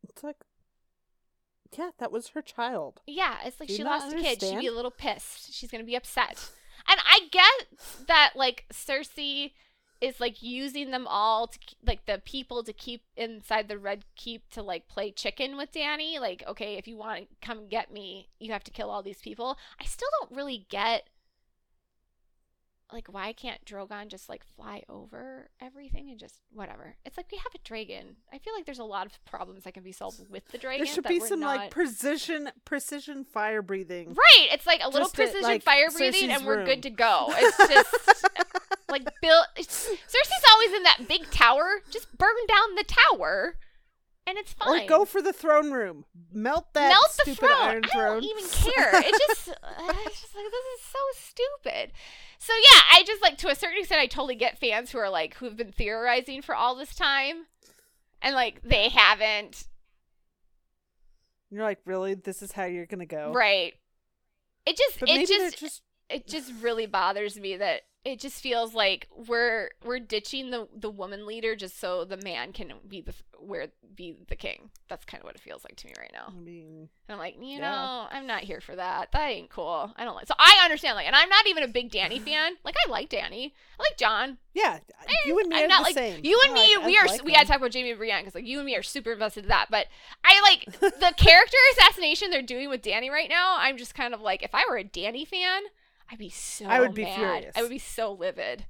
[0.09, 0.37] it's like,
[1.77, 3.03] yeah, that was her child.
[3.07, 4.41] Yeah, it's like Do she lost a kid.
[4.41, 5.53] She'd be a little pissed.
[5.53, 6.49] She's gonna be upset.
[6.89, 9.53] And I get that like Cersei
[10.01, 14.49] is like using them all to like the people to keep inside the red keep
[14.51, 16.21] to like play chicken with Dany.
[16.21, 19.21] Like, okay, if you want to come get me, you have to kill all these
[19.21, 19.59] people.
[19.81, 21.09] I still don't really get
[22.93, 26.97] like why can't Drogon just like fly over everything and just whatever?
[27.05, 28.17] It's like we have a dragon.
[28.33, 30.85] I feel like there's a lot of problems that can be solved with the dragon.
[30.85, 34.15] There should be some like precision precision fire breathing.
[34.15, 34.49] Right.
[34.53, 36.67] It's like a little Just at, precision like, fire breathing, Cersei's and we're room.
[36.67, 37.27] good to go.
[37.31, 38.29] It's just
[38.89, 39.43] like Bill.
[39.57, 43.57] It's, Cersei's always in that big tower, just burn down the tower,
[44.29, 44.85] and it's fine.
[44.85, 46.05] Or go for the throne room.
[46.33, 47.61] Melt that Melt the stupid throne.
[47.61, 48.91] iron I don't even care.
[49.01, 51.93] It just, uh, it's just like this is so stupid.
[52.39, 55.11] So yeah, I just like to a certain extent, I totally get fans who are
[55.11, 57.47] like who've been theorizing for all this time,
[58.23, 59.67] and like they haven't
[61.51, 62.15] You're like, really?
[62.15, 63.33] This is how you're gonna go?
[63.33, 63.73] right.
[64.67, 68.75] It just, But it just, just it just really bothers me that it just feels
[68.75, 73.13] like we're we're ditching the the woman leader just so the man can be the
[73.41, 74.71] where be the king.
[74.89, 76.33] That's kind of what it feels like to me right now.
[76.37, 77.71] I mean, And I'm like, you Yeah.
[77.71, 79.13] know, I'm not here for that.
[79.13, 79.93] That ain't cool.
[79.97, 80.27] I don't like.
[80.27, 82.55] So I understand, like, and I'm not even a big Dany fan.
[82.65, 83.53] Like, I like Dany.
[83.79, 84.39] I like Jon.
[84.55, 84.79] yeah.
[85.09, 86.21] Eh, You and me I'm are not the like same.
[86.25, 86.77] you and I me.
[86.77, 87.07] like- we I are.
[87.07, 89.13] like we gotta talk about Jaime and Brienne because like you and me are super
[89.13, 89.67] invested in that.
[89.71, 89.87] But
[90.25, 93.57] I like the character assassination they're doing with Dany right now.
[93.59, 95.63] I'm just kind of like, if I were a Dany fan,
[96.11, 96.67] I'd be so.
[96.67, 97.17] I would be mad.
[97.17, 97.57] furious.
[97.57, 98.67] I would be so livid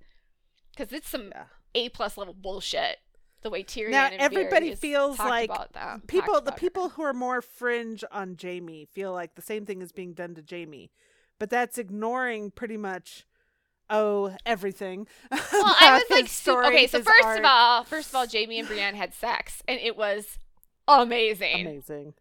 [0.77, 1.44] because it's some Yeah.
[1.74, 2.98] A plus level bullshit.
[3.43, 6.59] The way Tyrion Now, and everybody feels like that, people the about her.
[6.59, 10.35] people who are more fringe on Jaime feel like the same thing is being done
[10.35, 10.90] to Jaime.
[11.39, 13.27] But that's ignoring pretty much
[13.89, 15.06] oh everything.
[15.31, 15.40] Well,
[15.81, 16.86] I was like, story, okay.
[16.89, 17.39] So first arc.
[17.39, 20.39] of all, first of all, Jaime and Brienne had sex, and it was
[20.89, 21.60] amazing.
[21.60, 22.15] amazing.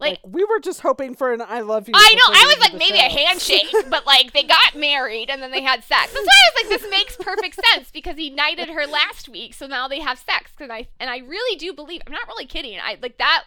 [0.00, 1.94] Like, Like, we were just hoping for an I love you.
[1.94, 5.50] I know, I was like maybe a handshake, but like they got married and then
[5.50, 6.12] they had sex.
[6.12, 9.52] That's why I was like, this makes perfect sense because he knighted her last week,
[9.54, 10.52] so now they have sex.
[10.56, 12.78] Cause I and I really do believe I'm not really kidding.
[12.82, 13.44] I like that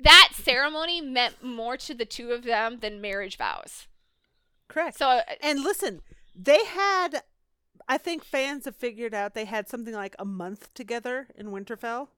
[0.00, 3.86] that ceremony meant more to the two of them than marriage vows.
[4.68, 4.98] Correct.
[4.98, 6.02] So uh, And listen,
[6.34, 7.22] they had
[7.88, 12.08] I think fans have figured out they had something like a month together in Winterfell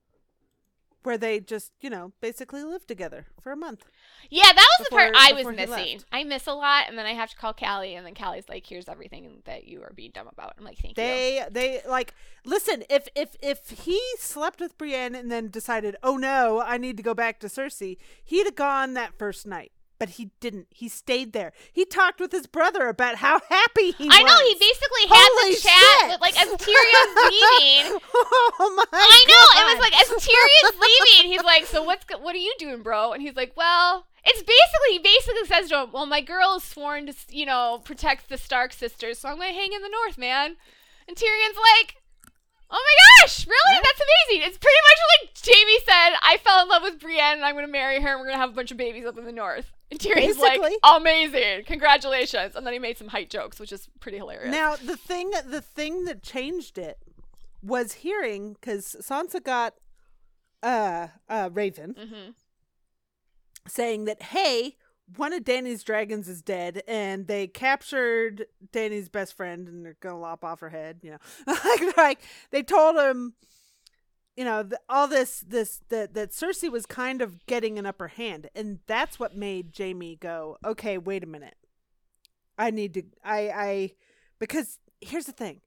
[1.03, 3.85] where they just, you know, basically lived together for a month.
[4.29, 6.03] Yeah, that was the part I was missing.
[6.13, 8.67] I miss a lot, and then I have to call Callie, and then Callie's like,
[8.67, 12.15] "Here's everything that you are being dumb about." I'm like, "Thank you." They they like
[12.45, 16.97] listen, if if if he slept with Brienne and then decided, "Oh no, I need
[16.99, 19.73] to go back to Cersei." He'd have gone that first night.
[20.01, 20.67] But he didn't.
[20.71, 21.53] He stayed there.
[21.71, 24.17] He talked with his brother about how happy he I was.
[24.17, 28.01] I know he basically had Holy the chat with like as Tyrion's leaving.
[28.59, 28.99] oh my god!
[28.99, 32.55] I know it was like as Tyrion's leaving, he's like, "So what's what are you
[32.59, 36.21] doing, bro?" And he's like, "Well." It's basically he basically says to him, "Well, my
[36.21, 39.83] girl is sworn to, you know, protect the Stark sisters, so I'm gonna hang in
[39.83, 40.57] the North, man."
[41.09, 41.97] And Tyrion's like,
[42.71, 43.81] "Oh my gosh, really?
[43.83, 47.45] That's amazing!" It's pretty much like Jaime said, "I fell in love with Brienne, and
[47.45, 49.33] I'm gonna marry her, and we're gonna have a bunch of babies up in the
[49.33, 50.77] North." And Tyrion's like, Basically.
[50.85, 54.53] "Amazing, congratulations!" And then he made some height jokes, which is pretty hilarious.
[54.53, 56.99] Now the thing the thing that changed it
[57.63, 59.75] was hearing because Sansa got
[60.63, 62.31] uh uh Raven hmm
[63.67, 64.77] saying that hey
[65.17, 70.19] one of Dany's dragons is dead and they captured Dany's best friend and they're gonna
[70.19, 73.35] lop off her head you know like like they told him
[74.41, 78.09] you know th- all this this that that Cersei was kind of getting an upper
[78.09, 81.57] hand and that's what made Jaime go okay wait a minute.
[82.57, 83.91] I need to I I
[84.39, 85.61] because here's the thing.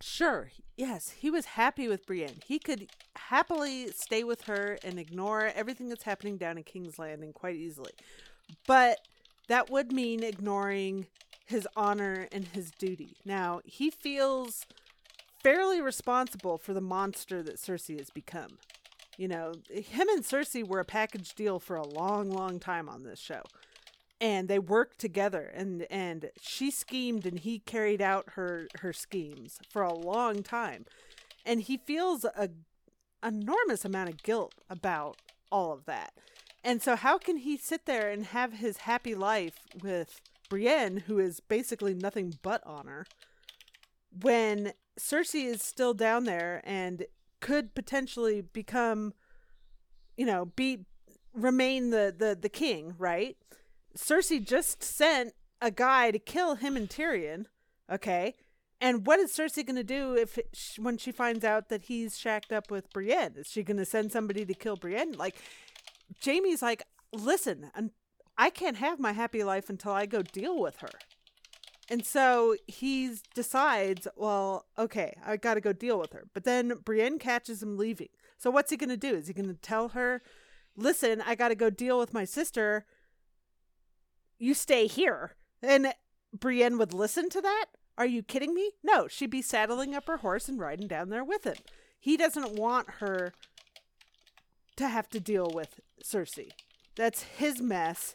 [0.00, 2.42] Sure yes he was happy with Brienne.
[2.46, 7.32] He could happily stay with her and ignore everything that's happening down in King's Landing
[7.32, 7.90] quite easily.
[8.68, 9.00] But
[9.48, 11.08] that would mean ignoring
[11.44, 13.16] his honor and his duty.
[13.24, 14.64] Now he feels
[15.46, 18.58] fairly responsible for the monster that Cersei has become.
[19.16, 23.04] You know him and Cersei were a package deal for a long long time on
[23.04, 23.42] this show.
[24.20, 29.60] And they worked together and and she schemed and he carried out her her schemes
[29.70, 30.84] for a long time.
[31.44, 32.50] And he feels a
[33.22, 36.12] enormous amount of guilt about all of that.
[36.64, 40.20] And so how can he sit there and have his happy life with
[40.50, 43.06] Brienne who is basically nothing but honor
[44.10, 47.06] when Cersei is still down there and
[47.40, 49.12] could potentially become
[50.16, 50.86] you know be
[51.34, 53.36] remain the the the king right
[53.96, 57.46] Cersei just sent a guy to kill him and Tyrion.
[57.90, 58.34] Okay.
[58.80, 62.18] And what is Cersei going to do if it, when she finds out that he's
[62.18, 63.34] shacked up with Brienne?
[63.36, 65.12] Is she going to send somebody to kill Brienne?
[65.12, 65.36] Like
[66.22, 66.82] Jaime's like,
[67.12, 67.70] "Listen,
[68.36, 70.90] I can't have my happy life until I go deal with her."
[71.88, 76.24] And so he decides, well, okay, I got to go deal with her.
[76.34, 78.08] But then Brienne catches him leaving.
[78.38, 79.14] So what's he going to do?
[79.14, 80.22] Is he going to tell her,
[80.76, 82.86] "Listen, I got to go deal with my sister."
[84.38, 85.34] you stay here.
[85.62, 85.92] And
[86.32, 87.66] Brienne would listen to that?
[87.98, 88.72] Are you kidding me?
[88.82, 91.56] No, she'd be saddling up her horse and riding down there with him.
[91.98, 93.32] He doesn't want her
[94.76, 96.50] to have to deal with Cersei.
[96.94, 98.14] That's his mess.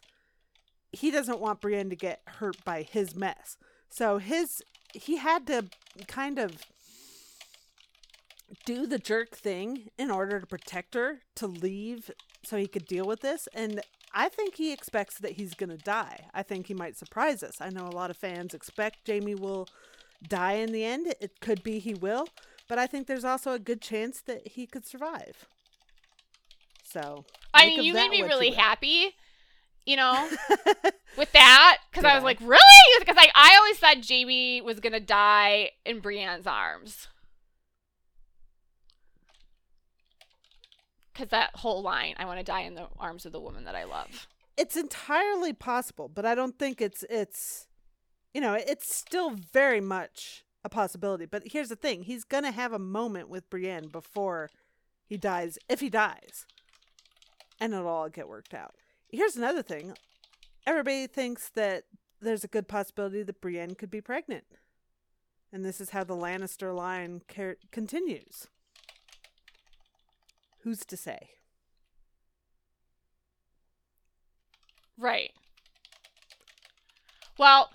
[0.91, 3.57] He doesn't want Brienne to get hurt by his mess.
[3.89, 4.61] So his
[4.93, 5.65] he had to
[6.07, 6.63] kind of
[8.65, 12.11] do the jerk thing in order to protect her to leave
[12.43, 13.81] so he could deal with this and
[14.13, 16.25] I think he expects that he's going to die.
[16.33, 17.61] I think he might surprise us.
[17.61, 19.67] I know a lot of fans expect Jaime will
[20.27, 21.13] die in the end.
[21.19, 22.27] It could be he will,
[22.67, 25.47] but I think there's also a good chance that he could survive.
[26.83, 27.23] So,
[27.53, 29.15] I mean, you made me really happy,
[29.85, 30.29] you know,
[31.17, 32.59] with that because I was like, really?
[32.99, 37.07] Because like I always thought Jaime was gonna die in Brienne's arms.
[41.13, 43.75] Because that whole line, I want to die in the arms of the woman that
[43.75, 44.27] I love.
[44.57, 47.67] it's entirely possible, but I don't think it's it's
[48.33, 51.25] you know, it's still very much a possibility.
[51.25, 54.49] But here's the thing, he's going to have a moment with Brienne before
[55.05, 56.45] he dies if he dies.
[57.59, 58.75] And it'll all get worked out.
[59.11, 59.93] Here's another thing.
[60.65, 61.83] Everybody thinks that
[62.21, 64.45] there's a good possibility that Brienne could be pregnant.
[65.51, 68.47] And this is how the Lannister line car- continues.
[70.63, 71.31] Who's to say?
[74.97, 75.31] Right.
[77.37, 77.71] Well,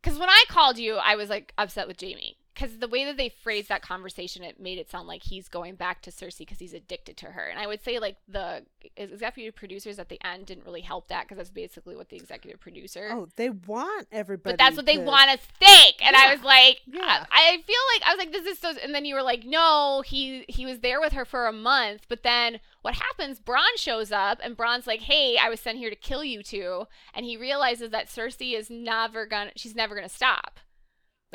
[0.00, 2.36] because when I called you, I was like upset with Jaime.
[2.56, 5.74] Because the way that they phrased that conversation, it made it sound like he's going
[5.74, 7.42] back to Cersei because he's addicted to her.
[7.42, 8.64] And I would say, like, the
[8.96, 12.58] executive producers at the end didn't really help that because that's basically what the executive
[12.58, 13.10] producer.
[13.12, 14.52] Oh, they want everybody.
[14.54, 15.96] but that's what they want us to think.
[16.00, 17.26] And I was like, Yeah.
[17.30, 18.72] I, I feel like I was like, this is so.
[18.82, 22.06] And then you were like, no, he he was there with her for a month.
[22.08, 23.38] But then what happens?
[23.38, 26.86] Bronn shows up, and Bronn's like, hey, I was sent here to kill you two.
[27.12, 29.50] And he realizes that Cersei is never gonna.
[29.56, 30.60] She's never gonna stop.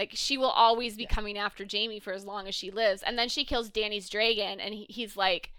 [0.02, 3.03] Like she will always be coming after Jaime for as long as she lives.
[3.03, 5.52] And then she kills Dany's dragon, and he, he's like.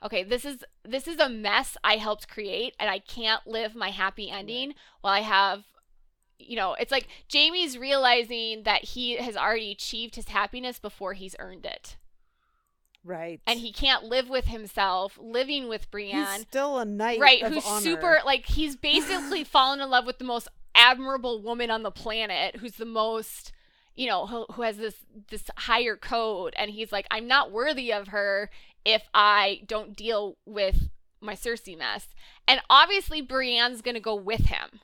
[0.00, 3.90] Okay, this is this is a mess I helped create and I can't live my
[3.90, 5.64] happy ending while I have
[6.38, 11.34] you know, it's like Jaime's realizing that he has already achieved his happiness before he's
[11.40, 11.96] earned it.
[13.04, 13.40] Right.
[13.44, 16.40] And he can't live with himself, living with He's Brienne.
[16.40, 17.18] still a knight.
[17.18, 17.80] Right, who's honor.
[17.80, 22.56] super like he's basically fallen in love with the most admirable woman on the planet,
[22.56, 23.52] who's the most
[23.98, 24.94] you know, who, who has this
[25.28, 28.48] this higher code and he's like I'm not worthy of her
[28.84, 30.88] if I don't deal with
[31.20, 32.06] my Cersei mess.
[32.46, 34.80] And obviously Brienne's to go with him.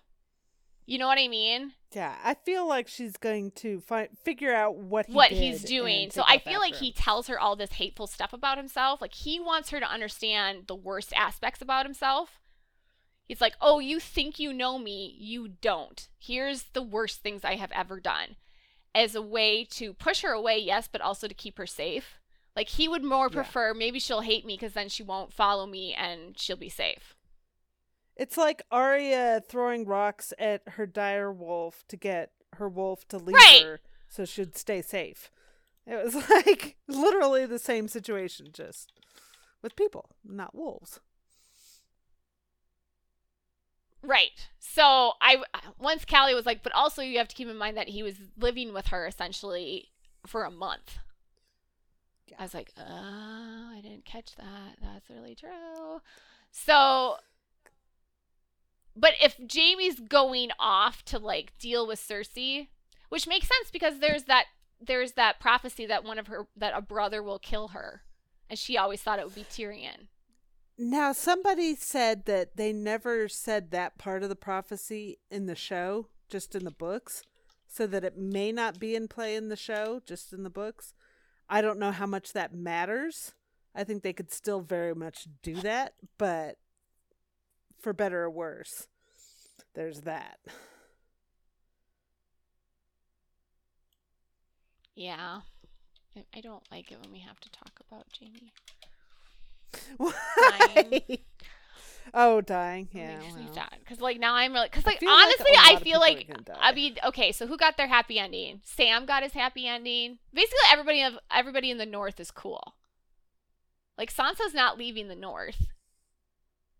[0.84, 1.72] You know what I mean?
[1.94, 6.10] Yeah, I feel like she's going to find figure out what he what he's doing.
[6.10, 9.00] So I feel like he tells her all this hateful stuff about himself.
[9.00, 12.40] Like he wants her to understand the worst aspects about himself.
[13.26, 16.08] He's like, "Oh, you think you know me, you don't.
[16.18, 18.36] Here's the worst things I have ever done."
[18.94, 22.18] As a way to push her away, yes, but also to keep her safe.
[22.54, 23.34] Like he would more Yeah.
[23.34, 27.16] prefer maybe she'll hate me because then she won't follow me and she'll be safe.
[28.16, 33.34] It's like Arya throwing rocks at her dire wolf to get her wolf to leave
[33.34, 33.62] Right.
[33.64, 35.32] her so she'd stay safe.
[35.86, 38.92] It was like literally the same situation, just
[39.60, 41.00] with people, not wolves.
[44.04, 44.48] Right.
[44.58, 45.42] So I
[45.78, 48.16] once Callie was like, but also you have to keep in mind that he was
[48.36, 49.88] living with her essentially
[50.26, 50.98] for a month.
[52.26, 52.36] Yeah.
[52.38, 54.76] I was like, oh, I didn't catch that.
[54.82, 56.00] That's really true.
[56.50, 57.16] So,
[58.94, 62.68] but if Jaime's going off to like deal with Cersei,
[63.08, 64.46] which makes sense because there's that
[64.80, 68.02] there's that prophecy that one of her that a brother will kill her,
[68.50, 70.08] and she always thought it would be Tyrion.
[70.76, 76.08] Now, somebody said that they never said that part of the prophecy in the show,
[76.28, 77.22] just in the books,
[77.68, 80.92] so that it may not be in play in the show, just in the books.
[81.48, 83.34] I don't know how much that matters.
[83.74, 86.58] I think they could still very much do that, but
[87.78, 88.88] for better or worse,
[89.74, 90.38] there's that.
[94.94, 95.40] Yeah,
[96.32, 98.52] I- don't like it when we have to talk about Jaime.
[99.96, 101.02] Why?
[102.14, 102.88] oh, dying.
[102.92, 103.18] It Yeah.
[103.18, 103.68] makes well.
[103.80, 106.30] because like now I'm really because like feel honestly a I feel like.
[106.60, 108.60] I mean okay so who got their happy ending?
[108.64, 110.18] Sam got his happy ending.
[110.32, 112.74] Basically everybody of everybody in the North is cool.
[113.96, 115.66] Like Sansa's not leaving the North.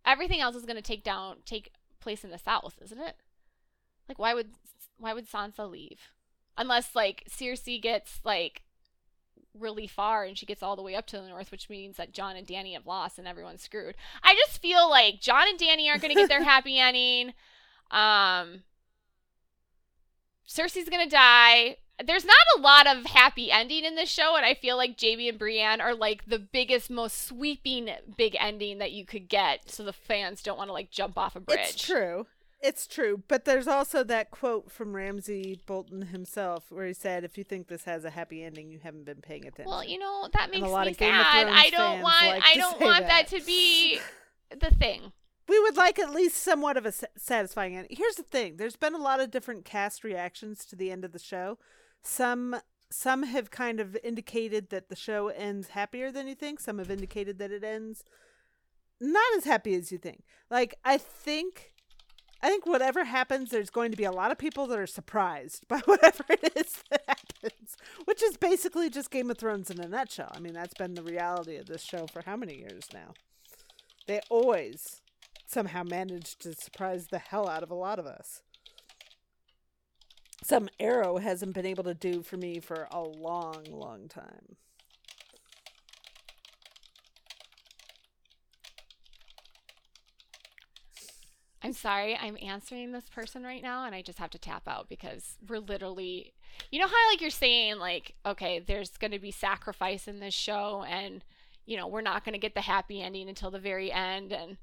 [0.04, 3.16] Everything else is gonna take down take place in the South, isn't it?
[4.08, 4.50] Like why would
[4.98, 6.00] why would Sansa leave?
[6.56, 8.62] Unless like Cersei gets like
[9.58, 12.12] really far and she gets all the way up to the north, which means that
[12.12, 13.94] Jon and Dany have lost and everyone's screwed.
[14.22, 17.34] I just feel like Jon and Dany aren't going to get their happy ending.
[17.90, 18.62] Um,
[20.48, 21.76] Cersei's going to die.
[22.04, 25.28] There's not a lot of happy ending in this show, and I feel like Jamie
[25.28, 29.84] and Brienne are like the biggest, most sweeping big ending that you could get, so
[29.84, 31.60] the fans don't want to like jump off a bridge.
[31.60, 32.26] It's true.
[32.64, 37.36] It's true, but there's also that quote from Ramsay Bolton himself where he said, "If
[37.36, 40.30] you think this has a happy ending, you haven't been paying attention." Well, you know
[40.32, 41.46] that makes me of Game of sad.
[41.46, 42.26] I don't want.
[42.26, 43.28] like I don't want that.
[43.28, 43.38] that.
[43.38, 44.00] to be
[44.58, 45.12] the thing.
[45.46, 47.88] we would like at least somewhat of a satisfying end.
[47.90, 51.12] Here's the thing: there's been a lot of different cast reactions to the end of
[51.12, 51.58] the show.
[52.02, 52.56] Some
[52.90, 56.60] some have kind of indicated that the show ends happier than you think.
[56.60, 58.04] Some have indicated that it ends
[59.00, 60.24] not as happy as you think.
[60.50, 61.73] Like I think
[62.44, 65.66] I think whatever happens, there's going to be a lot of people that are surprised
[65.68, 69.88] by whatever it is that happens, which is basically just Game of Thrones in a
[69.88, 70.30] nutshell.
[70.36, 73.14] I mean, that's been the reality of this show for how many years now?
[74.06, 75.00] They always
[75.46, 78.42] somehow manage to surprise the hell out of a lot of us.
[80.42, 84.56] Some Arrow hasn't been able to do for me for a long, long time.
[91.64, 94.88] I'm sorry, I'm answering this person right now, and I just have to tap out
[94.88, 96.34] because we're literally,
[96.70, 100.34] you know how like you're saying like, okay, there's going to be sacrifice in this
[100.34, 101.24] show, and
[101.64, 104.58] you know we're not going to get the happy ending until the very end, and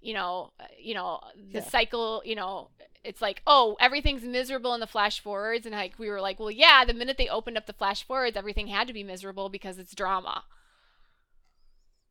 [0.00, 1.64] you know, uh, you know the Yeah.
[1.68, 2.70] cycle, you know,
[3.04, 6.50] it's like oh everything's miserable in the flash forwards, and like we were like, well
[6.50, 9.78] yeah, the minute they opened up the flash forwards, everything had to be miserable because
[9.78, 10.44] it's drama.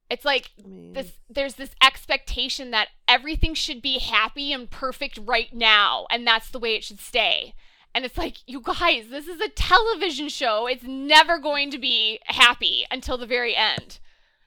[0.09, 6.05] It's like this there's this expectation that everything should be happy and perfect right now
[6.11, 7.53] and that's the way it should stay.
[7.93, 10.67] And it's like you guys this is a television show.
[10.67, 13.99] It's never going to be happy until the very end.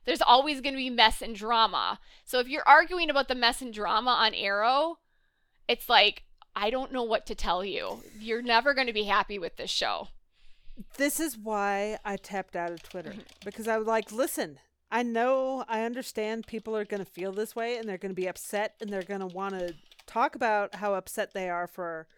[0.05, 1.99] There's always going to be mess and drama.
[2.25, 4.99] So if you're arguing about the mess and drama on arrow
[5.69, 6.25] it's like
[6.57, 8.03] i don't know what to tell you.
[8.19, 10.09] You're never going to be happy with this show.
[10.97, 13.21] This is why I tapped out of Twitter mm-hmm.
[13.45, 14.59] because I was like, listen,
[14.91, 18.21] I know, I understand people are going to feel this way and they're going to
[18.21, 19.75] be upset and they're going to want to
[20.07, 22.09] talk about how upset they are for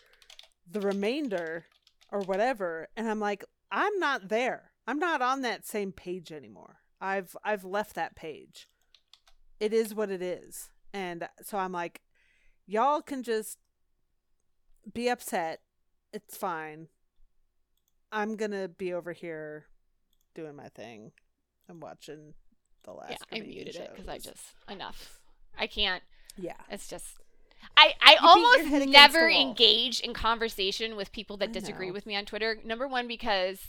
[0.70, 1.66] the remainder
[2.12, 2.88] or whatever.
[2.96, 4.70] And I'm like, I'm not there.
[4.86, 6.76] I'm not on that same page anymore.
[7.00, 8.68] I've I've left that page.
[9.58, 10.70] It is what it is.
[10.92, 12.02] And so I'm like,
[12.66, 13.58] y'all can just
[14.92, 15.60] be upset.
[16.12, 16.88] It's fine.
[18.12, 19.66] I'm gonna be over here
[20.34, 21.12] doing my thing
[21.68, 22.34] and watching
[22.84, 23.10] the last.
[23.10, 25.18] yeah i muted it because i just enough
[25.58, 26.02] i can't
[26.36, 26.54] yeah.
[26.70, 27.18] It's just
[27.76, 32.24] I I your almost never engage in conversation with people that disagree with me on
[32.24, 32.58] Twitter.
[32.64, 33.68] Number one because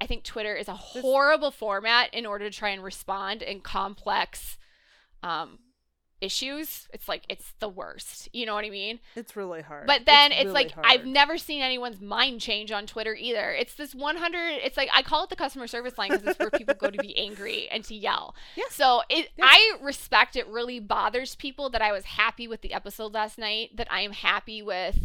[0.00, 4.58] I think Twitter is a horrible format in order to try and respond in complex
[5.22, 5.58] um
[6.20, 6.88] issues.
[6.92, 8.28] It's like it's the worst.
[8.32, 9.00] You know what I mean?
[9.16, 9.86] It's really hard.
[9.86, 10.86] But then it's, really like hard.
[10.88, 13.52] I've never seen anyone's mind change on Twitter either.
[13.52, 14.38] It's this 100.
[14.62, 16.98] It's like I call it the customer service line because it's where people go to
[16.98, 18.34] be angry and to yell.
[18.56, 18.64] Yeah.
[18.70, 19.46] So it, Yeah.
[19.48, 20.36] I respect.
[20.36, 23.76] It really bothers people that I was happy with the episode last night.
[23.76, 24.98] That I am happy with.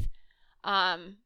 [0.64, 1.18] Um.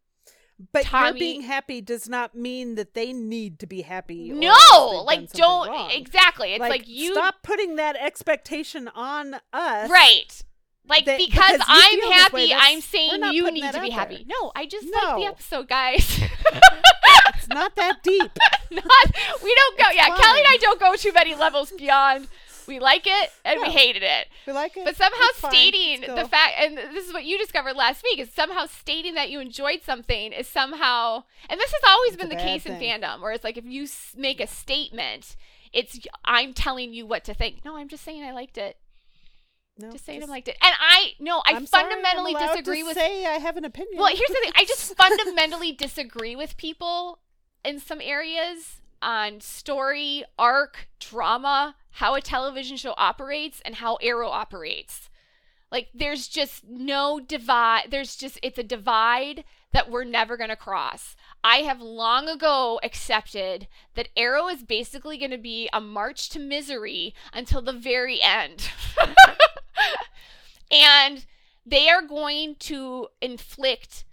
[0.73, 4.29] But Tommy- your being happy does not mean that they need to be happy.
[4.31, 5.91] No, like don't wrong.
[5.91, 6.51] exactly.
[6.53, 9.89] It's like, you stop putting that expectation on us.
[9.89, 10.43] right.
[10.87, 14.15] Like that- because, because I'm happy, I'm saying you need to be happy.
[14.17, 14.25] there.
[14.41, 16.19] No, I just like the episode, guys.
[17.35, 18.31] It's not that deep.
[18.71, 18.83] Not,
[19.43, 19.85] we don't go.
[19.87, 22.27] It's yeah, Kelly and I don't go too many levels beyond.
[22.69, 24.27] We like it and we hated it.
[24.45, 24.85] We like it.
[24.85, 28.31] But somehow It's stating the fact, and this is what you discovered last week, is
[28.31, 32.35] somehow stating that you enjoyed something is somehow, and this has always It's been the
[32.35, 35.35] case in fandom, where it's like if you make a statement,
[35.73, 37.65] it's I'm telling you what to think.
[37.65, 38.77] No, I'm just saying I liked it.
[39.79, 42.35] No, Just saying just- I liked it, and I no, I I'm sorry, I'm fundamentally
[42.35, 43.97] to disagree with Say I have an opinion.
[43.97, 44.51] well, here's the thing.
[44.55, 47.19] I just fundamentally disagree with people
[47.65, 54.29] in some areas on story, arc, drama, how a television show operates, and how Arrow
[54.29, 55.09] operates.
[55.71, 57.91] Like, there's just no divide.
[57.91, 61.15] There's just, it's a divide that we're never going to cross.
[61.43, 66.39] I have long ago accepted that Arrow is basically going to be a march to
[66.39, 68.71] misery until the very end.
[70.71, 71.25] and
[71.65, 74.05] they are going to inflict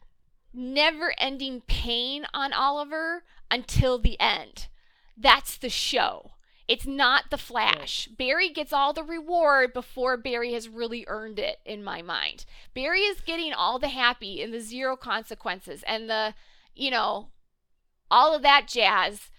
[0.52, 4.68] never ending pain on Oliver until the end.
[5.16, 6.32] That's the show.
[6.68, 8.08] It's not the Flash.
[8.08, 12.44] Barry gets all the reward before Barry has really earned it, in my mind.
[12.74, 16.34] Barry is getting all the happy and the zero consequences and the,
[16.74, 17.28] you know,
[18.10, 19.30] all of that jazz.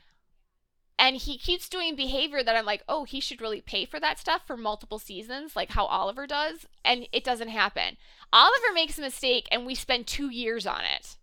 [0.98, 4.20] And he keeps doing behavior that I'm like, oh, he should really pay for that
[4.20, 6.66] stuff for multiple seasons, like how Oliver does.
[6.84, 7.98] And it doesn't happen.
[8.34, 11.18] Oliver makes a mistake and we spend two years on it.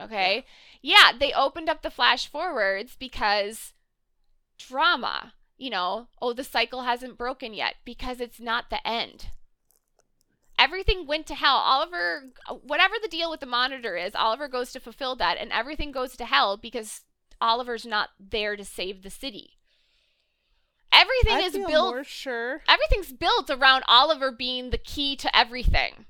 [0.00, 0.44] Okay?
[0.82, 3.72] Yeah, they opened up the flash forwards because
[4.58, 5.34] drama.
[5.56, 9.26] You know, oh, the cycle hasn't broken yet because it's not the end.
[10.58, 11.56] everything went to hell.
[11.56, 12.24] Oliver,
[12.62, 16.16] whatever the deal with the monitor is, Oliver goes to fulfill that, and everything goes
[16.16, 17.02] to hell because
[17.40, 19.58] Oliver's not there to save the city.
[20.92, 22.06] Everything I is built.
[22.06, 22.62] sure.
[22.68, 26.06] Everything's built around Oliver being the key to everything.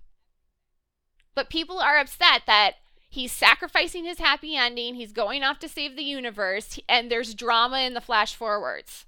[1.34, 2.74] But people are upset that
[3.14, 4.96] he's sacrificing his happy ending.
[4.96, 9.06] He's going off to save the universe, and there's drama in the flash forwards.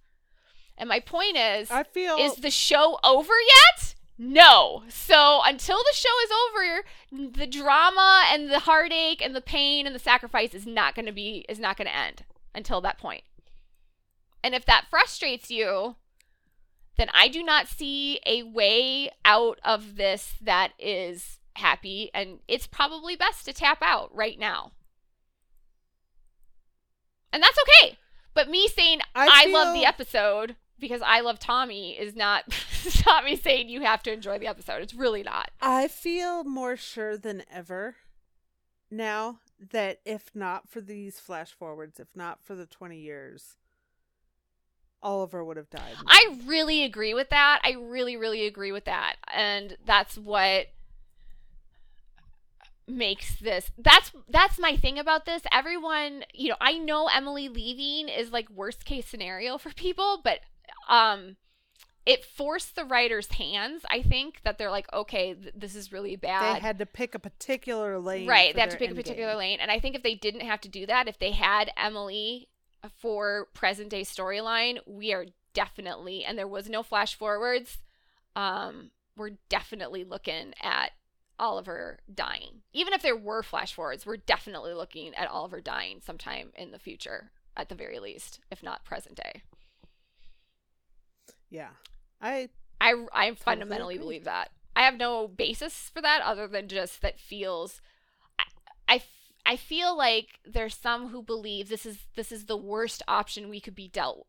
[0.78, 3.95] And my point is, I feel is the show over yet?
[4.19, 4.85] No.
[4.89, 9.95] So until the show is over, the drama and the heartache and the pain and
[9.95, 12.24] the sacrifice is not going to be is not going to end
[12.55, 13.24] until that point.
[14.45, 15.97] And if that frustrates you,
[16.97, 22.66] then I do not see a way out of this that is happy and it's
[22.66, 24.73] probably best to tap out right now.
[27.33, 27.99] And that's okay.
[28.35, 32.45] But me saying I, I love the episode because I love Tommy is not
[33.07, 34.83] not me saying you have to enjoy the episode.
[34.83, 35.51] It's really not.
[35.61, 37.97] I feel more sure than ever
[38.91, 39.41] now
[39.73, 43.57] that if not for these flash forwards, if not for the 20 years,
[45.03, 45.95] Oliver would have died.
[46.07, 47.61] I really agree with that.
[47.65, 49.16] I really, really agree with that.
[49.33, 50.66] And that's what
[52.89, 58.09] makes this that's that's my thing about this everyone you know i know emily leaving
[58.09, 60.39] is like worst case scenario for people but
[60.89, 61.37] um
[62.05, 66.15] it forced the writers hands i think that they're like okay th- this is really
[66.15, 68.29] bad they had to pick a particular lane.
[68.29, 69.39] right they have to pick a particular game.
[69.39, 72.49] lane and i think if they didn't have to do that if they had emily
[73.01, 77.79] for present day storyline we are definitely and there was no flash forwards
[78.37, 80.93] um we're definitely looking at
[81.39, 86.51] oliver dying even if there were flash forwards we're definitely looking at oliver dying sometime
[86.57, 89.43] in the future at the very least if not present day
[91.51, 91.71] Yeah.
[92.21, 92.49] I
[92.81, 94.05] I I fundamentally agree.
[94.05, 94.51] believe that.
[94.75, 97.81] I have no basis for that other than just that feels.
[98.89, 99.03] I,
[99.47, 103.61] I feel like there's some who believe this is this is the worst option we
[103.61, 104.27] could be dealt.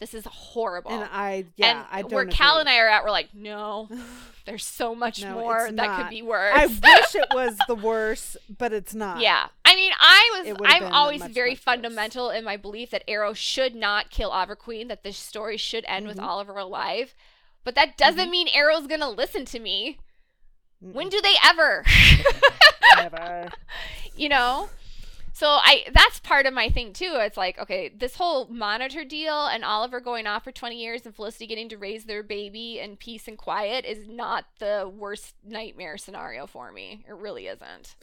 [0.00, 0.90] This is horrible.
[0.90, 3.88] and I yeah, and I don't where Cal and I are at, we're like, no,
[4.46, 6.52] there's so much No, more that could be worse.
[6.56, 9.20] I wish it was the worst, but it's not.
[9.20, 9.48] Yeah.
[9.64, 11.62] I mean, I was I'm always much, very much worse.
[11.64, 15.84] fundamental in my belief that Arrow should not kill Oliver Queen, that this story should
[15.86, 16.24] end with Mhm.
[16.24, 17.14] Oliver alive.
[17.62, 18.30] But that doesn't Mhm.
[18.30, 19.98] mean Arrow's going to listen to me.
[20.82, 20.94] Mm-mm.
[20.94, 21.84] When do they ever?
[22.96, 23.50] Never.
[24.16, 24.70] you know?
[25.40, 27.14] So I that's part of my thing too.
[27.14, 31.14] It's like, okay, this whole monitor deal and Oliver going off for 20 years and
[31.16, 35.96] Felicity getting to raise their baby in peace and quiet is not the worst nightmare
[35.96, 37.06] scenario for me.
[37.08, 37.96] It really isn't.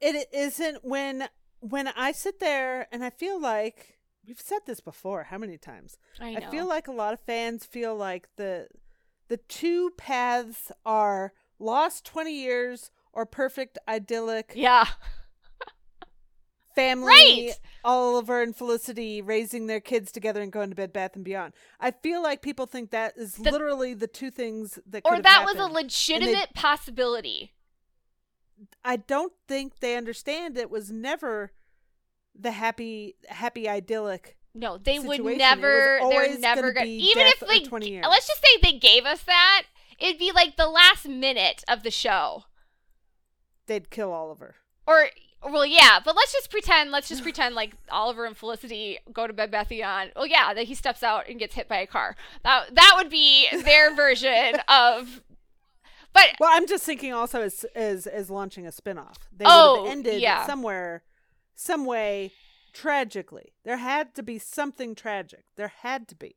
[0.00, 1.28] It isn't when
[1.60, 5.22] when I sit there and I feel like we've said this before.
[5.22, 5.98] How many times?
[6.18, 6.48] I know.
[6.48, 8.66] I feel like a lot of fans feel like the
[9.28, 14.88] the two paths are lost 20 years or perfect idyllic yeah.
[16.74, 17.52] Family Right.
[17.84, 21.52] Oliver and Felicity raising their kids together and going to bed Bath and Beyond.
[21.80, 25.44] I feel like people think that is The- literally the two things that Or that
[25.44, 27.54] was a legitimate possibility.
[28.84, 31.52] I don't think they understand it was never
[32.38, 35.26] the happy happy idyllic No, they would situation.
[35.26, 35.98] It was never.
[36.10, 36.86] They're never gonna gonna.
[36.86, 38.04] be Even if they, 20 years.
[38.08, 39.62] let's just say they gave us that,
[39.98, 42.44] it'd be like the last minute of the show.
[43.66, 44.56] they'd kill Oliver.
[44.86, 45.08] Or,
[45.42, 46.90] well, yeah, but let's just pretend.
[46.90, 50.12] Let's just pretend like Oliver and Felicity go to Bed Bath Beyond.
[50.16, 52.16] Oh yeah, that he steps out and gets hit by a car.
[52.44, 55.22] That that would be their version of.
[56.12, 59.28] But Well, I'm just thinking also as as as launching a spin-off.
[59.36, 60.44] They Oh, would have ended yeah.
[60.46, 61.04] somewhere
[61.54, 62.32] some way
[62.72, 63.52] tragically.
[63.64, 65.44] There had to be something tragic.
[65.56, 66.34] There had to be.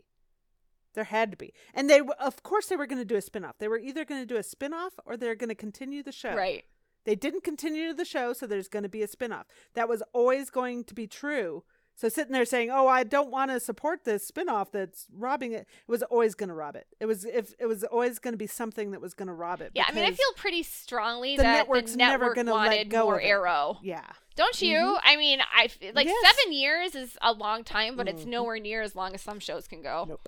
[0.94, 1.54] There had to be.
[1.74, 3.58] And they of course they were going to do a spin-off.
[3.58, 6.36] They were either going to do a spin-off or they're going to continue the show.
[6.36, 6.64] right,
[7.06, 9.46] They didn't continue the show, so there's going to be a spin-off.
[9.74, 11.64] That was always going to be true.
[11.96, 15.68] So sitting there saying, "Oh, I don't want to support this spin-off that's robbing it,"
[15.88, 16.88] it was always going to rob it.
[17.00, 19.62] It was if it was always going to be something that was going to rob
[19.62, 19.72] it.
[19.76, 19.84] yeah.
[19.88, 22.90] I mean, I feel pretty strongly that the that network's the network's never gonna let
[22.90, 23.28] go more of it.
[23.28, 23.78] Arrow.
[23.84, 24.08] yeah.
[24.36, 24.76] Don't you?
[24.80, 25.00] Mhm.
[25.04, 26.36] I mean, I like Yes.
[26.36, 28.28] seven years is a long time, but it's Mhm.
[28.30, 30.06] nowhere near as long as some shows can go.
[30.10, 30.28] Nope.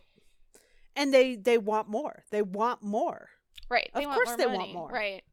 [0.95, 2.25] And they they want more.
[2.29, 3.29] They want more.
[3.69, 3.89] Right.
[3.95, 4.89] Of want course more they want more.
[4.89, 5.23] Right.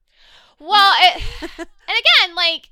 [0.62, 1.22] Well, it,
[1.58, 2.70] and again, like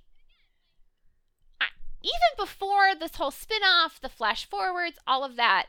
[1.61, 1.67] I,
[2.03, 5.67] even before this whole spin-off, the flash forwards, all of that,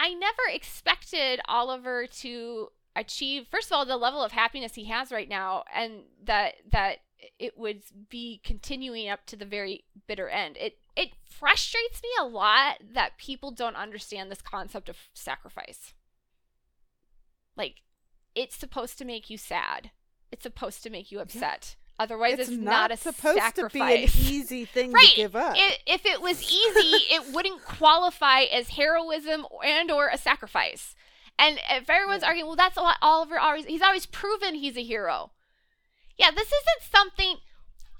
[0.00, 5.12] I never expected Oliver to achieve first of all the level of happiness he has
[5.12, 6.96] right now and that that
[7.38, 10.56] it would be continuing up to the very bitter end.
[10.56, 15.94] It it frustrates me a lot that people don't understand this concept of sacrifice.
[17.56, 17.82] Like
[18.34, 19.92] it's supposed to make you sad.
[20.32, 21.76] It's supposed to make you upset.
[21.98, 24.12] Otherwise, it's, it's not, a supposed sacrifice.
[24.12, 25.08] to be an easy thing right.
[25.08, 25.54] to give up.
[25.56, 30.94] I- if it was easy, it wouldn't qualify as heroism and or a sacrifice.
[31.38, 32.28] And if everyone's Yeah.
[32.28, 35.30] arguing, well, that's what Oliver always he's always proven he's a hero.
[36.18, 37.36] Yeah, this isn't something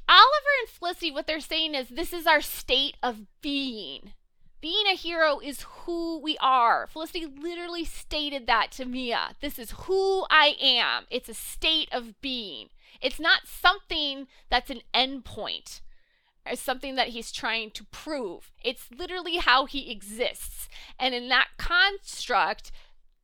[0.08, 4.12] Oliver and Felicity, what they're saying is this is our state of being.
[4.60, 6.86] Being a hero is who we are.
[6.86, 9.36] Felicity literally stated that to Mia.
[9.40, 11.04] This is who I am.
[11.10, 12.68] It's a state of being.
[13.00, 15.80] It's not something that's an endpoint
[16.48, 18.52] or something that he's trying to prove.
[18.62, 20.68] It's literally how he exists.
[20.98, 22.72] And in that construct,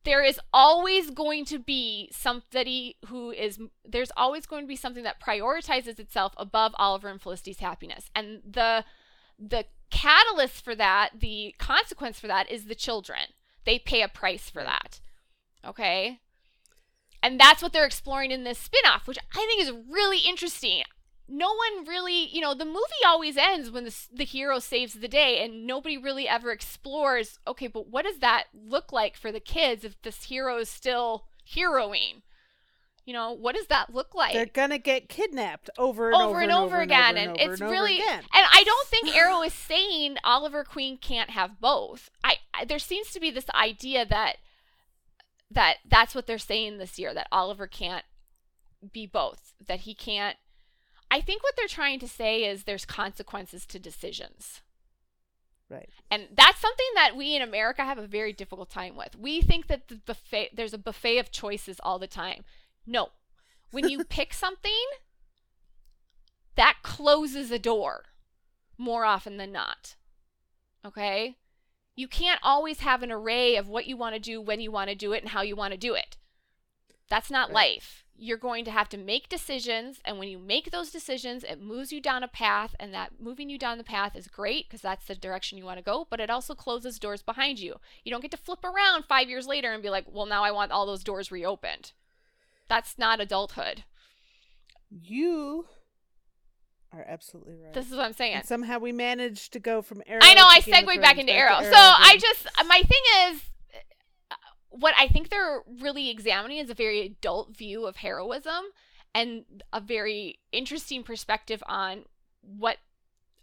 [0.03, 5.03] there is always going to be somebody who is there's always going to be something
[5.03, 8.09] that prioritizes itself above Oliver and Felicity's happiness.
[8.13, 8.83] And the
[9.39, 13.19] the catalyst for that, the consequence for that is the children.
[13.65, 14.99] They pay a price for that.
[15.65, 16.19] Okay?
[17.21, 20.83] And that's what they're exploring in this spin-off, which I think is really interesting.
[21.29, 25.07] No one really, you know, the movie always ends when the, the hero saves the
[25.07, 29.39] day, and nobody really ever explores, okay, but what does that look like for the
[29.39, 32.22] kids if this hero is still heroing?
[33.05, 34.33] You know, what does that look like?
[34.33, 37.71] They're gonna get kidnapped over and over, and over again, and, over it's and over
[37.71, 37.99] really.
[37.99, 38.19] again.
[38.19, 42.09] And I don't think Arrow is saying Oliver Queen can't have both.
[42.23, 44.37] I, I there seems to be this idea that
[45.51, 48.05] that that's what they're saying this year that Oliver can't
[48.93, 49.53] be both.
[49.65, 50.37] That he can't.
[51.11, 54.61] I think what they're trying to say is there's consequences to decisions.
[55.69, 55.89] Right.
[56.11, 59.15] And that's something that we in America have a very difficult time with.
[59.17, 62.43] We think that the buffet there's a buffet of choices all the time.
[62.85, 63.09] No.
[63.71, 64.85] When you pick something,
[66.55, 68.05] that closes a door
[68.77, 69.95] more often than not.
[70.85, 71.37] Okay?
[71.95, 74.89] You can't always have an array of what you want to do, when you want
[74.89, 76.17] to do it, and how you want to do it.
[77.09, 77.75] That's not Right.
[77.75, 78.03] life.
[78.15, 81.91] You're going to have to make decisions, and when you make those decisions, it moves
[81.91, 85.05] you down a path, and that moving you down the path is great because that's
[85.05, 87.79] the direction you want to go, but it also closes doors behind you.
[88.03, 90.51] You don't get to flip around five years later and be like, well, now I
[90.51, 91.91] want all those doors reopened.
[92.69, 93.83] That's not adulthood.
[94.89, 95.65] You
[96.91, 97.73] are absolutely right.
[97.73, 98.35] This is what I'm saying.
[98.35, 100.19] and somehow we managed to go from Arrow.
[100.21, 101.61] I know I segued back into to Arrow.
[101.61, 103.41] So I just my thing is
[104.31, 104.35] uh,
[104.69, 108.65] what I think they're really examining is a very adult view of heroism
[109.15, 112.05] and a very interesting perspective on
[112.41, 112.77] what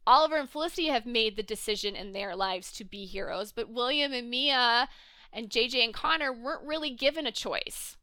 [0.07, 4.13] Oliver and Felicity have made the decision in their lives to be heroes, but William
[4.13, 4.89] and Mia
[5.33, 7.97] and JJ and Connor weren't really given a choice.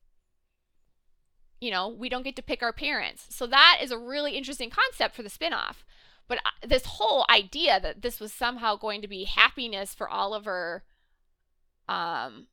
[1.60, 3.26] You know, we don't get to pick our parents.
[3.30, 5.78] So that is a really interesting concept for the spinoff.
[6.28, 10.84] But this whole idea that this was somehow going to be happiness for Oliver
[11.90, 12.48] um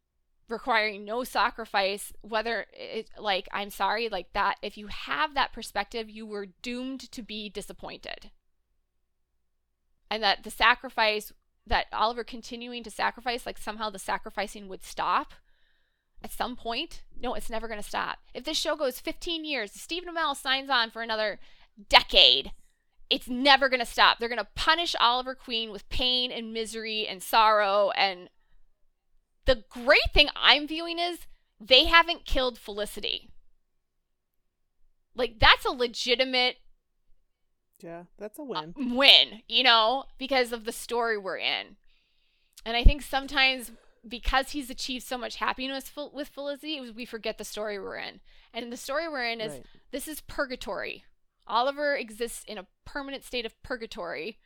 [0.49, 6.09] requiring no sacrifice whether it like I'm sorry like that if you have that perspective
[6.09, 8.31] you were doomed to be disappointed.
[10.11, 11.33] And that the sacrifice
[11.67, 15.33] that Oliver continuing to sacrifice like somehow the sacrificing would stop
[16.25, 17.03] at some point.
[17.21, 18.19] No, it's never going to stop.
[18.33, 21.39] If this show goes 15 years, Stephen Amell signs on for another
[21.89, 22.53] decade,
[23.11, 24.19] it's never going to stop.
[24.19, 27.91] They're going to punish Oliver Queen with pain and misery and sorrow.
[27.91, 28.31] And
[29.45, 31.19] the great thing I'm viewing is
[31.61, 33.29] they haven't killed Felicity.
[35.15, 36.57] Like, that's a legitimate
[37.83, 38.97] Yeah, that's a uh, win.
[38.97, 41.77] win, you know, because of the story we're in.
[42.65, 43.71] And I think sometimes
[44.07, 48.21] because he's achieved so much happiness with Felicity, we forget the story we're in.
[48.53, 49.67] And the story we're in is Right.
[49.91, 51.05] this is purgatory.
[51.47, 54.39] Oliver exists in a permanent state of purgatory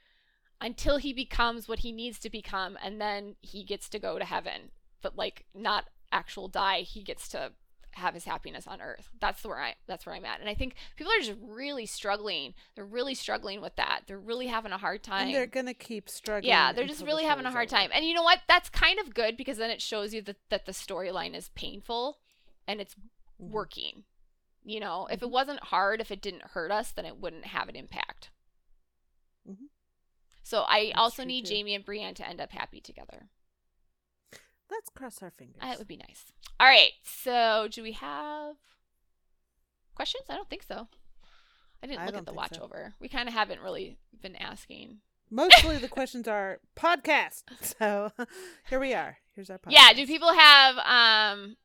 [0.60, 4.24] until he becomes what he needs to become, and then he gets to go to
[4.24, 4.70] heaven.
[5.01, 7.52] But like not actual die, he gets to
[7.93, 9.09] have his happiness on earth.
[9.20, 10.40] That's where I that's where I'm at.
[10.40, 12.55] And I think people are just really struggling.
[12.74, 14.02] They're really struggling with that.
[14.06, 15.27] They're really having a hard time.
[15.27, 16.48] And they're gonna keep struggling.
[16.51, 17.77] Yeah, they're just until the really having a hard over.
[17.77, 17.90] time.
[17.93, 18.40] And you know what?
[18.48, 22.19] That's kind of good because then it shows you that, that the storyline is painful
[22.66, 23.51] and it's Mhm.
[23.51, 24.05] working.
[24.65, 25.24] You know, if Mm-hmm.
[25.24, 28.31] it wasn't hard, if it didn't hurt us, then it wouldn't have an impact.
[29.48, 29.69] Mhm.
[30.43, 31.55] So I That's also need too.
[31.55, 33.28] Jaime and Brienne to end up happy together.
[34.70, 35.56] Let's cross our fingers.
[35.62, 36.26] That would be nice.
[36.60, 36.92] All right.
[37.02, 38.56] So do we have
[39.94, 40.24] questions?
[40.28, 40.88] I don't think so.
[41.82, 42.62] I didn't I look at the watch so.
[42.62, 42.94] over.
[43.00, 44.98] We kind of haven't really been asking.
[45.30, 47.42] Mostly the questions are podcast.
[47.78, 48.12] So
[48.68, 49.18] here we are.
[49.34, 49.70] Here's our podcast.
[49.72, 49.92] Yeah.
[49.94, 51.56] Do people have um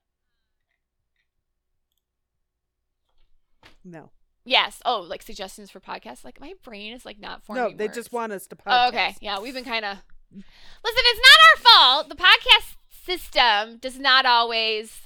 [3.84, 4.12] No.
[4.46, 4.82] Yes.
[4.86, 6.24] Oh, like suggestions for podcasts.
[6.24, 7.64] Like my brain is like not forming.
[7.64, 7.96] No, they words.
[7.98, 8.86] just want us to podcast.
[8.86, 9.16] Oh, okay.
[9.22, 9.98] Yeah, we've been kind of.
[10.32, 10.44] Listen,
[10.84, 11.58] it's not our
[12.04, 12.10] fault.
[12.10, 12.76] The podcast
[13.06, 15.02] system does not always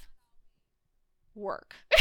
[1.35, 1.75] work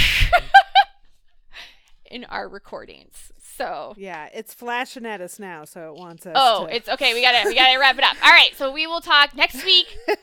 [2.11, 3.33] in our recordings.
[3.39, 6.35] So Yeah, it's flashing at us now, so it wants us.
[6.37, 6.77] Oh, to...
[6.77, 7.15] it's okay.
[7.15, 8.17] We gotta we gotta wrap it up.
[8.23, 9.87] All right, so we will talk next week.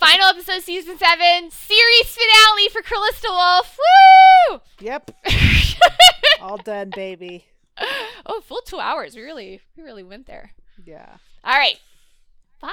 [0.00, 3.78] Final episode, season seven, series finale for Callista Wolf.
[4.50, 4.60] Woo!
[4.80, 5.12] Yep,
[6.40, 7.44] all done, baby.
[8.26, 9.14] oh, full two hours.
[9.14, 10.50] We really we really went there.
[10.84, 11.16] Yeah.
[11.44, 11.78] All right.
[12.60, 12.72] Bye.